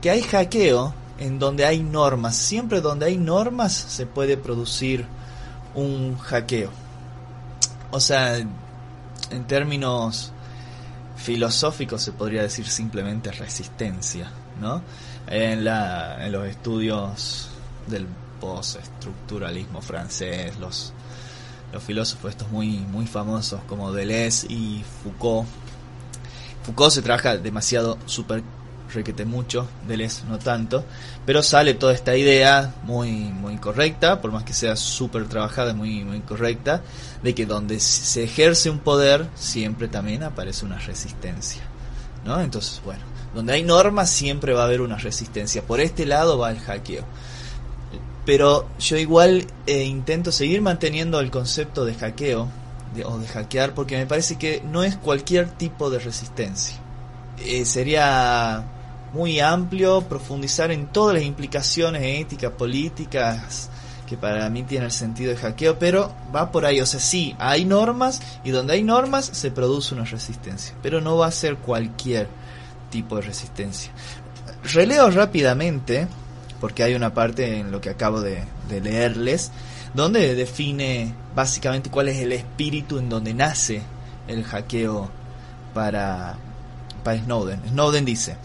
que 0.01 0.09
hay 0.09 0.21
hackeo 0.21 0.93
en 1.19 1.39
donde 1.39 1.65
hay 1.65 1.83
normas. 1.83 2.35
Siempre 2.35 2.81
donde 2.81 3.05
hay 3.05 3.17
normas 3.17 3.73
se 3.73 4.05
puede 4.05 4.37
producir 4.37 5.05
un 5.75 6.17
hackeo. 6.17 6.71
O 7.91 7.99
sea, 7.99 8.37
en 8.37 9.47
términos 9.47 10.31
filosóficos 11.17 12.01
se 12.01 12.11
podría 12.13 12.41
decir 12.41 12.67
simplemente 12.67 13.31
resistencia, 13.31 14.31
¿no? 14.61 14.81
En, 15.27 15.63
la, 15.63 16.25
en 16.25 16.31
los 16.31 16.47
estudios 16.47 17.49
del 17.87 18.07
postestructuralismo 18.39 19.81
francés, 19.81 20.57
los, 20.59 20.93
los 21.73 21.83
filósofos 21.83 22.31
estos 22.31 22.49
muy, 22.49 22.77
muy 22.77 23.05
famosos 23.05 23.61
como 23.67 23.91
Deleuze 23.91 24.47
y 24.49 24.83
Foucault. 25.03 25.47
Foucault 26.63 26.91
se 26.91 27.01
trabaja 27.01 27.37
demasiado 27.37 27.97
super 28.05 28.41
requete 28.89 29.25
mucho, 29.25 29.67
Deleuze 29.87 30.23
no 30.27 30.39
tanto, 30.39 30.83
pero 31.25 31.43
sale 31.43 31.73
toda 31.73 31.93
esta 31.93 32.15
idea 32.15 32.73
muy 32.83 33.11
muy 33.11 33.57
correcta, 33.57 34.21
por 34.21 34.31
más 34.31 34.43
que 34.43 34.53
sea 34.53 34.75
súper 34.75 35.27
trabajada, 35.27 35.73
muy 35.73 36.03
muy 36.03 36.21
correcta, 36.21 36.81
de 37.23 37.35
que 37.35 37.45
donde 37.45 37.79
se 37.79 38.23
ejerce 38.23 38.69
un 38.69 38.79
poder 38.79 39.27
siempre 39.35 39.87
también 39.87 40.23
aparece 40.23 40.65
una 40.65 40.79
resistencia, 40.79 41.61
¿no? 42.25 42.39
Entonces, 42.41 42.81
bueno, 42.83 43.03
donde 43.33 43.53
hay 43.53 43.63
normas 43.63 44.09
siempre 44.09 44.53
va 44.53 44.61
a 44.61 44.65
haber 44.65 44.81
una 44.81 44.97
resistencia. 44.97 45.61
Por 45.61 45.79
este 45.79 46.05
lado 46.05 46.37
va 46.37 46.51
el 46.51 46.59
hackeo. 46.59 47.03
Pero 48.25 48.67
yo 48.79 48.97
igual 48.97 49.45
eh, 49.65 49.83
intento 49.83 50.31
seguir 50.31 50.61
manteniendo 50.61 51.19
el 51.19 51.31
concepto 51.31 51.85
de 51.85 51.95
hackeo 51.95 52.47
o 53.05 53.17
de 53.17 53.27
hackear 53.27 53.73
porque 53.73 53.97
me 53.97 54.05
parece 54.05 54.37
que 54.37 54.61
no 54.61 54.83
es 54.83 54.95
cualquier 54.95 55.49
tipo 55.49 55.89
de 55.89 55.99
resistencia. 55.99 56.77
Eh, 57.39 57.65
sería 57.65 58.65
muy 59.13 59.39
amplio, 59.39 60.01
profundizar 60.01 60.71
en 60.71 60.87
todas 60.87 61.15
las 61.15 61.23
implicaciones 61.23 62.01
éticas, 62.03 62.51
políticas, 62.51 63.69
que 64.07 64.17
para 64.17 64.49
mí 64.49 64.63
tiene 64.63 64.85
el 64.85 64.91
sentido 64.91 65.31
de 65.31 65.37
hackeo, 65.37 65.77
pero 65.77 66.13
va 66.35 66.51
por 66.51 66.65
ahí, 66.65 66.81
o 66.81 66.85
sea, 66.85 66.99
sí, 66.99 67.35
hay 67.37 67.65
normas 67.65 68.21
y 68.43 68.49
donde 68.49 68.73
hay 68.73 68.83
normas 68.83 69.25
se 69.25 69.51
produce 69.51 69.93
una 69.93 70.05
resistencia, 70.05 70.73
pero 70.81 70.99
no 70.99 71.17
va 71.17 71.27
a 71.27 71.31
ser 71.31 71.57
cualquier 71.57 72.27
tipo 72.89 73.17
de 73.17 73.21
resistencia. 73.21 73.91
Releo 74.73 75.11
rápidamente, 75.11 76.07
porque 76.59 76.83
hay 76.83 76.95
una 76.95 77.13
parte 77.13 77.59
en 77.59 77.71
lo 77.71 77.79
que 77.81 77.91
acabo 77.91 78.19
de, 78.21 78.43
de 78.67 78.81
leerles, 78.81 79.51
donde 79.93 80.35
define 80.35 81.13
básicamente 81.35 81.89
cuál 81.89 82.09
es 82.09 82.17
el 82.17 82.31
espíritu 82.31 82.97
en 82.97 83.09
donde 83.09 83.33
nace 83.33 83.81
el 84.27 84.43
hackeo 84.43 85.09
para, 85.73 86.35
para 87.03 87.19
Snowden. 87.19 87.61
Snowden 87.69 88.05
dice, 88.05 88.37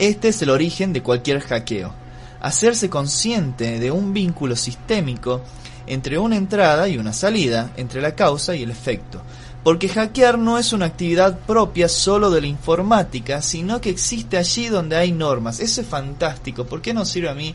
este 0.00 0.28
es 0.28 0.40
el 0.40 0.48
origen 0.48 0.94
de 0.94 1.02
cualquier 1.02 1.40
hackeo. 1.40 1.92
Hacerse 2.40 2.88
consciente 2.88 3.78
de 3.78 3.90
un 3.90 4.14
vínculo 4.14 4.56
sistémico 4.56 5.42
entre 5.86 6.18
una 6.18 6.36
entrada 6.36 6.88
y 6.88 6.96
una 6.96 7.12
salida, 7.12 7.70
entre 7.76 8.00
la 8.00 8.14
causa 8.14 8.56
y 8.56 8.62
el 8.62 8.70
efecto, 8.70 9.20
Porque 9.62 9.90
hackear 9.90 10.38
no 10.38 10.56
es 10.56 10.72
una 10.72 10.86
actividad 10.86 11.38
propia 11.40 11.86
solo 11.86 12.30
de 12.30 12.40
la 12.40 12.46
informática, 12.46 13.42
sino 13.42 13.78
que 13.78 13.90
existe 13.90 14.38
allí 14.38 14.68
donde 14.68 14.96
hay 14.96 15.12
normas. 15.12 15.60
Eso 15.60 15.82
es 15.82 15.86
fantástico. 15.86 16.64
¿Por 16.64 16.80
qué 16.80 16.94
no 16.94 17.04
sirve 17.04 17.28
a 17.28 17.34
mí? 17.34 17.54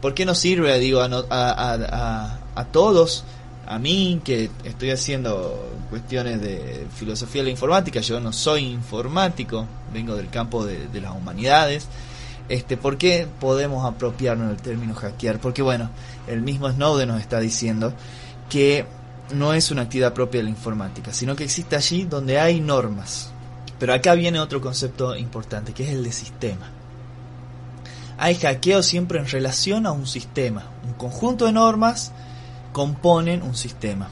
¿Por 0.00 0.14
qué 0.14 0.24
no 0.24 0.36
sirve, 0.36 0.72
a, 0.72 2.38
a, 2.54 2.64
todos? 2.66 3.24
A 3.66 3.78
mí, 3.78 4.20
que 4.24 4.50
estoy 4.64 4.90
haciendo 4.90 5.70
cuestiones 5.88 6.40
de 6.40 6.86
filosofía 6.94 7.42
de 7.42 7.46
la 7.46 7.50
informática, 7.50 8.00
yo 8.00 8.18
no 8.20 8.32
soy 8.32 8.64
informático, 8.64 9.66
vengo 9.92 10.16
del 10.16 10.30
campo 10.30 10.64
de, 10.64 10.88
de 10.88 11.00
las 11.00 11.14
humanidades. 11.14 11.86
Este, 12.48 12.76
¿Por 12.76 12.98
qué 12.98 13.26
podemos 13.40 13.86
apropiarnos 13.86 14.48
del 14.48 14.56
término 14.56 14.94
hackear? 14.94 15.38
Porque, 15.38 15.62
bueno, 15.62 15.90
el 16.26 16.42
mismo 16.42 16.70
Snowden 16.70 17.08
nos 17.08 17.20
está 17.20 17.40
diciendo 17.40 17.94
que 18.50 18.84
no 19.32 19.54
es 19.54 19.70
una 19.70 19.82
actividad 19.82 20.12
propia 20.12 20.40
de 20.40 20.44
la 20.44 20.50
informática, 20.50 21.12
sino 21.12 21.36
que 21.36 21.44
existe 21.44 21.76
allí 21.76 22.04
donde 22.04 22.38
hay 22.38 22.60
normas. 22.60 23.30
Pero 23.78 23.94
acá 23.94 24.14
viene 24.14 24.38
otro 24.38 24.60
concepto 24.60 25.16
importante, 25.16 25.72
que 25.72 25.84
es 25.84 25.90
el 25.90 26.04
de 26.04 26.12
sistema. 26.12 26.70
Hay 28.18 28.34
hackeo 28.36 28.82
siempre 28.82 29.18
en 29.18 29.26
relación 29.26 29.86
a 29.86 29.92
un 29.92 30.06
sistema. 30.06 30.66
Un 30.84 30.92
conjunto 30.94 31.46
de 31.46 31.52
normas 31.52 32.12
componen 32.72 33.42
un 33.42 33.54
sistema. 33.54 34.10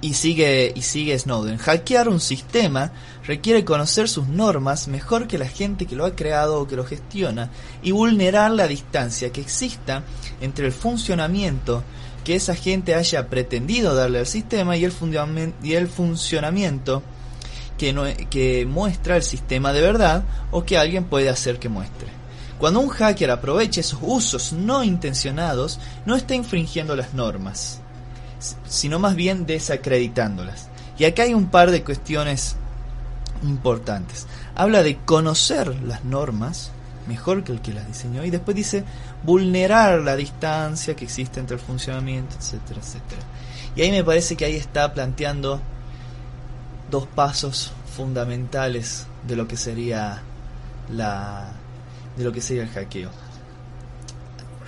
Y 0.00 0.14
sigue, 0.14 0.72
y 0.74 0.82
sigue 0.82 1.16
Snowden. 1.16 1.58
Hackear 1.58 2.08
un 2.08 2.18
sistema 2.18 2.90
requiere 3.24 3.64
conocer 3.64 4.08
sus 4.08 4.26
normas 4.26 4.88
mejor 4.88 5.28
que 5.28 5.38
la 5.38 5.46
gente 5.46 5.86
que 5.86 5.94
lo 5.94 6.04
ha 6.04 6.16
creado 6.16 6.60
o 6.60 6.66
que 6.66 6.74
lo 6.74 6.84
gestiona 6.84 7.50
y 7.84 7.92
vulnerar 7.92 8.50
la 8.50 8.66
distancia 8.66 9.30
que 9.30 9.40
exista 9.40 10.02
entre 10.40 10.66
el 10.66 10.72
funcionamiento 10.72 11.84
que 12.24 12.34
esa 12.34 12.54
gente 12.54 12.94
haya 12.94 13.28
pretendido 13.28 13.94
darle 13.94 14.20
al 14.20 14.26
sistema 14.26 14.76
y 14.76 14.84
el, 14.84 14.92
funcionamiento 15.88 17.02
que, 17.78 18.26
que 18.30 18.66
muestra 18.66 19.16
el 19.16 19.22
sistema 19.22 19.72
de 19.72 19.80
verdad 19.80 20.24
o 20.50 20.64
que 20.64 20.78
alguien 20.78 21.04
puede 21.04 21.28
hacer 21.28 21.58
que 21.58 21.68
muestre. 21.68 22.08
Cuando 22.58 22.78
un 22.78 22.90
hacker 22.90 23.30
aprovecha 23.30 23.80
esos 23.80 23.98
usos 24.02 24.52
no 24.52 24.84
intencionados, 24.84 25.80
no 26.06 26.14
está 26.14 26.36
infringiendo 26.36 26.94
las 26.94 27.12
normas, 27.12 27.80
sino 28.68 28.98
más 28.98 29.14
bien 29.14 29.46
desacreditándolas. 29.46 30.68
Y 30.98 31.04
acá 31.04 31.22
hay 31.24 31.34
un 31.34 31.46
par 31.46 31.70
de 31.70 31.82
cuestiones 31.82 32.56
importantes. 33.42 34.26
Habla 34.54 34.82
de 34.82 34.98
conocer 34.98 35.82
las 35.82 36.04
normas 36.04 36.70
mejor 37.06 37.42
que 37.42 37.52
el 37.52 37.60
que 37.60 37.72
las 37.72 37.86
diseñó 37.86 38.24
y 38.24 38.30
después 38.30 38.56
dice 38.56 38.84
vulnerar 39.24 40.00
la 40.00 40.16
distancia 40.16 40.94
que 40.94 41.04
existe 41.04 41.40
entre 41.40 41.56
el 41.56 41.62
funcionamiento, 41.62 42.36
etcétera, 42.38 42.80
etcétera. 42.80 43.22
Y 43.74 43.82
ahí 43.82 43.90
me 43.90 44.04
parece 44.04 44.36
que 44.36 44.44
ahí 44.44 44.56
está 44.56 44.92
planteando 44.92 45.60
dos 46.90 47.06
pasos 47.06 47.72
fundamentales 47.96 49.06
de 49.26 49.36
lo 49.36 49.48
que 49.48 49.56
sería 49.56 50.22
la 50.90 51.52
de 52.16 52.24
lo 52.24 52.32
que 52.32 52.40
sería 52.40 52.64
el 52.64 52.68
hackeo. 52.68 53.10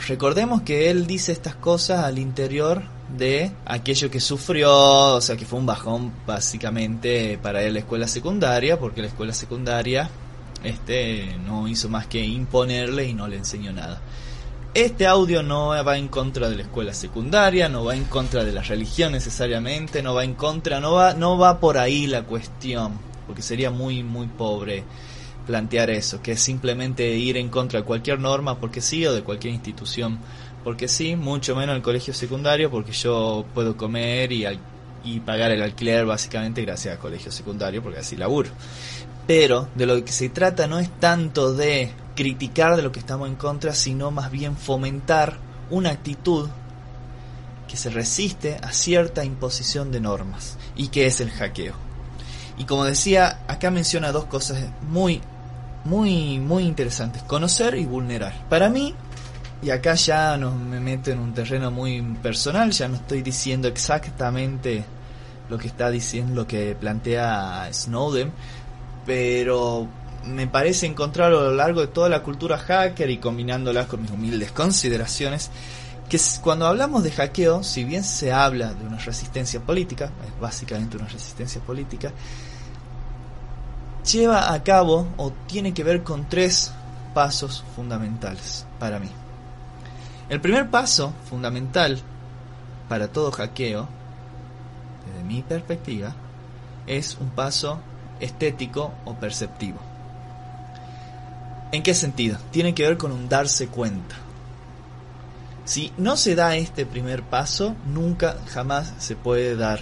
Recordemos 0.09 0.63
que 0.63 0.91
él 0.91 1.07
dice 1.07 1.33
estas 1.33 1.55
cosas 1.55 2.05
al 2.05 2.19
interior 2.19 2.83
de 3.17 3.53
aquello 3.67 4.11
que 4.11 4.21
sufrió, 4.21 5.15
o 5.15 5.21
sea 5.21 5.37
que 5.37 5.45
fue 5.45 5.59
un 5.59 5.67
bajón 5.67 6.13
básicamente 6.27 7.39
para 7.43 7.63
él 7.63 7.75
la 7.75 7.81
escuela 7.81 8.09
secundaria, 8.09 8.79
porque 8.79 9.03
la 9.03 9.09
escuela 9.09 9.33
secundaria 9.33 10.11
este 10.65 11.37
no 11.47 11.69
hizo 11.69 11.89
más 11.89 12.07
que 12.07 12.25
imponerle 12.25 13.07
y 13.07 13.15
no 13.15 13.29
le 13.29 13.37
enseñó 13.37 13.73
nada. 13.73 14.01
Este 14.73 15.07
audio 15.07 15.43
no 15.45 15.69
va 15.85 15.99
en 15.99 16.09
contra 16.09 16.51
de 16.51 16.57
la 16.57 16.63
escuela 16.63 16.93
secundaria, 16.93 17.69
no 17.69 17.85
va 17.85 17.95
en 17.95 18.05
contra 18.05 18.43
de 18.43 18.53
la 18.53 18.63
religión 18.63 19.13
necesariamente, 19.13 20.03
no 20.03 20.15
va 20.15 20.25
en 20.25 20.35
contra, 20.35 20.81
no 20.81 20.93
va, 20.93 21.15
no 21.15 21.39
va 21.39 21.61
por 21.61 21.79
ahí 21.79 22.09
la 22.09 22.25
cuestión, 22.25 22.99
porque 23.27 23.43
sería 23.43 23.71
muy, 23.71 24.03
muy 24.03 24.27
pobre 24.27 24.83
plantear 25.47 25.91
eso, 25.91 26.21
que 26.21 26.33
es 26.33 26.41
simplemente 26.41 27.15
ir 27.17 27.37
en 27.37 27.51
contra 27.51 27.81
de 27.81 27.87
cualquier 27.87 28.19
norma 28.19 28.59
porque 28.59 28.81
sí 28.81 29.07
o 29.07 29.13
de 29.13 29.23
cualquier 29.23 29.55
institución 29.55 30.19
porque 30.65 30.89
sí, 30.89 31.15
mucho 31.15 31.55
menos 31.55 31.77
el 31.77 31.83
colegio 31.83 32.15
secundario 32.15 32.71
porque 32.71 32.93
yo 32.93 33.45
puedo 33.55 33.77
comer 33.77 34.33
y, 34.33 34.47
y 35.05 35.21
pagar 35.21 35.51
el 35.53 35.63
alquiler 35.63 36.07
básicamente 36.07 36.63
gracias 36.63 36.95
al 36.95 37.01
colegio 37.01 37.31
secundario 37.31 37.83
porque 37.83 38.01
así 38.01 38.17
laburo. 38.17 38.49
Pero 39.27 39.69
de 39.75 39.87
lo 39.87 40.03
que 40.05 40.13
se 40.13 40.31
trata 40.31 40.67
no 40.67 40.79
es 40.79 40.91
tanto 40.99 41.55
de 41.55 41.93
criticar 42.17 42.77
de 42.77 42.83
lo 42.83 42.93
que 42.93 43.01
estamos 43.01 43.29
en 43.29 43.37
contra, 43.37 43.75
sino 43.75 44.11
más 44.11 44.31
bien 44.31 44.57
fomentar 44.57 45.37
una 45.71 45.91
actitud 45.91 46.49
que 47.69 47.77
se 47.77 47.91
resiste 47.91 48.57
a 48.63 48.73
cierta 48.73 49.25
imposición 49.25 49.91
de 49.93 50.01
normas 50.01 50.57
y 50.77 50.89
que 50.89 51.07
es 51.07 51.21
el 51.21 51.31
hackeo. 51.31 51.75
Y 52.57 52.65
como 52.65 52.85
decía, 52.85 53.41
acá 53.49 53.71
menciona 53.71 54.13
dos 54.13 54.27
cosas 54.27 54.63
muy, 54.83 55.21
muy, 55.85 56.39
muy 56.39 56.65
interesantes, 56.65 57.23
conocer 57.23 57.75
y 57.77 57.85
vulnerar. 57.85 58.47
Para 58.49 58.69
mí, 58.69 58.95
y 59.63 59.71
acá 59.71 59.95
ya 59.95 60.37
nos 60.37 60.55
me 60.55 60.81
meto 60.81 61.11
en 61.11 61.19
un 61.19 61.33
terreno 61.33 61.71
muy 61.71 62.01
personal, 62.23 62.71
ya 62.71 62.89
no 62.89 62.97
estoy 62.97 63.23
diciendo 63.23 63.69
exactamente 63.69 64.85
lo 65.49 65.59
que 65.59 65.69
está 65.69 65.91
diciendo, 65.91 66.35
lo 66.35 66.47
que 66.47 66.77
plantea 66.79 67.69
Snowden, 67.73 68.33
pero 69.07 69.89
me 70.27 70.47
parece 70.47 70.87
encontrar 70.87 71.29
a 71.29 71.35
lo 71.35 71.53
largo 71.53 71.81
de 71.81 71.89
toda 71.89 72.09
la 72.09 72.23
cultura 72.23 72.59
hacker 72.59 73.11
y 73.11 73.19
combinándolas 73.19 73.87
con 73.87 74.03
mis 74.03 74.11
humildes 74.11 74.53
consideraciones, 74.53 75.51
que 76.09 76.19
cuando 76.43 76.67
hablamos 76.67 77.03
de 77.03 77.11
hackeo, 77.11 77.63
si 77.63 77.85
bien 77.85 78.05
se 78.05 78.33
habla 78.33 78.73
de 78.75 78.87
una 78.87 78.99
resistencia 78.99 79.61
política, 79.61 80.11
es 80.27 80.41
básicamente 80.41 80.97
una 80.97 81.09
resistencia 81.09 81.61
política, 81.61 82.13
lleva 84.11 84.53
a 84.53 84.63
cabo 84.63 85.09
o 85.17 85.33
tiene 85.47 85.73
que 85.73 85.85
ver 85.85 86.03
con 86.03 86.29
tres 86.29 86.73
pasos 87.15 87.65
fundamentales 87.75 88.67
para 88.79 88.99
mí. 88.99 89.09
El 90.29 90.41
primer 90.41 90.71
paso 90.71 91.13
fundamental 91.29 92.01
para 92.89 93.09
todo 93.09 93.31
hackeo, 93.31 93.89
desde 95.07 95.25
mi 95.25 95.43
perspectiva, 95.43 96.15
es 96.87 97.17
un 97.21 97.31
paso 97.31 97.81
estético 98.21 98.93
o 99.05 99.15
perceptivo. 99.15 99.79
¿En 101.73 101.83
qué 101.83 101.95
sentido? 101.95 102.39
Tiene 102.51 102.75
que 102.75 102.85
ver 102.87 102.97
con 102.97 103.13
un 103.13 103.29
darse 103.29 103.69
cuenta. 103.69 104.17
Si 105.65 105.93
no 105.97 106.17
se 106.17 106.35
da 106.35 106.57
este 106.57 106.87
primer 106.87 107.23
paso, 107.23 107.75
nunca, 107.87 108.37
jamás 108.47 108.93
se 108.99 109.17
puede 109.17 109.57
dar 109.57 109.81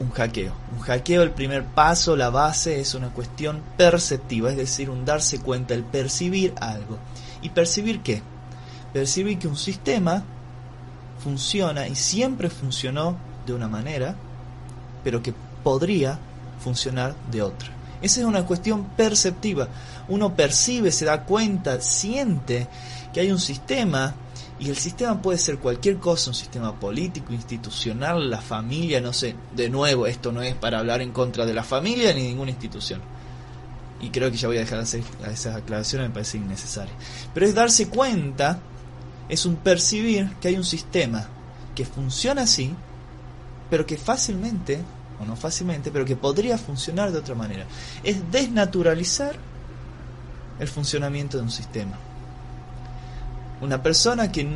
un 0.00 0.10
hackeo. 0.10 0.54
Un 0.76 0.80
hackeo, 0.80 1.22
el 1.22 1.32
primer 1.32 1.64
paso, 1.64 2.16
la 2.16 2.30
base, 2.30 2.80
es 2.80 2.94
una 2.94 3.10
cuestión 3.10 3.62
perceptiva, 3.76 4.50
es 4.50 4.56
decir, 4.56 4.90
un 4.90 5.04
darse 5.04 5.40
cuenta, 5.40 5.74
el 5.74 5.84
percibir 5.84 6.54
algo. 6.60 6.98
¿Y 7.42 7.50
percibir 7.50 8.00
qué? 8.00 8.22
Percibir 8.92 9.38
que 9.38 9.48
un 9.48 9.56
sistema 9.56 10.22
funciona 11.22 11.88
y 11.88 11.94
siempre 11.94 12.48
funcionó 12.48 13.16
de 13.46 13.52
una 13.52 13.68
manera, 13.68 14.14
pero 15.04 15.22
que 15.22 15.34
podría 15.62 16.18
funcionar 16.62 17.14
de 17.30 17.42
otra. 17.42 17.70
Esa 18.00 18.20
es 18.20 18.26
una 18.26 18.44
cuestión 18.44 18.84
perceptiva. 18.96 19.68
Uno 20.08 20.34
percibe, 20.34 20.92
se 20.92 21.04
da 21.04 21.24
cuenta, 21.24 21.80
siente 21.80 22.68
que 23.12 23.20
hay 23.20 23.32
un 23.32 23.40
sistema 23.40 24.14
y 24.60 24.68
el 24.68 24.76
sistema 24.76 25.20
puede 25.20 25.38
ser 25.38 25.58
cualquier 25.58 25.98
cosa, 25.98 26.30
un 26.30 26.34
sistema 26.34 26.78
político, 26.78 27.32
institucional, 27.32 28.28
la 28.28 28.40
familia, 28.40 29.00
no 29.00 29.12
sé. 29.12 29.34
De 29.54 29.68
nuevo, 29.70 30.06
esto 30.06 30.32
no 30.32 30.42
es 30.42 30.54
para 30.54 30.78
hablar 30.78 31.00
en 31.00 31.12
contra 31.12 31.46
de 31.46 31.54
la 31.54 31.62
familia 31.62 32.12
ni 32.12 32.22
ninguna 32.22 32.50
institución. 32.50 33.00
Y 34.00 34.10
creo 34.10 34.30
que 34.30 34.36
ya 34.36 34.48
voy 34.48 34.58
a 34.58 34.60
dejar 34.60 34.84
de 34.84 35.02
esas 35.32 35.56
aclaraciones, 35.56 36.08
me 36.08 36.14
parece 36.14 36.38
innecesario. 36.38 36.94
Pero 37.34 37.46
es 37.46 37.54
darse 37.54 37.88
cuenta, 37.88 38.60
es 39.28 39.46
un 39.46 39.56
percibir 39.56 40.34
que 40.40 40.48
hay 40.48 40.56
un 40.56 40.64
sistema 40.64 41.28
que 41.74 41.84
funciona 41.84 42.42
así, 42.42 42.74
pero 43.70 43.86
que 43.86 43.96
fácilmente 43.96 44.80
o 45.20 45.24
no 45.24 45.36
fácilmente, 45.36 45.90
pero 45.90 46.04
que 46.04 46.16
podría 46.16 46.56
funcionar 46.58 47.10
de 47.12 47.18
otra 47.18 47.34
manera. 47.34 47.66
Es 48.02 48.30
desnaturalizar 48.30 49.36
el 50.58 50.68
funcionamiento 50.68 51.36
de 51.36 51.42
un 51.42 51.50
sistema. 51.50 51.96
Una 53.60 53.82
persona 53.82 54.30
que, 54.30 54.48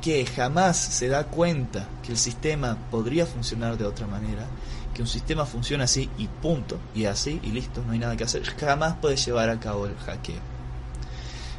que 0.00 0.26
jamás 0.26 0.76
se 0.76 1.08
da 1.08 1.24
cuenta 1.24 1.86
que 2.02 2.12
el 2.12 2.18
sistema 2.18 2.76
podría 2.90 3.26
funcionar 3.26 3.76
de 3.76 3.84
otra 3.84 4.06
manera, 4.06 4.46
que 4.94 5.02
un 5.02 5.08
sistema 5.08 5.44
funciona 5.44 5.84
así 5.84 6.08
y 6.16 6.28
punto, 6.28 6.78
y 6.94 7.04
así 7.04 7.40
y 7.42 7.50
listo, 7.50 7.82
no 7.84 7.92
hay 7.92 7.98
nada 7.98 8.16
que 8.16 8.24
hacer, 8.24 8.44
jamás 8.44 8.94
puede 9.00 9.16
llevar 9.16 9.50
a 9.50 9.60
cabo 9.60 9.86
el 9.86 9.96
hackeo. 9.96 10.40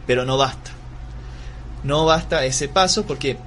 Pero 0.08 0.26
no 0.26 0.38
basta. 0.38 0.72
No 1.84 2.06
basta 2.06 2.46
ese 2.46 2.68
paso 2.68 3.06
porque 3.06 3.38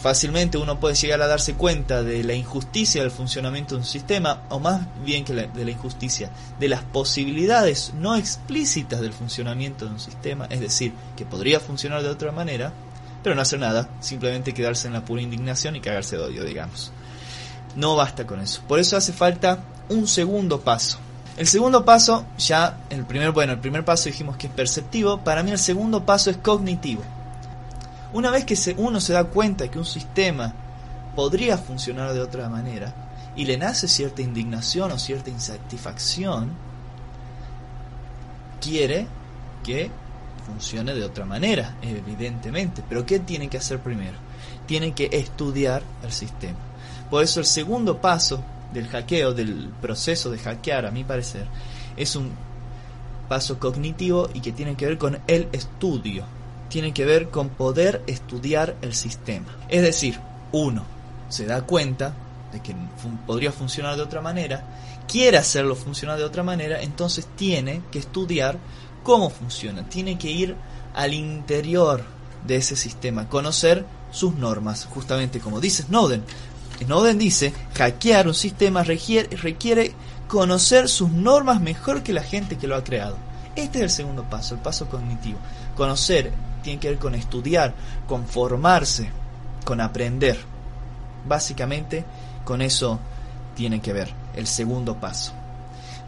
fácilmente 0.00 0.58
uno 0.58 0.78
puede 0.78 0.94
llegar 0.94 1.22
a 1.22 1.26
darse 1.26 1.54
cuenta 1.54 2.02
de 2.02 2.22
la 2.22 2.34
injusticia 2.34 3.02
del 3.02 3.10
funcionamiento 3.10 3.74
de 3.74 3.80
un 3.80 3.86
sistema, 3.86 4.42
o 4.50 4.60
más 4.60 4.82
bien 5.04 5.24
que 5.24 5.32
de 5.32 5.64
la 5.64 5.70
injusticia, 5.70 6.30
de 6.60 6.68
las 6.68 6.82
posibilidades 6.82 7.92
no 7.94 8.14
explícitas 8.16 9.00
del 9.00 9.12
funcionamiento 9.12 9.86
de 9.86 9.92
un 9.92 10.00
sistema, 10.00 10.46
es 10.50 10.60
decir, 10.60 10.92
que 11.16 11.24
podría 11.24 11.60
funcionar 11.60 12.02
de 12.02 12.10
otra 12.10 12.30
manera, 12.30 12.72
pero 13.22 13.34
no 13.34 13.42
hacer 13.42 13.58
nada, 13.58 13.88
simplemente 14.00 14.54
quedarse 14.54 14.86
en 14.86 14.92
la 14.92 15.04
pura 15.04 15.22
indignación 15.22 15.74
y 15.74 15.80
cagarse 15.80 16.16
de 16.16 16.22
odio, 16.22 16.44
digamos. 16.44 16.92
No 17.74 17.96
basta 17.96 18.26
con 18.26 18.40
eso. 18.40 18.62
Por 18.68 18.78
eso 18.78 18.96
hace 18.96 19.12
falta 19.12 19.64
un 19.88 20.06
segundo 20.06 20.60
paso. 20.60 20.98
El 21.36 21.46
segundo 21.46 21.84
paso, 21.84 22.24
ya, 22.38 22.78
el 22.88 23.04
primer, 23.04 23.32
bueno, 23.32 23.54
el 23.54 23.58
primer 23.58 23.84
paso 23.84 24.04
dijimos 24.04 24.36
que 24.36 24.46
es 24.46 24.52
perceptivo, 24.52 25.18
para 25.24 25.42
mí 25.42 25.50
el 25.50 25.58
segundo 25.58 26.06
paso 26.06 26.30
es 26.30 26.36
cognitivo. 26.38 27.02
Una 28.16 28.30
vez 28.30 28.46
que 28.46 28.56
uno 28.78 28.98
se 28.98 29.12
da 29.12 29.24
cuenta 29.24 29.70
que 29.70 29.78
un 29.78 29.84
sistema 29.84 30.50
podría 31.14 31.58
funcionar 31.58 32.14
de 32.14 32.22
otra 32.22 32.48
manera 32.48 32.94
y 33.36 33.44
le 33.44 33.58
nace 33.58 33.88
cierta 33.88 34.22
indignación 34.22 34.90
o 34.90 34.98
cierta 34.98 35.28
insatisfacción, 35.28 36.48
quiere 38.58 39.06
que 39.62 39.90
funcione 40.46 40.94
de 40.94 41.04
otra 41.04 41.26
manera, 41.26 41.76
evidentemente. 41.82 42.82
Pero 42.88 43.04
¿qué 43.04 43.18
tiene 43.18 43.48
que 43.48 43.58
hacer 43.58 43.80
primero? 43.80 44.16
Tiene 44.64 44.94
que 44.94 45.10
estudiar 45.12 45.82
el 46.02 46.10
sistema. 46.10 46.56
Por 47.10 47.22
eso 47.22 47.40
el 47.40 47.46
segundo 47.46 48.00
paso 48.00 48.42
del 48.72 48.88
hackeo, 48.88 49.34
del 49.34 49.68
proceso 49.82 50.30
de 50.30 50.38
hackear, 50.38 50.86
a 50.86 50.90
mi 50.90 51.04
parecer, 51.04 51.46
es 51.98 52.16
un 52.16 52.30
paso 53.28 53.58
cognitivo 53.58 54.30
y 54.32 54.40
que 54.40 54.52
tiene 54.52 54.74
que 54.74 54.86
ver 54.86 54.96
con 54.96 55.18
el 55.26 55.50
estudio. 55.52 56.24
Tiene 56.68 56.92
que 56.92 57.04
ver 57.04 57.28
con 57.30 57.48
poder 57.48 58.02
estudiar 58.06 58.76
el 58.82 58.94
sistema. 58.94 59.46
Es 59.68 59.82
decir, 59.82 60.18
uno 60.52 60.84
se 61.28 61.46
da 61.46 61.62
cuenta 61.62 62.14
de 62.52 62.60
que 62.60 62.74
podría 63.26 63.52
funcionar 63.52 63.96
de 63.96 64.02
otra 64.02 64.20
manera, 64.20 64.64
quiere 65.08 65.38
hacerlo 65.38 65.74
funcionar 65.74 66.18
de 66.18 66.24
otra 66.24 66.42
manera, 66.42 66.80
entonces 66.82 67.26
tiene 67.36 67.82
que 67.90 67.98
estudiar 67.98 68.58
cómo 69.02 69.30
funciona, 69.30 69.88
tiene 69.88 70.18
que 70.18 70.30
ir 70.30 70.56
al 70.94 71.14
interior 71.14 72.04
de 72.46 72.56
ese 72.56 72.76
sistema, 72.76 73.28
conocer 73.28 73.84
sus 74.10 74.34
normas, 74.34 74.86
justamente 74.86 75.40
como 75.40 75.60
dice 75.60 75.82
Snowden. 75.84 76.22
Snowden 76.82 77.18
dice, 77.18 77.52
hackear 77.74 78.28
un 78.28 78.34
sistema 78.34 78.82
requiere, 78.82 79.94
conocer 80.28 80.88
sus 80.88 81.10
normas 81.10 81.60
mejor 81.60 82.02
que 82.02 82.12
la 82.12 82.22
gente 82.22 82.56
que 82.58 82.66
lo 82.66 82.76
ha 82.76 82.84
creado. 82.84 83.16
Este 83.54 83.78
es 83.78 83.84
el 83.84 83.90
segundo 83.90 84.24
paso, 84.24 84.54
el 84.54 84.60
paso 84.60 84.88
cognitivo. 84.88 85.38
Conocer 85.76 86.30
tiene 86.66 86.80
que 86.80 86.88
ver 86.88 86.98
con 86.98 87.14
estudiar, 87.14 87.74
con 88.08 88.26
formarse, 88.26 89.08
con 89.64 89.80
aprender. 89.80 90.36
Básicamente, 91.24 92.04
con 92.44 92.60
eso 92.60 92.98
tiene 93.54 93.80
que 93.80 93.92
ver 93.92 94.10
el 94.34 94.48
segundo 94.48 94.96
paso. 94.96 95.32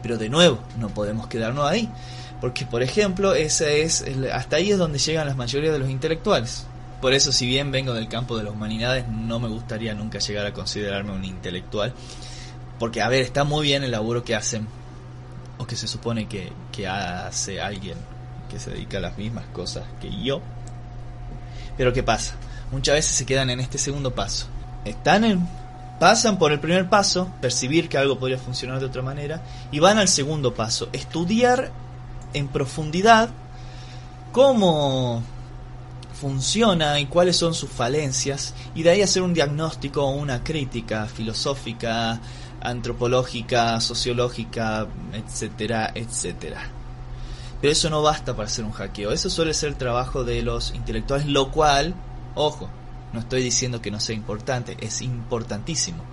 Pero 0.01 0.17
de 0.17 0.27
nuevo, 0.27 0.59
no 0.77 0.89
podemos 0.89 1.27
quedarnos 1.27 1.65
ahí, 1.65 1.89
porque 2.41 2.65
por 2.65 2.83
ejemplo, 2.83 3.35
ese 3.35 3.83
es 3.83 4.03
hasta 4.33 4.57
ahí 4.57 4.71
es 4.71 4.77
donde 4.77 4.99
llegan 4.99 5.27
la 5.27 5.33
mayoría 5.33 5.71
de 5.71 5.79
los 5.79 5.89
intelectuales. 5.89 6.65
Por 6.99 7.13
eso, 7.13 7.31
si 7.31 7.47
bien 7.47 7.71
vengo 7.71 7.93
del 7.93 8.09
campo 8.09 8.37
de 8.37 8.43
las 8.43 8.51
humanidades, 8.51 9.07
no 9.07 9.39
me 9.39 9.47
gustaría 9.47 9.93
nunca 9.93 10.19
llegar 10.19 10.45
a 10.45 10.51
considerarme 10.51 11.13
un 11.13 11.23
intelectual. 11.23 11.93
Porque, 12.79 13.01
a 13.01 13.07
ver, 13.07 13.21
está 13.21 13.45
muy 13.45 13.65
bien 13.65 13.85
el 13.85 13.91
laburo 13.91 14.25
que 14.25 14.35
hacen, 14.35 14.67
o 15.57 15.65
que 15.65 15.77
se 15.77 15.87
supone 15.87 16.27
que 16.27 16.51
hace 16.85 17.61
alguien 17.61 17.97
que 18.49 18.59
se 18.59 18.71
dedica 18.71 18.97
a 18.97 19.01
las 19.01 19.17
mismas 19.17 19.45
cosas 19.53 19.85
que 20.01 20.09
yo. 20.21 20.41
Pero, 21.77 21.93
¿qué 21.93 22.03
pasa? 22.03 22.35
Muchas 22.71 22.95
veces 22.95 23.13
se 23.13 23.25
quedan 23.25 23.49
en 23.49 23.61
este 23.61 23.77
segundo 23.77 24.13
paso. 24.13 24.47
Están 24.83 25.23
en, 25.23 25.47
pasan 25.99 26.37
por 26.37 26.51
el 26.51 26.59
primer 26.59 26.89
paso, 26.89 27.31
percibir 27.39 27.87
que 27.87 27.97
algo 27.97 28.19
podría 28.19 28.37
funcionar 28.37 28.79
de 28.79 28.85
otra 28.85 29.01
manera, 29.01 29.41
y 29.71 29.79
van 29.79 29.97
al 29.97 30.07
segundo 30.07 30.53
paso, 30.53 30.89
estudiar 30.91 31.71
en 32.33 32.47
profundidad 32.47 33.29
cómo 34.31 35.23
funciona 36.19 36.99
y 36.99 37.05
cuáles 37.05 37.37
son 37.37 37.53
sus 37.53 37.69
falencias 37.69 38.53
y 38.75 38.83
de 38.83 38.89
ahí 38.89 39.01
hacer 39.01 39.23
un 39.23 39.33
diagnóstico 39.33 40.03
o 40.03 40.11
una 40.11 40.43
crítica 40.43 41.05
filosófica, 41.05 42.19
antropológica, 42.61 43.79
sociológica, 43.79 44.87
etcétera, 45.13 45.91
etcétera. 45.95 46.78
Pero 47.61 47.71
eso 47.73 47.89
no 47.89 48.01
basta 48.01 48.35
para 48.35 48.47
hacer 48.47 48.63
un 48.63 48.71
hackeo, 48.71 49.11
eso 49.11 49.29
suele 49.29 49.53
ser 49.53 49.69
el 49.69 49.75
trabajo 49.75 50.23
de 50.23 50.41
los 50.41 50.73
intelectuales, 50.73 51.27
lo 51.27 51.51
cual, 51.51 51.93
ojo, 52.35 52.69
no 53.11 53.19
estoy 53.19 53.41
diciendo 53.43 53.81
que 53.81 53.91
no 53.91 53.99
sea 53.99 54.15
importante, 54.15 54.77
es 54.79 55.01
importantísimo. 55.01 56.03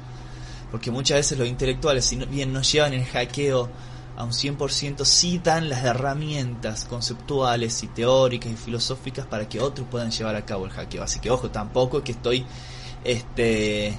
Porque 0.70 0.90
muchas 0.90 1.18
veces 1.18 1.38
los 1.38 1.46
intelectuales, 1.46 2.04
si 2.04 2.16
bien 2.16 2.52
nos 2.52 2.70
llevan 2.70 2.94
el 2.94 3.04
hackeo 3.04 3.70
a 4.16 4.24
un 4.24 4.32
100% 4.32 5.04
sí 5.04 5.40
dan 5.44 5.68
las 5.68 5.84
herramientas 5.84 6.86
conceptuales 6.86 7.82
y 7.82 7.88
teóricas 7.88 8.50
y 8.50 8.56
filosóficas 8.56 9.26
para 9.26 9.48
que 9.48 9.60
otros 9.60 9.86
puedan 9.90 10.10
llevar 10.10 10.36
a 10.36 10.44
cabo 10.44 10.64
el 10.64 10.72
hackeo. 10.72 11.02
Así 11.02 11.20
que 11.20 11.30
ojo, 11.30 11.50
tampoco 11.50 11.98
es 11.98 12.04
que 12.04 12.12
estoy 12.12 12.46
este 13.04 13.96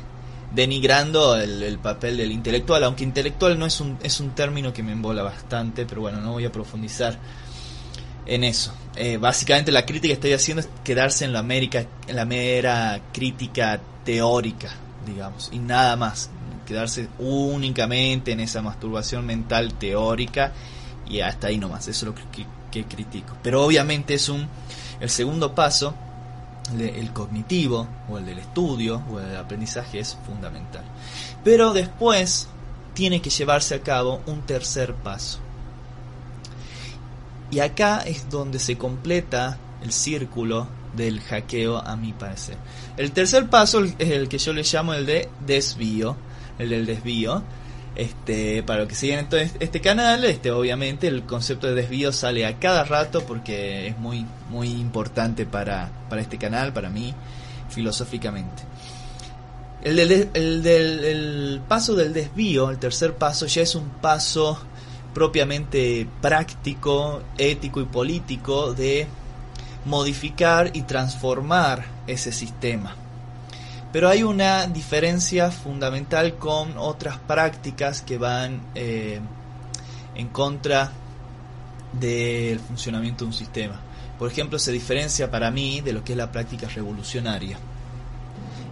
denigrando 0.58 1.38
el, 1.38 1.78
papel 1.78 2.18
del 2.18 2.32
intelectual, 2.32 2.84
aunque 2.84 3.04
intelectual 3.04 3.60
no 3.60 3.68
es 3.68 3.80
un, 3.80 4.00
es 4.02 4.20
un 4.20 4.32
término 4.32 4.74
que 4.74 4.82
me 4.82 4.92
embola 4.92 5.22
bastante, 5.22 5.86
pero 5.86 6.02
bueno, 6.02 6.20
no 6.20 6.32
voy 6.32 6.46
a 6.46 6.52
profundizar 6.52 7.20
en 8.26 8.44
eso. 8.44 8.74
Eh, 8.96 9.18
básicamente 9.18 9.72
la 9.72 9.86
crítica 9.86 10.08
que 10.08 10.14
estoy 10.14 10.34
haciendo 10.34 10.62
es 10.62 10.70
quedarse 10.84 11.26
en 11.26 11.34
la, 11.34 11.40
América, 11.40 11.86
en 12.08 12.16
la 12.16 12.26
mera 12.26 13.00
crítica 13.14 13.80
teórica, 14.04 14.72
digamos, 15.06 15.52
y 15.54 15.60
nada 15.60 15.96
más 15.96 16.32
quedarse 16.66 17.08
únicamente 17.20 18.32
en 18.32 18.40
esa 18.40 18.64
masturbación 18.64 19.28
mental 19.28 19.76
teórica 19.76 20.54
y 21.08 21.20
hasta 21.22 21.48
ahí 21.48 21.60
nomás, 21.60 21.88
eso 21.88 22.10
es 22.10 22.16
lo 22.16 22.16
que, 22.32 22.84
critico. 22.84 23.38
Pero 23.44 23.64
obviamente 23.64 24.16
es 24.16 24.28
un, 24.28 24.48
el 25.00 25.10
segundo 25.12 25.54
paso, 25.54 25.94
el 26.78 27.14
cognitivo 27.14 27.88
o 28.10 28.18
el 28.18 28.26
del 28.26 28.40
estudio 28.40 29.02
o 29.12 29.20
el 29.20 29.28
del 29.28 29.38
aprendizaje 29.38 30.00
es 30.00 30.18
fundamental. 30.26 30.84
Pero 31.44 31.74
después 31.74 32.48
tiene 32.94 33.22
que 33.22 33.30
llevarse 33.30 33.76
a 33.76 33.82
cabo 33.82 34.22
un 34.26 34.42
tercer 34.42 34.94
paso. 34.94 35.40
Y 37.52 37.60
acá 37.60 38.00
es 38.00 38.30
donde 38.30 38.60
se 38.60 38.78
completa 38.78 39.58
el 39.82 39.92
círculo 39.92 40.68
del 40.96 41.22
hackeo 41.22 41.78
a 41.78 41.96
mi 41.96 42.12
parecer. 42.12 42.58
El 42.98 43.12
tercer 43.12 43.50
paso 43.50 43.84
es 43.84 44.10
el 44.10 44.28
que 44.28 44.38
yo 44.38 44.52
le 44.52 44.64
llamo 44.64 44.94
el 44.94 45.06
de 45.06 45.30
desvío 45.46 46.18
el 46.60 46.70
del 46.70 46.86
desvío. 46.86 47.44
Este, 47.98 48.62
para 48.62 48.82
los 48.82 48.90
que 48.90 48.94
siguen 48.94 49.22
este, 49.22 49.50
este 49.60 49.82
canal, 49.82 50.24
este, 50.24 50.52
obviamente 50.52 51.08
el 51.08 51.24
concepto 51.24 51.66
de 51.66 51.74
desvío 51.74 52.14
sale 52.14 52.46
a 52.46 52.60
cada 52.60 52.84
rato 52.84 53.26
porque 53.26 53.88
es 53.88 53.98
muy, 53.98 54.24
muy 54.52 54.70
importante 54.70 55.48
para, 55.48 55.90
para 56.08 56.22
este 56.22 56.38
canal, 56.38 56.74
para 56.74 56.92
mí, 56.92 57.16
filosóficamente. 57.70 58.62
El 59.82 59.96
del, 59.96 60.30
el 60.36 60.62
del 60.62 61.06
el 61.06 61.62
paso 61.68 61.96
del 61.96 62.14
desvío, 62.14 62.70
el 62.70 62.78
tercer 62.78 63.16
paso, 63.16 63.48
ya 63.48 63.64
es 63.64 63.74
un 63.74 63.90
paso 63.90 64.60
propiamente 65.16 66.08
práctico, 66.22 67.24
ético 67.40 67.82
y 67.82 67.86
político 67.86 68.76
de 68.76 69.08
modificar 69.86 70.70
y 70.76 70.84
transformar 70.84 71.84
ese 72.06 72.32
sistema. 72.32 72.96
Pero 73.98 74.10
hay 74.10 74.22
una 74.22 74.68
diferencia 74.68 75.50
fundamental 75.50 76.36
con 76.36 76.78
otras 76.78 77.18
prácticas 77.18 78.04
que 78.04 78.20
van 78.20 78.62
eh, 78.76 79.20
en 80.14 80.28
contra 80.28 80.92
del 81.94 82.60
funcionamiento 82.60 83.24
de 83.24 83.30
un 83.30 83.34
sistema. 83.34 83.82
Por 84.20 84.32
ejemplo, 84.32 84.60
se 84.60 84.72
diferencia 84.72 85.32
para 85.32 85.50
mí 85.50 85.82
de 85.82 85.94
lo 85.94 86.04
que 86.04 86.12
es 86.12 86.18
la 86.18 86.32
práctica 86.32 86.68
revolucionaria. 86.68 87.58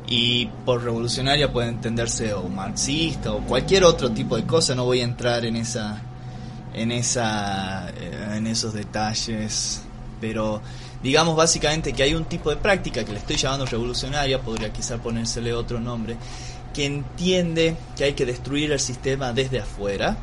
Y 0.06 0.46
por 0.64 0.84
revolucionaria 0.84 1.52
puede 1.52 1.70
entenderse 1.70 2.32
o 2.36 2.48
marxista 2.48 3.32
o 3.34 3.40
cualquier 3.40 3.84
otro 3.84 4.12
tipo 4.12 4.36
de 4.36 4.44
cosa, 4.44 4.76
no 4.76 4.86
voy 4.86 5.02
a 5.02 5.06
entrar 5.06 5.44
en 5.44 5.56
esa 5.56 6.04
en 6.72 6.92
esa 6.92 7.90
eh, 7.90 8.36
en 8.38 8.46
esos 8.46 8.76
detalles, 8.76 9.82
pero 10.22 10.62
digamos 11.04 11.36
básicamente 11.36 11.94
que 11.94 12.04
hay 12.04 12.14
un 12.14 12.26
tipo 12.26 12.50
de 12.50 12.58
práctica 12.58 13.04
que 13.04 13.12
le 13.12 13.20
estoy 13.20 13.38
llamando 13.38 13.66
revolucionaria, 13.66 14.42
podría 14.42 14.72
quizá 14.72 14.98
ponérsele 14.98 15.54
otro 15.54 15.80
nombre, 15.80 16.18
que 16.74 16.86
entiende 16.86 17.76
que 17.96 18.06
hay 18.06 18.14
que 18.14 18.26
destruir 18.26 18.72
el 18.72 18.80
sistema 18.80 19.34
desde 19.34 19.60
afuera, 19.60 20.18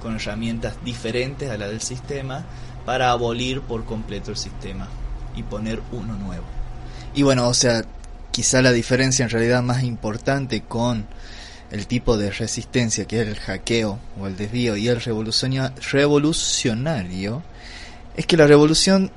con 0.00 0.16
herramientas 0.16 0.74
diferentes 0.84 1.50
a 1.50 1.58
la 1.58 1.68
del 1.68 1.82
sistema, 1.82 2.44
para 2.86 3.10
abolir 3.10 3.60
por 3.60 3.84
completo 3.84 4.30
el 4.30 4.36
sistema 4.36 4.88
y 5.36 5.42
poner 5.42 5.80
uno 5.92 6.14
nuevo. 6.14 6.44
Y 7.14 7.22
bueno, 7.22 7.48
o 7.48 7.54
sea, 7.54 7.84
quizá 8.30 8.62
la 8.62 8.72
diferencia 8.72 9.24
en 9.24 9.30
realidad 9.30 9.62
más 9.62 9.82
importante 9.82 10.62
con 10.62 11.06
el 11.70 11.86
tipo 11.86 12.16
de 12.16 12.30
resistencia 12.30 13.04
que 13.04 13.22
es 13.22 13.28
el 13.28 13.38
hackeo 13.38 13.98
o 14.20 14.26
el 14.26 14.36
desvío 14.36 14.76
y 14.76 14.88
el 14.88 15.00
revolucionario 15.00 17.42
es 18.16 18.26
que 18.26 18.36
la 18.36 18.46
revolución 18.46 19.10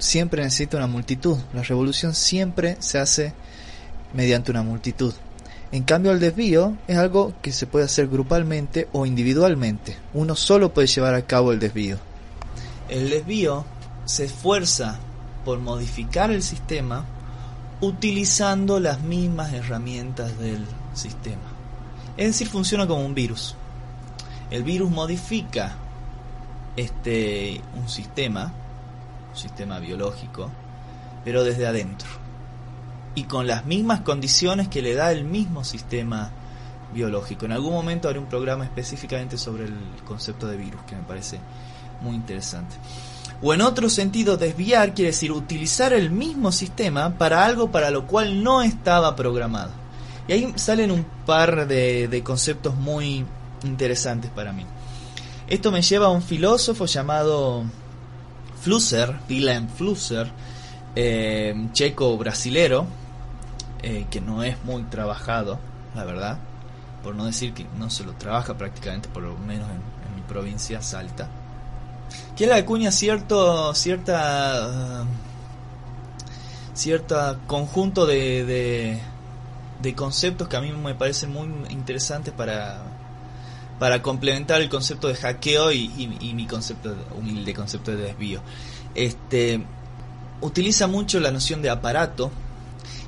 siempre 0.00 0.42
necesita 0.42 0.76
una 0.76 0.86
multitud. 0.86 1.38
La 1.54 1.62
revolución 1.62 2.14
siempre 2.14 2.76
se 2.80 2.98
hace 2.98 3.32
mediante 4.12 4.50
una 4.50 4.62
multitud. 4.62 5.14
En 5.72 5.84
cambio, 5.84 6.10
el 6.10 6.18
desvío 6.18 6.76
es 6.88 6.96
algo 6.96 7.32
que 7.42 7.52
se 7.52 7.66
puede 7.66 7.84
hacer 7.84 8.08
grupalmente 8.08 8.88
o 8.92 9.06
individualmente. 9.06 9.96
Uno 10.14 10.34
solo 10.34 10.74
puede 10.74 10.88
llevar 10.88 11.14
a 11.14 11.22
cabo 11.22 11.52
el 11.52 11.60
desvío. 11.60 11.98
El 12.88 13.08
desvío 13.08 13.64
se 14.04 14.24
esfuerza 14.24 14.98
por 15.44 15.60
modificar 15.60 16.32
el 16.32 16.42
sistema 16.42 17.04
utilizando 17.80 18.80
las 18.80 19.00
mismas 19.00 19.52
herramientas 19.52 20.36
del 20.38 20.66
sistema. 20.94 21.60
Es 22.16 22.26
decir, 22.26 22.48
funciona 22.48 22.86
como 22.86 23.04
un 23.04 23.14
virus. 23.14 23.54
El 24.50 24.64
virus 24.64 24.90
modifica 24.90 25.76
este 26.76 27.60
un 27.76 27.88
sistema, 27.88 28.52
sistema 29.34 29.78
biológico, 29.78 30.50
pero 31.24 31.44
desde 31.44 31.66
adentro. 31.66 32.08
Y 33.14 33.24
con 33.24 33.46
las 33.46 33.66
mismas 33.66 34.00
condiciones 34.00 34.68
que 34.68 34.82
le 34.82 34.94
da 34.94 35.12
el 35.12 35.24
mismo 35.24 35.64
sistema 35.64 36.30
biológico. 36.92 37.46
En 37.46 37.52
algún 37.52 37.72
momento 37.72 38.08
haré 38.08 38.18
un 38.18 38.26
programa 38.26 38.64
específicamente 38.64 39.38
sobre 39.38 39.64
el 39.64 39.74
concepto 40.06 40.46
de 40.46 40.56
virus, 40.56 40.82
que 40.82 40.96
me 40.96 41.02
parece 41.02 41.38
muy 42.02 42.14
interesante. 42.14 42.76
O 43.42 43.54
en 43.54 43.62
otro 43.62 43.88
sentido, 43.88 44.36
desviar 44.36 44.94
quiere 44.94 45.12
decir 45.12 45.32
utilizar 45.32 45.92
el 45.92 46.10
mismo 46.10 46.52
sistema 46.52 47.16
para 47.16 47.44
algo 47.44 47.70
para 47.70 47.90
lo 47.90 48.06
cual 48.06 48.42
no 48.42 48.62
estaba 48.62 49.16
programado. 49.16 49.72
Y 50.28 50.32
ahí 50.32 50.52
salen 50.56 50.90
un 50.90 51.04
par 51.24 51.66
de, 51.66 52.22
conceptos 52.24 52.76
muy 52.76 53.24
interesantes 53.64 54.30
para 54.30 54.52
mí. 54.52 54.66
Esto 55.48 55.72
me 55.72 55.82
lleva 55.82 56.06
a 56.06 56.10
un 56.10 56.22
filósofo 56.22 56.86
llamado 56.86 57.64
Flusser, 58.60 59.16
Willem 59.28 59.68
Flusser, 59.68 60.30
eh, 60.94 61.68
checo-brasilero, 61.72 62.86
eh, 63.82 64.06
que 64.10 64.20
no 64.20 64.42
es 64.42 64.62
muy 64.64 64.82
trabajado, 64.84 65.58
la 65.94 66.04
verdad, 66.04 66.38
por 67.02 67.14
no 67.14 67.24
decir 67.24 67.54
que 67.54 67.66
no 67.78 67.88
se 67.88 68.04
lo 68.04 68.12
trabaja 68.12 68.56
prácticamente, 68.58 69.08
por 69.08 69.22
lo 69.22 69.36
menos 69.38 69.68
en, 69.70 70.00
mi 70.14 70.22
provincia, 70.22 70.82
Salta, 70.82 71.28
que 72.36 72.46
le 72.46 72.54
acuña 72.54 72.90
cierto, 72.90 73.74
cierta, 73.74 75.04
cierta 76.74 77.38
conjunto 77.46 78.04
de, 78.04 79.00
de, 79.80 79.94
conceptos 79.94 80.48
que 80.48 80.56
a 80.56 80.60
mí 80.60 80.72
me 80.72 80.94
parecen 80.94 81.32
muy 81.32 81.48
interesantes 81.70 82.34
para, 82.34 82.82
para 83.80 84.02
complementar 84.02 84.60
el 84.60 84.68
concepto 84.68 85.08
de 85.08 85.14
hackeo 85.14 85.72
y, 85.72 85.88
mi 86.36 86.46
concepto 86.46 86.94
humilde 87.16 87.54
concepto 87.54 87.90
de 87.90 87.96
desvío. 87.96 88.42
Este 88.94 89.64
utiliza 90.42 90.86
mucho 90.86 91.18
la 91.18 91.30
noción 91.30 91.62
de 91.62 91.70
aparato 91.70 92.30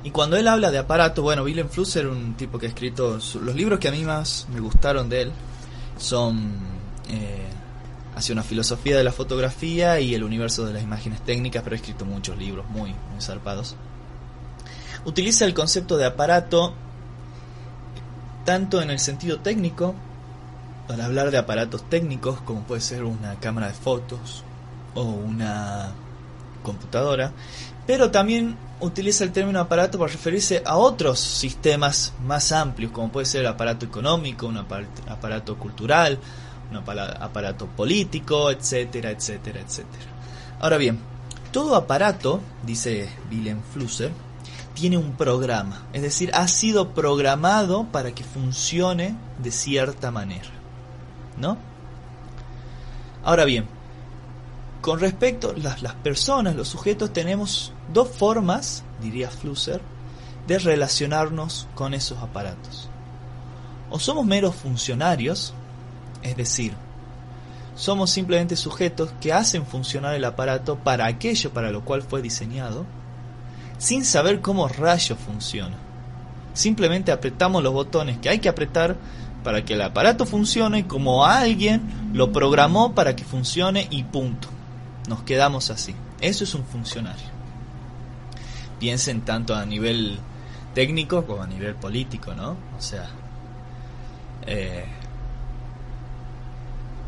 y 0.03 0.09
cuando 0.09 0.35
él 0.35 0.47
habla 0.47 0.71
de 0.71 0.79
aparato, 0.79 1.21
bueno, 1.21 1.43
Willem 1.43 1.69
Flusser, 1.69 2.07
un 2.07 2.33
tipo 2.33 2.57
que 2.57 2.65
ha 2.65 2.69
escrito 2.69 3.19
los 3.41 3.55
libros 3.55 3.79
que 3.79 3.87
a 3.87 3.91
mí 3.91 4.03
más 4.03 4.47
me 4.51 4.59
gustaron 4.59 5.09
de 5.09 5.21
él 5.21 5.31
son 5.99 6.57
eh, 7.07 7.47
hacia 8.15 8.33
una 8.33 8.43
filosofía 8.43 8.97
de 8.97 9.03
la 9.03 9.11
fotografía 9.11 9.99
y 9.99 10.15
el 10.15 10.23
universo 10.23 10.65
de 10.65 10.73
las 10.73 10.81
imágenes 10.81 11.21
técnicas, 11.21 11.61
pero 11.63 11.75
ha 11.75 11.77
escrito 11.77 12.03
muchos 12.03 12.35
libros 12.35 12.67
muy, 12.69 12.89
muy 12.89 13.21
zarpados. 13.21 13.75
Utiliza 15.05 15.45
el 15.45 15.53
concepto 15.53 15.97
de 15.97 16.05
aparato 16.05 16.73
tanto 18.43 18.81
en 18.81 18.89
el 18.89 18.97
sentido 18.97 19.39
técnico, 19.39 19.93
para 20.87 21.05
hablar 21.05 21.31
de 21.31 21.37
aparatos 21.37 21.89
técnicos, 21.89 22.41
como 22.41 22.61
puede 22.63 22.81
ser 22.81 23.03
una 23.03 23.39
cámara 23.39 23.67
de 23.67 23.73
fotos 23.73 24.43
o 24.95 25.03
una 25.03 25.91
computadora, 26.61 27.31
pero 27.85 28.11
también 28.11 28.57
utiliza 28.79 29.23
el 29.23 29.31
término 29.31 29.59
aparato 29.59 29.97
para 29.97 30.11
referirse 30.11 30.61
a 30.65 30.77
otros 30.77 31.19
sistemas 31.19 32.13
más 32.25 32.51
amplios, 32.51 32.91
como 32.91 33.11
puede 33.11 33.25
ser 33.25 33.41
el 33.41 33.47
aparato 33.47 33.85
económico, 33.85 34.47
un 34.47 34.57
aparato 34.57 35.57
cultural, 35.57 36.19
un 36.71 36.77
aparato 36.77 37.67
político, 37.67 38.49
etcétera, 38.51 39.11
etcétera, 39.11 39.59
etcétera. 39.61 40.05
Ahora 40.59 40.77
bien, 40.77 40.99
todo 41.51 41.75
aparato, 41.75 42.39
dice 42.65 43.09
Willem 43.29 43.61
Flusser, 43.73 44.11
tiene 44.73 44.97
un 44.97 45.13
programa, 45.13 45.83
es 45.93 46.01
decir, 46.01 46.31
ha 46.33 46.47
sido 46.47 46.93
programado 46.93 47.85
para 47.91 48.11
que 48.13 48.23
funcione 48.23 49.15
de 49.37 49.51
cierta 49.51 50.09
manera. 50.09 50.49
¿No? 51.37 51.57
Ahora 53.23 53.45
bien, 53.45 53.65
con 54.81 54.99
respecto 54.99 55.51
a 55.51 55.57
las, 55.57 55.81
las 55.81 55.93
personas, 55.95 56.55
los 56.55 56.67
sujetos, 56.67 57.13
tenemos 57.13 57.71
dos 57.93 58.09
formas, 58.09 58.83
diría 59.01 59.29
Flusser, 59.29 59.81
de 60.47 60.59
relacionarnos 60.59 61.67
con 61.75 61.93
esos 61.93 62.17
aparatos. 62.19 62.89
O 63.89 63.99
somos 63.99 64.25
meros 64.25 64.55
funcionarios, 64.55 65.53
es 66.21 66.35
decir, 66.35 66.73
somos 67.75 68.11
simplemente 68.11 68.55
sujetos 68.55 69.11
que 69.19 69.33
hacen 69.33 69.65
funcionar 69.65 70.13
el 70.15 70.25
aparato 70.25 70.77
para 70.77 71.05
aquello 71.05 71.51
para 71.51 71.71
lo 71.71 71.83
cual 71.83 72.03
fue 72.03 72.21
diseñado, 72.21 72.85
sin 73.77 74.05
saber 74.05 74.41
cómo 74.41 74.67
rayo 74.67 75.15
funciona. 75.15 75.77
Simplemente 76.53 77.11
apretamos 77.11 77.63
los 77.63 77.73
botones 77.73 78.19
que 78.19 78.29
hay 78.29 78.39
que 78.39 78.49
apretar 78.49 78.95
para 79.43 79.65
que 79.65 79.73
el 79.73 79.81
aparato 79.81 80.25
funcione 80.25 80.87
como 80.87 81.25
alguien 81.25 82.11
lo 82.13 82.31
programó 82.31 82.93
para 82.93 83.15
que 83.15 83.23
funcione 83.23 83.87
y 83.89 84.03
punto. 84.03 84.47
Nos 85.07 85.23
quedamos 85.23 85.69
así. 85.69 85.95
Eso 86.21 86.43
es 86.43 86.55
un 86.55 86.63
funcionario. 86.63 87.25
Piensen 88.79 89.21
tanto 89.21 89.55
a 89.55 89.65
nivel 89.65 90.17
técnico 90.73 91.25
como 91.25 91.43
a 91.43 91.47
nivel 91.47 91.75
político, 91.75 92.33
¿no? 92.33 92.51
O 92.77 92.81
sea, 92.81 93.09
eh, 94.45 94.85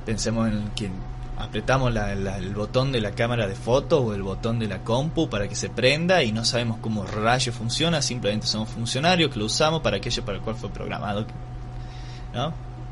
pensemos 0.06 0.50
en 0.50 0.70
que 0.76 0.90
apretamos 1.38 1.94
el 1.94 2.56
botón 2.56 2.92
de 2.92 3.02
la 3.02 3.12
cámara 3.12 3.48
de 3.48 3.56
foto 3.56 4.02
o 4.02 4.14
el 4.14 4.24
botón 4.24 4.60
de 4.60 4.68
la 4.68 4.84
compu 4.84 5.30
para 5.30 5.48
que 5.48 5.56
se 5.56 5.70
prenda 5.70 6.24
y 6.24 6.32
no 6.32 6.46
sabemos 6.46 6.78
cómo 6.80 7.06
rayo 7.06 7.52
funciona, 7.52 8.02
simplemente 8.02 8.48
somos 8.48 8.70
funcionarios 8.70 9.32
que 9.32 9.40
lo 9.40 9.46
usamos 9.46 9.82
para 9.82 9.98
aquello 9.98 10.24
para 10.24 10.38
el 10.38 10.44
cual 10.44 10.56
fue 10.56 10.70
programado, 10.70 11.26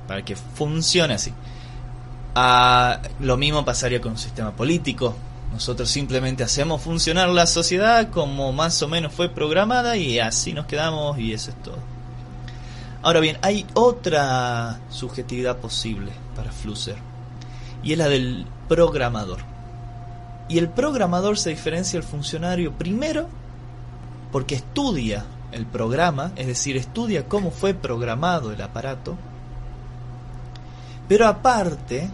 Para 0.07 0.23
que 0.23 0.35
funcione 0.35 1.13
así 1.13 1.33
lo 3.19 3.37
mismo 3.37 3.63
pasaría 3.63 4.01
con 4.01 4.13
un 4.13 4.17
sistema 4.17 4.51
político. 4.51 5.15
Nosotros 5.51 5.89
simplemente 5.89 6.43
hacemos 6.43 6.81
funcionar 6.81 7.29
la 7.29 7.45
sociedad 7.45 8.09
como 8.09 8.51
más 8.51 8.81
o 8.81 8.87
menos 8.87 9.13
fue 9.13 9.29
programada 9.29 9.95
y 9.97 10.19
así 10.19 10.53
nos 10.53 10.65
quedamos 10.65 11.19
y 11.19 11.33
eso 11.33 11.51
es 11.51 11.61
todo. 11.61 11.77
Ahora 13.03 13.19
bien, 13.19 13.37
hay 13.41 13.65
otra 13.73 14.79
subjetividad 14.89 15.57
posible 15.57 16.11
para 16.35 16.51
Flusser 16.51 16.95
y 17.83 17.91
es 17.91 17.97
la 17.97 18.07
del 18.07 18.47
programador. 18.67 19.39
Y 20.49 20.57
el 20.57 20.69
programador 20.69 21.37
se 21.37 21.51
diferencia 21.51 21.99
del 21.99 22.07
funcionario 22.07 22.71
primero 22.71 23.27
porque 24.31 24.55
estudia 24.55 25.25
el 25.51 25.67
programa, 25.67 26.31
es 26.35 26.47
decir, 26.47 26.77
estudia 26.77 27.27
cómo 27.27 27.51
fue 27.51 27.75
programado 27.75 28.51
el 28.51 28.61
aparato, 28.61 29.15
pero 31.07 31.27
aparte 31.27 32.09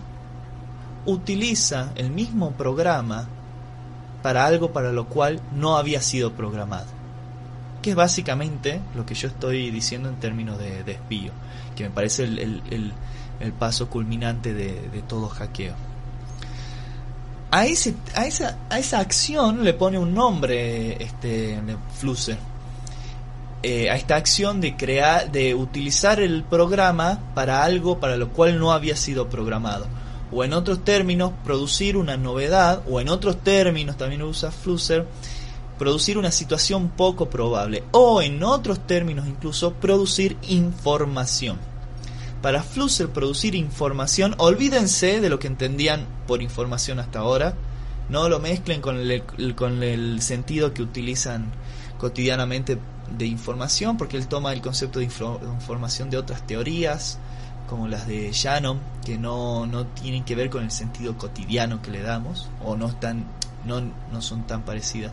utiliza 1.06 1.92
el 1.96 2.12
mismo 2.12 2.52
programa 2.52 3.28
para 4.22 4.46
algo 4.46 4.72
para 4.72 4.92
lo 4.92 5.08
cual 5.08 5.40
no 5.54 5.78
había 5.78 6.02
sido 6.02 6.34
programado. 6.34 6.88
Que 7.82 7.92
es 7.92 7.96
básicamente 7.96 8.82
lo 8.96 9.06
que 9.06 9.16
yo 9.16 9.28
estoy 9.30 9.72
diciendo 9.72 10.10
en 10.10 10.16
términos 10.16 10.60
de, 10.60 10.84
desvío, 10.84 11.32
que 11.76 11.84
me 11.84 11.90
parece 11.90 12.26
el, 12.26 12.94
paso 13.58 13.90
culminante 13.90 14.54
de, 14.54 15.04
todo 15.08 15.30
hackeo. 15.30 15.76
A, 17.52 17.66
ese, 17.66 17.96
a, 18.16 18.28
esa, 18.28 18.58
a 18.70 18.78
esa 18.78 19.00
acción 19.00 19.64
le 19.64 19.74
pone 19.74 19.98
un 19.98 20.14
nombre 20.14 21.02
este 21.02 21.60
Flusser. 21.98 22.38
Eh, 23.62 23.90
a 23.90 23.98
esta 23.98 24.16
acción 24.16 24.62
de 24.62 24.78
crear, 24.78 25.34
de 25.34 25.54
utilizar 25.54 26.22
el 26.22 26.44
programa 26.44 27.20
para 27.36 27.66
algo 27.66 28.00
para 28.00 28.16
lo 28.16 28.30
cual 28.30 28.58
no 28.58 28.72
había 28.72 28.96
sido 28.96 29.30
programado. 29.30 29.86
O 30.32 30.46
en 30.46 30.54
otros 30.54 30.86
términos, 30.86 31.34
producir 31.44 31.98
una 31.98 32.16
novedad, 32.16 32.82
o 32.90 33.02
en 33.02 33.10
otros 33.10 33.44
términos 33.44 33.98
también 33.98 34.22
usa 34.22 34.52
Flusser, 34.52 35.06
producir 35.78 36.18
una 36.18 36.32
situación 36.32 36.88
poco 36.90 37.30
probable, 37.30 37.84
o 37.92 38.22
en 38.22 38.42
otros 38.44 38.80
términos 38.88 39.28
incluso, 39.28 39.74
producir 39.74 40.38
información. 40.48 41.58
Para 42.42 42.64
Flusser 42.64 43.10
producir 43.10 43.56
información, 43.56 44.36
olvídense 44.38 45.20
de 45.20 45.30
lo 45.30 45.38
que 45.40 45.48
entendían 45.48 46.06
por 46.28 46.42
información 46.42 47.00
hasta 47.00 47.20
ahora, 47.20 47.56
no 48.08 48.30
lo 48.30 48.40
mezclen 48.40 48.80
con 48.80 48.98
el, 48.98 49.24
con 49.56 49.84
el 49.84 50.22
sentido 50.22 50.74
que 50.74 50.82
utilizan 50.82 51.52
cotidianamente 52.00 52.80
de 53.16 53.26
información, 53.28 53.98
porque 53.98 54.18
él 54.18 54.28
toma 54.28 54.54
el 54.54 54.62
concepto 54.62 55.00
de 55.00 55.06
información 55.06 56.10
de 56.10 56.18
otras 56.18 56.48
teorías, 56.48 57.20
como 57.70 57.88
las 57.88 58.08
de 58.08 58.32
Shannon, 58.32 58.80
que 59.06 59.20
no, 59.20 59.68
no 59.68 59.86
tienen 59.86 60.24
que 60.24 60.34
ver 60.34 60.50
con 60.50 60.64
el 60.64 60.72
sentido 60.72 61.18
cotidiano 61.18 61.82
que 61.84 61.92
le 61.92 62.02
damos, 62.02 62.50
o 62.64 62.76
no, 62.76 62.88
están, 62.88 63.26
no, 63.66 63.82
no 64.12 64.22
son 64.22 64.48
tan 64.48 64.64
parecidas, 64.64 65.12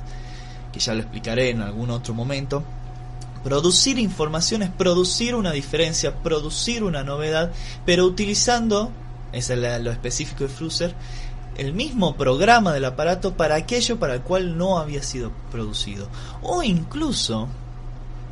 que 0.72 0.80
ya 0.80 0.94
lo 0.94 1.00
explicaré 1.00 1.50
en 1.50 1.60
algún 1.60 1.90
otro 1.90 2.14
momento. 2.14 2.62
Producir 3.44 3.98
información 3.98 4.62
es 4.62 4.70
producir 4.70 5.34
una 5.34 5.52
diferencia, 5.52 6.14
producir 6.22 6.82
una 6.82 7.04
novedad, 7.04 7.52
pero 7.84 8.06
utilizando, 8.06 8.90
es 9.32 9.50
lo 9.50 9.90
específico 9.90 10.44
de 10.44 10.48
Flusser, 10.48 10.94
el 11.58 11.72
mismo 11.72 12.16
programa 12.16 12.72
del 12.72 12.84
aparato 12.84 13.34
para 13.34 13.56
aquello 13.56 13.98
para 13.98 14.14
el 14.14 14.22
cual 14.22 14.56
no 14.58 14.78
había 14.78 15.02
sido 15.02 15.32
producido. 15.50 16.08
O 16.42 16.62
incluso, 16.62 17.48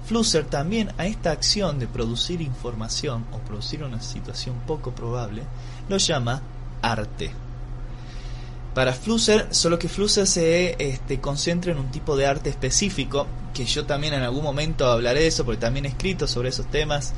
Flusser 0.06 0.44
también 0.44 0.92
a 0.98 1.06
esta 1.06 1.30
acción 1.30 1.78
de 1.78 1.86
producir 1.86 2.42
información 2.42 3.24
o 3.32 3.38
producir 3.38 3.82
una 3.82 4.02
situación 4.02 4.56
poco 4.66 4.92
probable 4.92 5.42
lo 5.88 5.96
llama 5.96 6.42
arte. 6.82 7.32
Para 8.74 8.92
Flusser, 8.92 9.54
solo 9.54 9.78
que 9.78 9.88
Flusser 9.88 10.26
se 10.26 10.76
este, 10.78 11.20
concentra 11.20 11.72
en 11.72 11.78
un 11.78 11.90
tipo 11.90 12.16
de 12.16 12.26
arte 12.26 12.50
específico, 12.50 13.26
que 13.54 13.64
yo 13.64 13.86
también 13.86 14.14
en 14.14 14.22
algún 14.22 14.42
momento 14.42 14.90
hablaré 14.90 15.20
de 15.20 15.26
eso, 15.28 15.44
porque 15.44 15.60
también 15.60 15.86
he 15.86 15.88
escrito 15.88 16.26
sobre 16.26 16.48
esos 16.48 16.66
temas, 16.66 17.14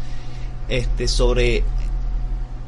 este, 0.69 1.09
sobre 1.09 1.65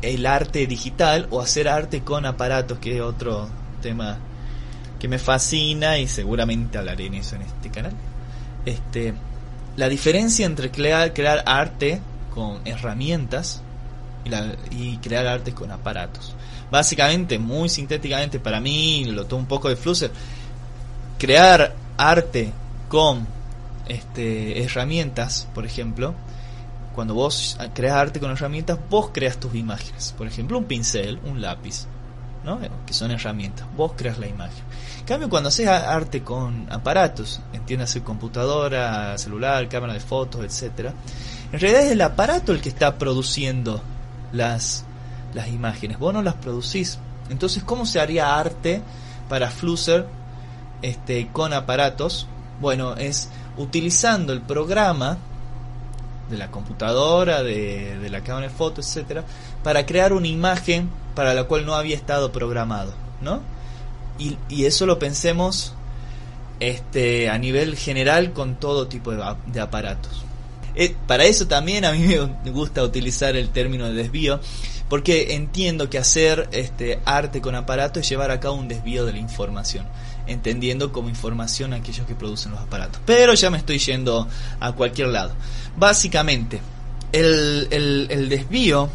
el 0.03 0.27
arte 0.27 0.67
digital 0.67 1.27
o 1.31 1.41
hacer 1.41 1.69
arte 1.69 2.03
con 2.03 2.27
aparatos, 2.27 2.79
que 2.79 2.97
es 2.97 3.03
otro 3.03 3.49
tema 3.83 4.19
que 4.99 5.09
me 5.09 5.19
fascina 5.19 5.99
y 5.99 6.09
seguramente 6.09 6.79
hablaré 6.79 7.07
en 7.07 7.15
eso 7.15 7.37
en 7.37 7.43
este 7.43 7.71
canal. 7.71 7.93
Este, 8.65 9.15
la 9.77 9.89
diferencia 9.89 10.45
entre 10.45 10.71
crear, 10.71 11.13
crear 11.15 11.43
arte 11.47 12.01
con 12.35 12.61
herramientas 12.65 13.63
y, 14.71 14.97
crear 14.99 15.27
arte 15.27 15.53
con 15.53 15.71
aparatos. 15.71 16.35
Básicamente, 16.71 17.39
muy 17.39 17.69
sintéticamente, 17.69 18.41
para 18.41 18.61
mí, 18.61 19.05
lo 19.07 19.27
tomo 19.27 19.43
un 19.43 19.49
poco 19.49 19.69
de 19.69 19.77
Flusser, 19.77 20.11
crear 21.19 21.75
arte 21.97 22.53
con 22.89 23.27
este, 23.89 24.63
herramientas, 24.63 25.49
por 25.55 25.65
ejemplo, 25.65 26.15
cuando 26.99 27.15
vos 27.15 27.57
creas 27.75 27.95
arte 27.95 28.19
con 28.19 28.33
herramientas, 28.33 28.77
vos 28.91 29.11
creas 29.13 29.39
tus 29.39 29.55
imágenes. 29.55 30.13
Por 30.19 30.27
ejemplo, 30.27 30.59
un 30.59 30.65
pincel, 30.65 31.21
un 31.27 31.41
lápiz, 31.41 31.87
¿no? 32.45 32.59
que 32.85 32.93
son 32.93 33.13
herramientas. 33.13 33.69
Vos 33.77 33.93
creas 33.95 34.19
la 34.19 34.27
imagen. 34.27 34.65
En 34.99 35.05
cambio, 35.05 35.29
cuando 35.29 35.49
haces 35.49 35.69
arte 35.69 36.25
con 36.25 36.67
aparatos, 36.69 37.41
entiéndase 37.53 38.03
computadora, 38.03 39.17
celular, 39.17 39.69
cámara 39.69 39.93
de 39.93 40.01
fotos, 40.01 40.45
etcétera, 40.45 40.93
en 41.53 41.61
realidad 41.61 41.85
es 41.85 41.93
el 41.93 42.01
aparato 42.01 42.51
el 42.51 42.61
que 42.61 42.69
está 42.69 42.99
produciendo 42.99 43.81
las, 44.33 44.85
las 45.35 45.47
imágenes. 45.47 46.01
Vos 46.01 46.13
no 46.13 46.21
las 46.21 46.35
producís. 46.35 46.99
Entonces, 47.31 47.63
¿cómo 47.63 47.87
se 47.87 48.01
haría 48.01 48.37
arte 48.37 48.83
para 49.29 49.53
Flusser 49.53 50.05
este, 50.83 51.29
con 51.29 51.53
aparatos? 51.53 52.27
Bueno, 52.61 52.97
es 52.97 53.29
utilizando 53.57 54.33
el 54.33 54.41
programa 54.41 55.19
de 56.31 56.39
la 56.39 56.51
computadora, 56.51 57.43
de, 57.43 57.99
de 57.99 58.11
la 58.11 58.23
cámara 58.23 58.49
de 58.49 58.55
fotos, 58.55 58.87
etcétera, 58.87 59.25
para 59.63 59.87
crear 59.87 60.13
una 60.13 60.29
imagen 60.29 60.89
para 61.15 61.35
la 61.35 61.45
cual 61.45 61.67
no 61.67 61.75
había 61.75 61.97
estado 61.97 62.33
programado, 62.33 62.93
¿no? 63.21 63.41
Y, 64.19 64.37
y 64.49 64.65
eso 64.67 64.87
lo 64.87 64.99
pensemos 64.99 65.75
este, 66.61 67.31
a 67.31 67.39
nivel 67.39 67.77
general 67.77 68.33
con 68.33 68.57
todo 68.57 68.89
tipo 68.89 69.13
de, 69.13 69.23
de 69.47 69.61
aparatos. 69.61 70.25
Eh, 70.75 70.95
para 71.07 71.25
eso 71.25 71.49
también 71.49 71.85
a 71.85 71.93
mí 71.93 72.07
me 72.45 72.51
gusta 72.51 72.83
utilizar 72.83 73.37
el 73.37 73.51
término 73.51 73.87
de 73.89 73.95
desvío, 73.95 74.41
porque 74.89 75.35
entiendo 75.35 75.91
que 75.91 75.99
hacer 75.99 76.49
este 76.53 77.01
arte 77.05 77.41
con 77.41 77.55
aparato 77.55 78.01
es 78.01 78.09
llevar 78.09 78.31
a 78.31 78.41
cabo 78.41 78.55
un 78.55 78.69
desvío 78.69 79.05
de 79.05 79.13
la 79.13 79.19
información, 79.19 79.87
entendiendo 80.29 80.93
como 80.93 81.09
información 81.09 81.73
aquellos 81.73 82.07
que 82.07 82.15
producen 82.15 82.53
los 82.53 82.61
aparatos. 82.61 83.01
Pero 83.05 83.35
ya 83.35 83.51
me 83.51 83.59
estoy 83.59 83.79
yendo 83.79 84.29
a 84.61 84.73
cualquier 84.73 85.09
lado. 85.09 85.33
Básicamente, 85.77 86.61
el, 87.13 87.69
el, 87.71 88.29
desvío, 88.29 88.89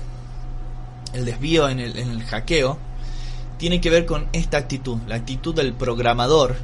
el 1.13 1.25
desvío 1.25 1.67
en 1.69 1.79
el, 1.79 1.97
en 1.97 2.11
el 2.11 2.23
hackeo, 2.23 2.77
tiene 3.57 3.81
que 3.81 3.89
ver 3.89 4.05
con 4.05 4.27
esta 4.33 4.57
actitud, 4.57 4.99
la 5.07 5.15
actitud 5.15 5.55
del 5.55 5.73
programador 5.73 6.55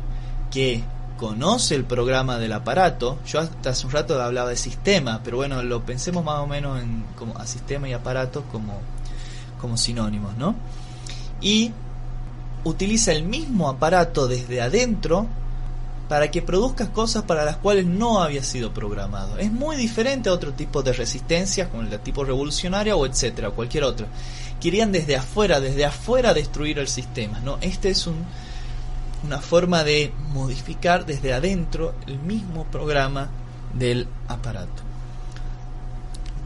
que 0.51 0.84
conoce 1.20 1.76
el 1.76 1.84
programa 1.84 2.38
del 2.38 2.53
aparato. 2.53 3.20
Yo 3.28 3.39
hasta 3.39 3.72
hace 3.72 3.86
un 3.86 3.91
rato 3.91 4.22
hablaba 4.22 4.49
de 4.49 4.57
sistema, 4.57 5.22
pero 5.24 5.38
bueno, 5.38 5.61
lo 5.63 5.86
pensemos 5.86 6.24
más 6.24 6.39
o 6.39 6.47
menos 6.47 6.82
en 6.82 7.03
como 7.17 7.38
a 7.38 7.45
sistema 7.45 7.89
y 7.89 7.93
aparato 7.93 8.43
como, 8.51 8.80
como 9.59 9.78
sinónimos, 9.78 10.38
¿no? 10.38 10.55
Y 11.41 11.72
utiliza 12.64 13.12
el 13.12 13.24
mismo 13.24 13.70
aparato 13.70 14.28
desde 14.28 14.62
adentro 14.62 15.28
para 16.07 16.32
que 16.32 16.41
produzcas 16.41 16.89
cosas 16.89 17.24
para 17.24 17.45
las 17.45 17.57
cuales 17.57 17.86
no 17.86 18.22
había 18.22 18.43
sido 18.43 18.74
programado. 18.74 19.38
Es 19.38 19.51
muy 19.51 19.76
diferente 19.76 20.30
a 20.30 20.34
otro 20.34 20.53
tipo 20.53 20.82
de 20.82 20.93
resistencias, 20.93 21.68
como 21.68 21.84
el 21.84 21.99
tipo 21.99 22.24
revolucionaria 22.24 22.95
o 22.95 23.05
etcétera, 23.05 23.51
cualquier 23.51 23.84
otro. 23.84 24.07
Querían 24.60 24.91
desde 24.91 25.16
afuera, 25.16 25.60
desde 25.60 25.86
afuera 25.86 26.34
destruir 26.34 26.80
el 26.80 26.88
sistema, 26.88 27.39
¿no? 27.39 27.60
Este 27.62 27.89
es 27.89 28.07
un 28.07 28.26
una 29.24 29.39
forma 29.39 29.84
de 29.84 30.12
modificar 30.34 31.05
desde 31.05 31.34
adentro 31.34 31.93
el 32.07 32.20
mismo 32.20 32.66
programa 32.66 33.30
del 33.74 34.07
aparato. 34.28 34.88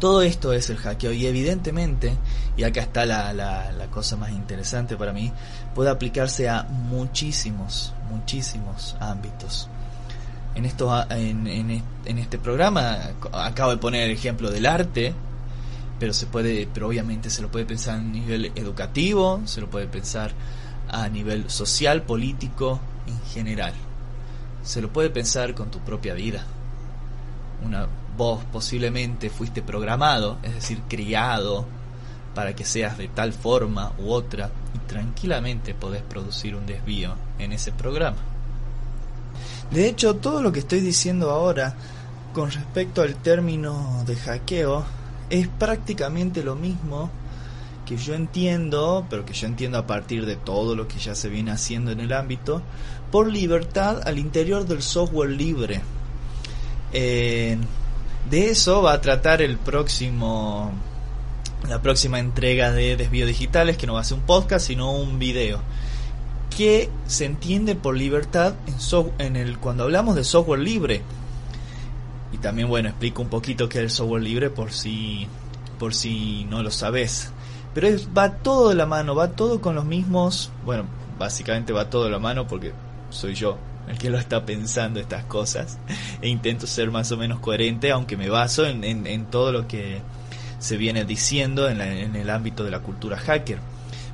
Todo 0.03 0.21
esto 0.21 0.51
es 0.51 0.69
el 0.69 0.75
hackeo 0.75 1.13
y 1.13 1.27
evidentemente, 1.27 2.17
y 2.57 2.63
acá 2.63 2.81
está 2.81 3.05
la, 3.05 3.31
la, 3.31 3.87
cosa 3.89 4.17
más 4.17 4.31
interesante 4.31 4.97
para 4.97 5.13
mí, 5.13 5.31
puede 5.73 5.89
aplicarse 5.89 6.49
a 6.49 6.63
muchísimos, 6.63 7.93
muchísimos 8.09 8.97
ámbitos. 8.99 9.69
En, 10.55 10.65
esto, 10.65 10.93
en, 11.09 11.47
en, 11.47 12.17
este 12.17 12.37
programa 12.37 13.11
acabo 13.31 13.71
de 13.71 13.77
poner 13.77 14.03
el 14.03 14.11
ejemplo 14.11 14.51
del 14.51 14.65
arte, 14.65 15.13
pero 16.01 16.11
se 16.11 16.25
puede, 16.25 16.67
pero 16.73 16.89
obviamente 16.89 17.29
se 17.29 17.41
lo 17.41 17.49
puede 17.49 17.63
pensar 17.65 17.99
a 17.99 18.01
nivel 18.01 18.51
educativo, 18.55 19.39
se 19.45 19.61
lo 19.61 19.69
puede 19.69 19.87
pensar 19.87 20.33
a 20.89 21.07
nivel 21.07 21.49
social, 21.49 22.01
político, 22.01 22.81
en 23.07 23.21
general. 23.31 23.71
Se 24.63 24.81
lo 24.81 24.91
puede 24.91 25.09
pensar 25.09 25.55
con 25.55 25.71
tu 25.71 25.79
propia 25.79 26.13
vida. 26.13 26.43
Una 27.65 27.87
vos 28.17 28.43
posiblemente 28.51 29.29
fuiste 29.29 29.61
programado, 29.61 30.37
es 30.43 30.53
decir, 30.53 30.81
criado 30.87 31.65
para 32.35 32.55
que 32.55 32.65
seas 32.65 32.97
de 32.97 33.07
tal 33.07 33.33
forma 33.33 33.93
u 33.99 34.11
otra 34.11 34.49
y 34.73 34.79
tranquilamente 34.87 35.73
podés 35.73 36.01
producir 36.01 36.55
un 36.55 36.65
desvío 36.65 37.15
en 37.39 37.51
ese 37.51 37.71
programa. 37.71 38.17
De 39.71 39.87
hecho, 39.87 40.15
todo 40.15 40.41
lo 40.41 40.51
que 40.51 40.59
estoy 40.59 40.81
diciendo 40.81 41.31
ahora 41.31 41.75
con 42.33 42.51
respecto 42.51 43.01
al 43.01 43.15
término 43.15 44.03
de 44.05 44.15
hackeo 44.15 44.83
es 45.29 45.47
prácticamente 45.47 46.43
lo 46.43 46.55
mismo 46.55 47.09
que 47.85 47.97
yo 47.97 48.13
entiendo, 48.13 49.05
pero 49.09 49.25
que 49.25 49.33
yo 49.33 49.47
entiendo 49.47 49.77
a 49.77 49.87
partir 49.87 50.25
de 50.25 50.35
todo 50.35 50.75
lo 50.75 50.87
que 50.87 50.99
ya 50.99 51.15
se 51.15 51.29
viene 51.29 51.51
haciendo 51.51 51.91
en 51.91 51.99
el 51.99 52.13
ámbito, 52.13 52.61
por 53.11 53.27
libertad 53.27 54.01
al 54.07 54.19
interior 54.19 54.65
del 54.65 54.81
software 54.81 55.29
libre. 55.29 55.81
Eh, 56.93 57.57
de 58.29 58.49
eso 58.49 58.81
va 58.81 58.93
a 58.93 59.01
tratar 59.01 59.41
el 59.41 59.57
próximo 59.57 60.71
la 61.67 61.81
próxima 61.81 62.19
entrega 62.19 62.71
de 62.71 62.97
Desvío 62.97 63.25
Digitales, 63.25 63.77
que 63.77 63.87
no 63.87 63.93
va 63.93 64.01
a 64.01 64.03
ser 64.03 64.17
un 64.17 64.25
podcast, 64.25 64.67
sino 64.67 64.91
un 64.91 65.17
video. 65.17 65.61
¿Qué 66.55 66.89
se 67.07 67.25
entiende 67.25 67.75
por 67.75 67.95
libertad 67.95 68.55
en, 68.67 69.25
en 69.25 69.35
el, 69.37 69.57
cuando 69.59 69.83
hablamos 69.83 70.15
de 70.15 70.23
software 70.23 70.59
libre? 70.59 71.01
Y 72.31 72.37
también, 72.37 72.67
bueno, 72.67 72.89
explico 72.89 73.21
un 73.21 73.29
poquito 73.29 73.69
qué 73.69 73.79
es 73.79 73.83
el 73.85 73.89
software 73.91 74.23
libre 74.23 74.49
por 74.49 74.71
si, 74.71 75.27
por 75.79 75.93
si 75.93 76.45
no 76.45 76.61
lo 76.61 76.69
sabes. 76.69 77.31
Pero 77.73 77.87
es, 77.87 78.09
va 78.15 78.37
todo 78.37 78.69
de 78.69 78.75
la 78.75 78.85
mano, 78.85 79.15
va 79.15 79.31
todo 79.31 79.61
con 79.61 79.73
los 79.73 79.85
mismos, 79.85 80.51
bueno, 80.65 80.85
básicamente 81.17 81.73
va 81.73 81.89
todo 81.89 82.05
de 82.05 82.11
la 82.11 82.19
mano 82.19 82.45
porque 82.45 82.73
soy 83.09 83.35
yo 83.35 83.57
el 83.87 83.97
que 83.97 84.09
lo 84.09 84.17
está 84.17 84.45
pensando 84.45 84.99
estas 84.99 85.25
cosas 85.25 85.77
e 86.21 86.29
intento 86.29 86.67
ser 86.67 86.91
más 86.91 87.11
o 87.11 87.17
menos 87.17 87.39
coherente, 87.39 87.91
aunque 87.91 88.17
me 88.17 88.29
baso 88.29 88.65
en, 88.65 88.83
en, 88.83 89.25
todo 89.25 89.51
lo 89.51 89.67
que 89.67 90.01
se 90.59 90.77
viene 90.77 91.05
diciendo 91.05 91.69
en, 91.69 91.81
en 91.81 92.15
el 92.15 92.29
ámbito 92.29 92.63
de 92.63 92.71
la 92.71 92.79
cultura 92.79 93.17
hacker. 93.17 93.59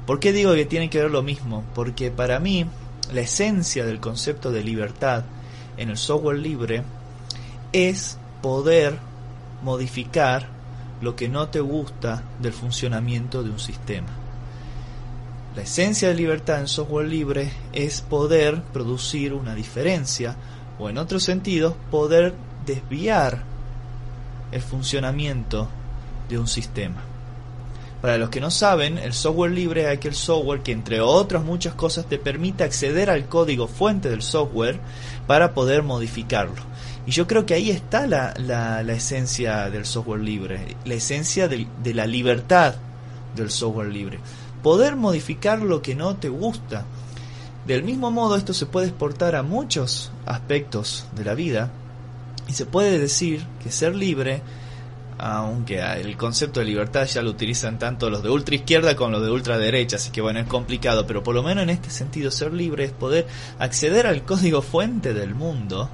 ¿Por 0.06 0.20
qué 0.20 0.34
digo 0.34 0.54
que 0.56 0.66
tiene 0.66 0.90
que 0.90 1.00
ver 1.00 1.12
lo 1.12 1.22
mismo? 1.22 1.64
Porque 1.76 2.10
para 2.10 2.40
mí 2.40 2.66
la 3.14 3.22
esencia 3.22 3.86
del 3.86 4.00
concepto 4.00 4.52
de 4.52 4.64
libertad 4.64 5.24
en 5.78 5.90
el 5.90 5.98
software 5.98 6.40
libre 6.40 6.84
es 7.72 8.18
poder 8.42 8.98
modificar 9.62 10.48
lo 11.02 11.16
que 11.16 11.30
no 11.30 11.50
te 11.50 11.60
gusta 11.60 12.24
del 12.40 12.54
funcionamiento 12.54 13.44
de 13.44 13.52
un 13.52 13.60
sistema. 13.60 14.19
La 15.56 15.64
esencia 15.64 16.10
de 16.10 16.14
libertad 16.14 16.60
en 16.60 16.68
software 16.68 17.08
libre 17.08 17.52
es 17.74 18.02
poder 18.02 18.62
producir 18.72 19.34
una 19.34 19.56
diferencia 19.56 20.36
o 20.78 20.90
en 20.90 20.98
otros 20.98 21.24
sentidos 21.24 21.74
poder 21.90 22.36
desviar 22.66 23.44
el 24.52 24.62
funcionamiento 24.62 25.68
de 26.30 26.38
un 26.38 26.48
sistema. 26.48 27.02
Para 28.02 28.18
los 28.18 28.30
que 28.30 28.40
no 28.40 28.52
saben, 28.52 28.98
el 28.98 29.12
software 29.12 29.52
libre 29.52 29.82
es 29.82 29.98
aquel 29.98 30.14
software 30.14 30.62
que 30.62 30.72
entre 30.72 31.02
otras 31.02 31.44
muchas 31.44 31.74
cosas 31.74 32.06
te 32.06 32.18
permite 32.18 32.64
acceder 32.64 33.10
al 33.10 33.26
código 33.26 33.68
fuente 33.68 34.10
del 34.10 34.22
software 34.22 34.80
para 35.28 35.54
poder 35.54 35.84
modificarlo. 35.84 36.62
Y 37.06 37.12
yo 37.12 37.28
creo 37.28 37.46
que 37.46 37.56
ahí 37.56 37.72
está 37.72 38.08
la, 38.08 38.34
la, 38.38 38.82
esencia 38.94 39.70
del 39.70 39.86
software 39.86 40.22
libre, 40.22 40.78
la 40.86 40.94
esencia 40.94 41.48
de, 41.48 41.68
de 41.84 41.94
la 41.94 42.06
libertad 42.06 42.76
del 43.36 43.50
software 43.50 43.90
libre. 43.90 44.20
Poder 44.64 44.96
modificar 44.96 45.62
lo 45.62 45.82
que 45.82 45.96
no 45.96 46.16
te 46.16 46.30
gusta. 46.30 46.86
Del 47.66 47.84
mismo 47.84 48.12
modo, 48.12 48.36
esto 48.36 48.54
se 48.54 48.66
puede 48.66 48.88
exportar 48.88 49.36
a 49.36 49.44
muchos 49.44 50.12
aspectos 50.26 51.06
de 51.16 51.26
la 51.26 51.36
vida. 51.36 51.72
Y 52.48 52.54
se 52.54 52.66
puede 52.66 52.98
decir 52.98 53.46
que 53.64 53.72
ser 53.72 53.96
libre, 53.96 54.42
aunque 55.20 55.80
el 55.80 56.18
concepto 56.18 56.62
de 56.62 56.66
libertad 56.66 57.06
ya 57.06 57.22
lo 57.22 57.30
utilizan 57.30 57.78
tanto 57.78 58.10
los 58.10 58.24
de 58.24 58.30
ultra 58.30 58.56
izquierda 58.56 58.96
como 58.96 59.12
los 59.12 59.24
de 59.24 59.30
ultra 59.30 59.58
derecha, 59.58 59.98
así 59.98 60.12
que 60.12 60.22
bueno, 60.22 60.40
es 60.40 60.48
complicado, 60.48 61.06
pero 61.06 61.24
por 61.24 61.36
lo 61.36 61.44
menos 61.44 61.64
en 61.64 61.70
este 61.70 61.90
sentido 61.90 62.32
ser 62.32 62.54
libre 62.54 62.86
es 62.86 62.92
poder 62.92 63.28
acceder 63.60 64.08
al 64.08 64.24
código 64.24 64.62
fuente 64.62 65.14
del 65.14 65.36
mundo 65.36 65.90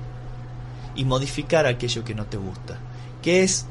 y 0.96 1.06
modificar 1.06 1.66
aquello 1.66 2.04
que 2.04 2.14
no 2.14 2.26
te 2.26 2.38
gusta, 2.38 2.78
que 3.22 3.44
es 3.44 3.66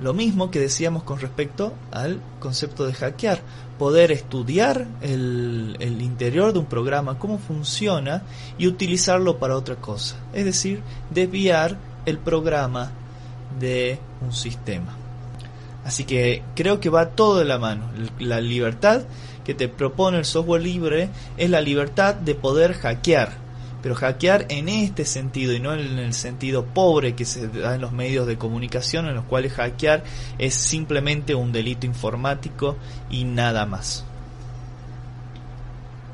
lo 0.00 0.14
mismo 0.14 0.50
que 0.50 0.60
decíamos 0.60 1.02
con 1.02 1.18
respecto 1.20 1.72
al 1.90 2.20
concepto 2.40 2.86
de 2.86 2.92
hackear, 2.92 3.40
poder 3.78 4.12
estudiar 4.12 4.86
el, 5.00 5.76
el, 5.80 6.02
interior 6.02 6.52
de 6.52 6.60
un 6.60 6.66
programa, 6.66 7.18
cómo 7.18 7.38
funciona 7.38 8.22
y 8.58 8.66
utilizarlo 8.66 9.38
para 9.38 9.56
otra 9.56 9.76
cosa. 9.76 10.16
Es 10.32 10.44
decir, 10.44 10.82
desviar 11.10 11.76
el 12.06 12.18
programa 12.18 12.92
de 13.58 13.98
un 14.20 14.32
sistema. 14.32 14.96
Así 15.84 16.04
que 16.04 16.42
creo 16.54 16.80
que 16.80 16.90
va 16.90 17.10
todo 17.10 17.38
de 17.38 17.44
la 17.44 17.58
mano. 17.58 17.90
La 18.18 18.40
libertad 18.40 19.02
que 19.44 19.54
te 19.54 19.68
propone 19.68 20.18
el 20.18 20.24
software 20.24 20.62
libre 20.62 21.08
es 21.36 21.50
la 21.50 21.60
libertad 21.60 22.14
de 22.14 22.34
poder 22.34 22.74
hackear 22.74 23.47
pero 23.82 23.94
hackear 23.94 24.46
en 24.48 24.68
este 24.68 25.04
sentido 25.04 25.52
y 25.52 25.60
no 25.60 25.72
en 25.72 25.98
el 25.98 26.14
sentido 26.14 26.64
pobre 26.64 27.14
que 27.14 27.24
se 27.24 27.48
da 27.48 27.74
en 27.74 27.80
los 27.80 27.92
medios 27.92 28.26
de 28.26 28.36
comunicación 28.36 29.06
en 29.06 29.14
los 29.14 29.24
cuales 29.24 29.52
hackear 29.52 30.04
es 30.38 30.54
simplemente 30.54 31.34
un 31.34 31.52
delito 31.52 31.86
informático 31.86 32.76
y 33.10 33.24
nada 33.24 33.66
más. 33.66 34.04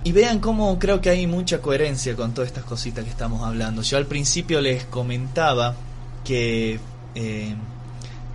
Y 0.04 0.12
vean 0.12 0.38
cómo 0.38 0.78
creo 0.78 1.00
que 1.00 1.08
hay 1.08 1.26
mucha 1.26 1.62
coherencia 1.62 2.14
con 2.14 2.34
todas 2.34 2.48
estas 2.48 2.64
cositas 2.64 3.04
que 3.04 3.10
estamos 3.10 3.42
hablando. 3.42 3.80
Yo 3.80 3.96
al 3.96 4.04
principio 4.04 4.60
les 4.60 4.84
comentaba 4.84 5.74
que 6.22 6.78
eh, 7.14 7.54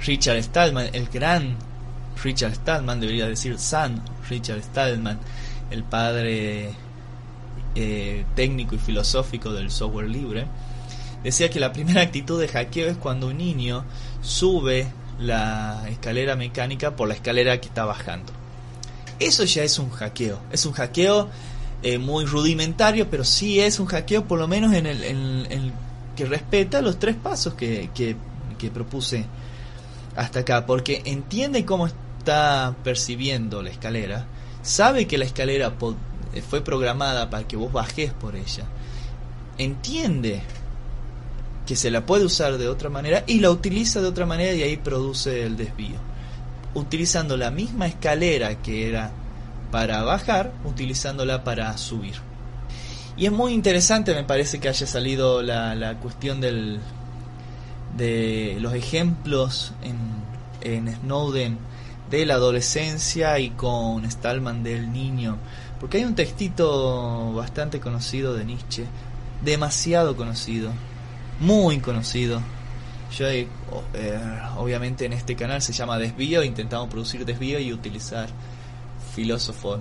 Richard 0.03 0.41
Stallman, 0.41 0.89
el 0.93 1.07
gran 1.09 1.55
Richard 2.23 2.55
Stallman, 2.55 2.99
debería 2.99 3.27
decir 3.27 3.59
San 3.59 4.01
Richard 4.27 4.63
Stallman, 4.63 5.19
el 5.69 5.83
padre 5.83 6.71
eh, 7.75 8.25
técnico 8.35 8.75
y 8.75 8.79
filosófico 8.79 9.53
del 9.53 9.71
software 9.71 10.09
libre, 10.09 10.45
decía 11.23 11.49
que 11.49 11.59
la 11.59 11.71
primera 11.73 12.01
actitud 12.01 12.39
de 12.39 12.47
hackeo 12.47 12.89
es 12.89 12.97
cuando 12.97 13.27
un 13.27 13.37
niño 13.37 13.85
sube 14.21 14.87
la 15.19 15.85
escalera 15.89 16.35
mecánica 16.35 16.95
por 16.95 17.07
la 17.07 17.13
escalera 17.13 17.59
que 17.59 17.67
está 17.67 17.85
bajando. 17.85 18.31
Eso 19.19 19.43
ya 19.43 19.63
es 19.63 19.77
un 19.79 19.89
hackeo, 19.89 20.39
es 20.51 20.65
un 20.65 20.71
hackeo 20.71 21.29
eh, 21.81 21.97
muy 21.97 22.25
rudimentario, 22.25 23.09
pero 23.09 23.23
sí 23.23 23.59
es 23.59 23.79
un 23.79 23.85
hackeo 23.85 24.25
por 24.25 24.39
lo 24.39 24.47
menos 24.47 24.73
en 24.73 24.85
el, 24.85 25.71
que 26.15 26.25
respeta 26.25 26.81
los 26.81 26.99
tres 26.99 27.15
pasos 27.15 27.53
que, 27.53 27.89
que, 27.93 28.15
propuse 28.69 29.25
hasta 30.17 30.41
acá, 30.41 30.65
porque 30.65 31.01
entiende 31.05 31.63
cómo 31.63 31.87
está 31.87 32.75
percibiendo 32.83 33.61
la 33.61 33.69
escalera, 33.69 34.25
sabe 34.61 35.07
que 35.07 35.17
la 35.17 35.23
escalera 35.23 35.77
fue 36.47 36.61
programada 36.61 37.29
para 37.29 37.47
que 37.47 37.57
vos 37.57 37.71
bajes 37.71 38.13
por 38.13 38.35
ella, 38.35 38.65
entiende 39.57 40.41
que 41.65 41.75
se 41.75 41.91
la 41.91 42.05
puede 42.05 42.25
usar 42.25 42.57
de 42.57 42.67
otra 42.67 42.89
manera 42.89 43.23
y 43.27 43.39
la 43.39 43.51
utiliza 43.51 44.01
de 44.01 44.07
otra 44.07 44.25
manera 44.25 44.53
y 44.53 44.63
ahí 44.63 44.77
produce 44.77 45.43
el 45.43 45.57
desvío. 45.57 45.97
Utilizando 46.73 47.37
la 47.37 47.51
misma 47.51 47.87
escalera 47.87 48.61
que 48.61 48.87
era 48.87 49.11
para 49.71 50.03
bajar, 50.03 50.51
utilizándola 50.65 51.43
para 51.43 51.75
subir. 51.77 52.15
Y 53.17 53.25
es 53.25 53.31
muy 53.31 53.53
interesante, 53.53 54.15
me 54.15 54.23
parece 54.23 54.59
que 54.59 54.69
haya 54.69 54.87
salido 54.87 55.41
la, 55.41 55.75
la 55.75 55.99
cuestión 55.99 56.41
del, 56.41 56.79
de 57.97 58.57
los 58.59 58.73
ejemplos 58.73 59.73
en, 59.83 59.97
en 60.61 60.93
Snowden 61.01 61.57
de 62.09 62.25
la 62.25 62.35
adolescencia 62.35 63.37
y 63.39 63.51
con 63.51 64.09
Stallman 64.09 64.63
del 64.63 64.91
niño 64.91 65.37
porque 65.79 65.97
hay 65.97 66.03
un 66.03 66.15
textito 66.15 67.33
bastante 67.33 67.79
conocido 67.79 68.33
de 68.33 68.45
Nietzsche, 68.45 68.85
demasiado 69.43 70.15
conocido, 70.15 70.71
muy 71.39 71.79
conocido. 71.79 72.41
Yo 73.17 73.27
eh, 73.27 73.47
obviamente 74.57 75.05
en 75.05 75.13
este 75.13 75.35
canal 75.35 75.61
se 75.61 75.73
llama 75.73 75.97
Desvío, 75.97 76.43
intentamos 76.43 76.89
producir 76.89 77.25
desvío 77.25 77.59
y 77.59 77.73
utilizar 77.73 78.29
filósofos 79.15 79.79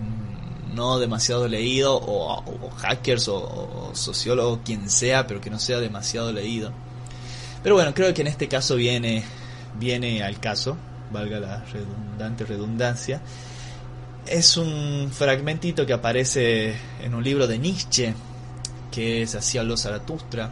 no 0.74 0.98
demasiado 0.98 1.48
leídos 1.48 2.00
o, 2.06 2.70
hackers 2.76 3.28
o, 3.28 3.90
sociólogos, 3.94 4.60
quien 4.64 4.88
sea, 4.88 5.26
pero 5.26 5.40
que 5.40 5.50
no 5.50 5.58
sea 5.58 5.80
demasiado 5.80 6.32
leído. 6.32 6.72
Pero 7.62 7.74
bueno, 7.74 7.92
creo 7.92 8.14
que 8.14 8.20
en 8.22 8.28
este 8.28 8.48
caso 8.48 8.76
viene, 8.76 9.24
viene 9.78 10.22
al 10.22 10.38
caso, 10.38 10.76
valga 11.10 11.40
la 11.40 11.64
redundante 11.64 12.44
redundancia 12.44 13.20
es 14.30 14.56
un 14.56 15.10
fragmentito 15.12 15.86
que 15.86 15.92
aparece 15.92 16.74
en 17.02 17.14
un 17.14 17.24
libro 17.24 17.46
de 17.46 17.58
Nietzsche, 17.58 18.14
que 18.90 19.22
es 19.22 19.34
Así 19.34 19.58
los 19.58 19.82
Zaratustra, 19.82 20.50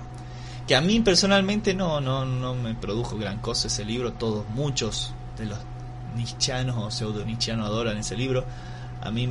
que 0.67 0.75
a 0.75 0.81
mí 0.81 1.01
personalmente 1.01 1.75
no, 1.75 2.01
no, 2.01 2.25
no 2.25 2.55
me 2.55 2.75
produjo 2.75 3.17
gran 3.17 3.39
cosa 3.39 3.69
ese 3.69 3.85
libro, 3.85 4.13
todos, 4.15 4.49
muchos 4.51 5.15
de 5.39 5.47
los 5.47 5.59
nietzscheanos 6.17 6.77
o 6.77 6.91
pseudo 6.91 7.25
nietzscheanos 7.25 7.67
adoran 7.67 7.99
ese 7.99 8.17
libro, 8.17 8.45
a 9.03 9.11
mí 9.11 9.29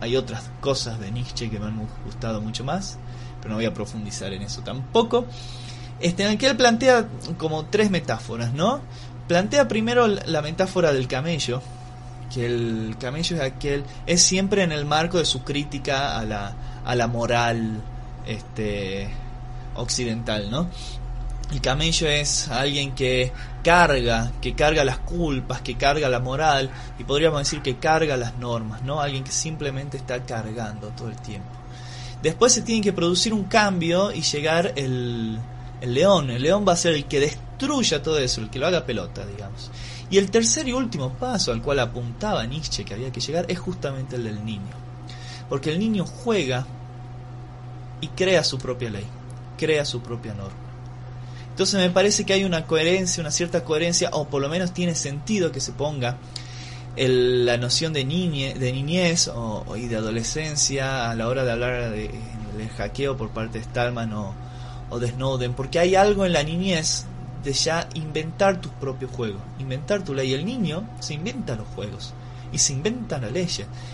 hay 0.00 0.16
otras 0.16 0.44
cosas 0.60 1.00
de 1.00 1.10
Nietzsche 1.10 1.50
que 1.50 1.58
me 1.58 1.66
han 1.66 1.86
gustado 2.04 2.40
mucho 2.40 2.64
más, 2.64 2.98
pero 3.40 3.50
no 3.50 3.56
voy 3.56 3.66
a 3.66 3.74
profundizar 3.74 4.32
en 4.32 4.42
eso 4.42 4.62
tampoco. 4.62 5.26
Este, 6.00 6.24
en 6.24 6.30
el 6.30 6.38
que 6.38 6.46
él 6.46 6.56
plantea 6.56 7.08
como 7.36 7.66
tres 7.66 7.90
metáforas, 7.90 8.52
¿no? 8.52 8.80
Plantea 9.26 9.66
primero 9.66 10.06
la 10.06 10.40
metáfora 10.42 10.92
del 10.92 11.08
camello, 11.08 11.60
que 12.32 12.46
el 12.46 12.96
camello 12.98 13.36
es 13.36 13.42
aquel, 13.42 13.84
es 14.06 14.22
siempre 14.22 14.62
en 14.62 14.72
el 14.72 14.84
marco 14.84 15.18
de 15.18 15.24
su 15.24 15.42
crítica 15.42 16.18
a 16.18 16.24
la, 16.24 16.54
a 16.84 16.94
la 16.94 17.06
moral 17.06 17.80
este, 18.26 19.08
occidental, 19.74 20.50
¿no? 20.50 20.68
El 21.50 21.62
camello 21.62 22.08
es 22.08 22.48
alguien 22.48 22.94
que 22.94 23.32
carga, 23.64 24.32
que 24.42 24.54
carga 24.54 24.84
las 24.84 24.98
culpas, 24.98 25.62
que 25.62 25.76
carga 25.76 26.08
la 26.10 26.20
moral 26.20 26.70
y 26.98 27.04
podríamos 27.04 27.40
decir 27.40 27.62
que 27.62 27.76
carga 27.76 28.18
las 28.18 28.36
normas, 28.36 28.82
¿no? 28.82 29.00
Alguien 29.00 29.24
que 29.24 29.32
simplemente 29.32 29.96
está 29.96 30.22
cargando 30.24 30.88
todo 30.88 31.08
el 31.08 31.16
tiempo. 31.16 31.48
Después 32.22 32.52
se 32.52 32.62
tiene 32.62 32.82
que 32.82 32.92
producir 32.92 33.32
un 33.32 33.44
cambio 33.44 34.12
y 34.12 34.20
llegar 34.20 34.74
el, 34.76 35.38
el 35.80 35.94
león. 35.94 36.30
El 36.30 36.42
león 36.42 36.66
va 36.68 36.72
a 36.74 36.76
ser 36.76 36.94
el 36.94 37.06
que 37.06 37.20
destruya 37.20 38.02
todo 38.02 38.18
eso, 38.18 38.42
el 38.42 38.50
que 38.50 38.58
lo 38.58 38.66
haga 38.66 38.84
pelota, 38.84 39.24
digamos. 39.24 39.70
Y 40.10 40.18
el 40.18 40.30
tercer 40.30 40.66
y 40.68 40.72
último 40.72 41.12
paso 41.12 41.52
al 41.52 41.62
cual 41.62 41.80
apuntaba 41.80 42.46
Nietzsche 42.46 42.84
que 42.84 42.94
había 42.94 43.12
que 43.12 43.20
llegar 43.20 43.44
es 43.48 43.58
justamente 43.58 44.16
el 44.16 44.24
del 44.24 44.44
niño. 44.44 44.74
Porque 45.48 45.70
el 45.70 45.78
niño 45.78 46.06
juega 46.06 46.66
y 48.00 48.08
crea 48.08 48.44
su 48.44 48.58
propia 48.58 48.90
ley, 48.90 49.06
crea 49.58 49.84
su 49.84 50.00
propia 50.00 50.34
norma. 50.34 50.56
Entonces 51.50 51.80
me 51.80 51.90
parece 51.90 52.24
que 52.24 52.32
hay 52.32 52.44
una 52.44 52.66
coherencia, 52.66 53.20
una 53.20 53.32
cierta 53.32 53.64
coherencia, 53.64 54.10
o 54.12 54.28
por 54.28 54.40
lo 54.40 54.48
menos 54.48 54.72
tiene 54.72 54.94
sentido 54.94 55.50
que 55.50 55.60
se 55.60 55.72
ponga 55.72 56.16
la 56.96 57.56
noción 57.56 57.92
de, 57.92 58.04
niñe, 58.04 58.54
de 58.54 58.72
niñez 58.72 59.28
o, 59.28 59.76
y 59.76 59.88
de 59.88 59.96
adolescencia 59.96 61.10
a 61.10 61.14
la 61.14 61.28
hora 61.28 61.44
de 61.44 61.52
hablar 61.52 61.90
de, 61.90 62.10
del 62.56 62.68
hackeo 62.76 63.16
por 63.16 63.30
parte 63.30 63.58
de 63.58 63.64
Stallman 63.64 64.12
o, 64.14 64.34
o 64.90 64.98
de 64.98 65.08
Snowden, 65.08 65.54
porque 65.54 65.78
hay 65.78 65.94
algo 65.94 66.24
en 66.24 66.32
la 66.32 66.42
niñez 66.42 67.06
de 67.42 67.52
ya 67.52 67.88
inventar 67.94 68.60
tu 68.60 68.68
propio 68.70 69.08
juego, 69.08 69.38
inventar 69.58 70.02
tu 70.02 70.14
ley. 70.14 70.32
El 70.34 70.44
niño 70.44 70.88
se 71.00 71.14
inventa 71.14 71.56
los 71.56 71.68
juegos 71.68 72.14
y 72.52 72.58
se 72.58 72.72
inventa 72.72 73.18
la 73.18 73.30
ley. 73.30 73.48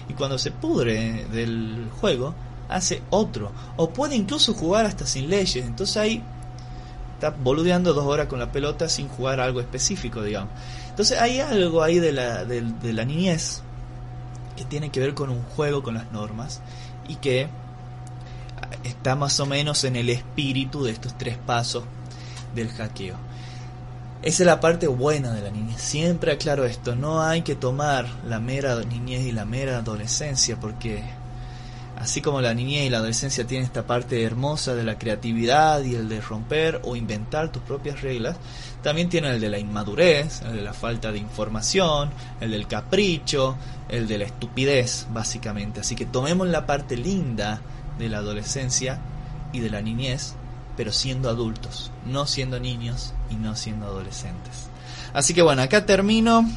Y 0.08 0.14
cuando 0.14 0.38
se 0.38 0.50
pudre 0.50 1.26
del 1.26 1.88
juego, 2.00 2.34
hace 2.68 3.02
otro. 3.10 3.52
O 3.76 3.90
puede 3.90 4.16
incluso 4.16 4.54
jugar 4.54 4.86
hasta 4.86 5.06
sin 5.06 5.28
leyes. 5.28 5.64
Entonces 5.64 5.96
ahí 5.96 6.22
está 7.14 7.30
boludeando 7.30 7.92
dos 7.92 8.06
horas 8.06 8.26
con 8.26 8.38
la 8.38 8.52
pelota 8.52 8.88
sin 8.88 9.08
jugar 9.08 9.40
algo 9.40 9.60
específico, 9.60 10.22
digamos. 10.22 10.50
Entonces 10.90 11.20
hay 11.20 11.40
algo 11.40 11.82
ahí 11.82 11.98
de 11.98 12.12
la, 12.12 12.44
de, 12.44 12.62
de 12.62 12.92
la 12.92 13.04
niñez 13.04 13.62
que 14.56 14.64
tiene 14.64 14.90
que 14.90 15.00
ver 15.00 15.14
con 15.14 15.30
un 15.30 15.42
juego, 15.42 15.82
con 15.82 15.94
las 15.94 16.12
normas, 16.12 16.60
y 17.08 17.16
que 17.16 17.48
está 18.84 19.16
más 19.16 19.40
o 19.40 19.46
menos 19.46 19.84
en 19.84 19.96
el 19.96 20.10
espíritu 20.10 20.84
de 20.84 20.92
estos 20.92 21.16
tres 21.18 21.36
pasos 21.36 21.84
del 22.54 22.68
hackeo. 22.68 23.16
Esa 24.22 24.42
es 24.42 24.46
la 24.46 24.60
parte 24.60 24.86
buena 24.86 25.32
de 25.32 25.42
la 25.42 25.50
niñez. 25.50 25.80
Siempre 25.80 26.32
aclaro 26.32 26.64
esto, 26.64 26.96
no 26.96 27.22
hay 27.22 27.42
que 27.42 27.54
tomar 27.54 28.06
la 28.26 28.40
mera 28.40 28.74
niñez 28.82 29.26
y 29.26 29.32
la 29.32 29.44
mera 29.44 29.78
adolescencia 29.78 30.58
porque 30.58 31.02
así 31.96 32.20
como 32.20 32.40
la 32.40 32.54
niñez 32.54 32.86
y 32.86 32.90
la 32.90 32.98
adolescencia 32.98 33.46
tienen 33.46 33.66
esta 33.66 33.86
parte 33.86 34.22
hermosa 34.22 34.74
de 34.74 34.84
la 34.84 34.98
creatividad 34.98 35.82
y 35.82 35.94
el 35.94 36.08
de 36.08 36.20
romper 36.20 36.80
o 36.84 36.96
inventar 36.96 37.52
tus 37.52 37.62
propias 37.62 38.02
reglas, 38.02 38.36
también 38.82 39.08
tiene 39.08 39.30
el 39.30 39.40
de 39.40 39.48
la 39.48 39.58
inmadurez, 39.58 40.42
el 40.42 40.56
de 40.56 40.62
la 40.62 40.72
falta 40.72 41.12
de 41.12 41.18
información, 41.18 42.10
el 42.40 42.50
del 42.50 42.66
capricho, 42.66 43.56
el 43.88 44.06
de 44.06 44.18
la 44.18 44.24
estupidez, 44.24 45.06
básicamente. 45.10 45.80
Así 45.80 45.94
que 45.94 46.06
tomemos 46.06 46.48
la 46.48 46.66
parte 46.66 46.96
linda 46.96 47.60
de 47.98 48.08
la 48.08 48.18
adolescencia 48.18 48.98
y 49.52 49.60
de 49.60 49.70
la 49.70 49.80
niñez 49.80 50.34
pero 50.76 50.92
siendo 50.92 51.28
adultos, 51.28 51.90
no 52.06 52.26
siendo 52.26 52.60
niños 52.60 53.12
y 53.30 53.34
no 53.34 53.56
siendo 53.56 53.86
adolescentes. 53.86 54.68
Así 55.12 55.34
que 55.34 55.42
bueno, 55.42 55.62
acá 55.62 55.86
termino 55.86 56.48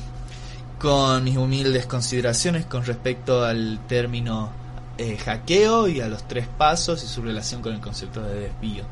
con 0.79 1.23
mis 1.23 1.37
humildes 1.37 1.85
consideraciones 1.85 2.65
con 2.65 2.85
respecto 2.85 3.43
al 3.43 3.79
término 3.87 4.51
eh, 4.97 5.17
hackeo 5.17 5.87
y 5.87 6.01
a 6.01 6.07
los 6.07 6.27
tres 6.27 6.47
pasos 6.47 7.03
y 7.03 7.07
su 7.07 7.21
relación 7.21 7.61
con 7.61 7.73
el 7.73 7.79
concepto 7.79 8.21
de 8.21 8.39
desvío. 8.39 8.83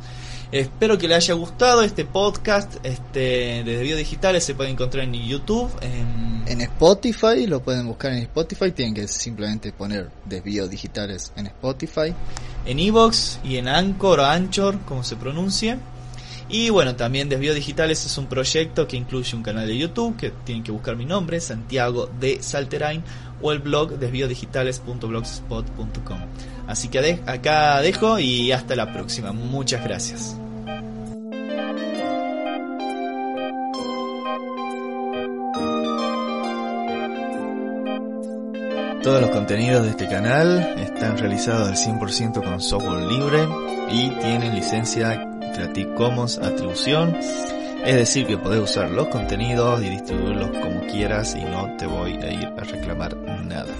Espero 0.51 0.97
que 0.97 1.07
le 1.07 1.15
haya 1.15 1.33
gustado 1.33 1.81
este 1.81 2.05
podcast 2.05 2.75
este, 2.83 3.63
de 3.63 3.63
Desvío 3.63 3.97
Digitales. 3.97 4.43
Se 4.43 4.55
puede 4.55 4.69
encontrar 4.69 5.05
en 5.05 5.13
YouTube, 5.13 5.71
en... 5.81 6.43
en 6.47 6.61
Spotify. 6.61 7.47
Lo 7.47 7.61
pueden 7.61 7.87
buscar 7.87 8.13
en 8.13 8.19
Spotify. 8.19 8.71
Tienen 8.71 8.93
que 8.93 9.07
simplemente 9.07 9.71
poner 9.71 10.09
Desvío 10.25 10.67
Digitales 10.67 11.31
en 11.35 11.47
Spotify. 11.47 12.13
En 12.65 12.79
Evox 12.79 13.39
y 13.43 13.57
en 13.57 13.67
Anchor 13.67 14.19
o 14.19 14.25
Anchor, 14.25 14.79
como 14.81 15.03
se 15.03 15.15
pronuncie. 15.15 15.77
Y 16.47 16.69
bueno, 16.69 16.95
también 16.95 17.27
Desvío 17.27 17.55
Digitales 17.55 18.05
es 18.05 18.17
un 18.19 18.27
proyecto 18.27 18.87
que 18.87 18.97
incluye 18.97 19.35
un 19.35 19.41
canal 19.41 19.67
de 19.67 19.75
YouTube 19.77 20.15
que 20.15 20.29
tienen 20.29 20.63
que 20.63 20.71
buscar 20.71 20.95
mi 20.95 21.05
nombre, 21.05 21.39
Santiago 21.39 22.07
de 22.19 22.43
Salterain, 22.43 23.03
o 23.41 23.51
el 23.51 23.57
blog 23.59 23.97
desviodigitales.blogspot.com. 23.97 26.19
Así 26.67 26.87
que 26.87 27.21
acá 27.25 27.81
dejo 27.81 28.19
y 28.19 28.51
hasta 28.51 28.75
la 28.75 28.91
próxima. 28.91 29.31
Muchas 29.31 29.83
gracias. 29.83 30.37
Todos 39.05 39.21
los 39.21 39.29
contenidos 39.29 39.83
de 39.83 39.91
este 39.91 40.07
canal 40.07 40.73
están 40.79 41.15
realizados 41.19 41.67
al 41.67 41.75
100% 41.75 42.43
con 42.43 42.59
software 42.59 43.03
libre 43.03 43.47
y 43.91 44.09
tienen 44.19 44.55
licencia 44.55 45.29
Creative 45.53 45.93
Commons 45.93 46.39
atribución. 46.39 47.15
Es 47.85 47.95
decir, 47.95 48.25
que 48.25 48.39
podés 48.39 48.63
usar 48.63 48.89
los 48.89 49.09
contenidos 49.09 49.83
y 49.83 49.89
distribuirlos 49.89 50.49
como 50.57 50.81
quieras 50.87 51.35
y 51.35 51.43
no 51.43 51.77
te 51.77 51.85
voy 51.85 52.13
a 52.13 52.33
ir 52.33 52.47
a 52.47 52.63
reclamar 52.63 53.15
nada. 53.15 53.71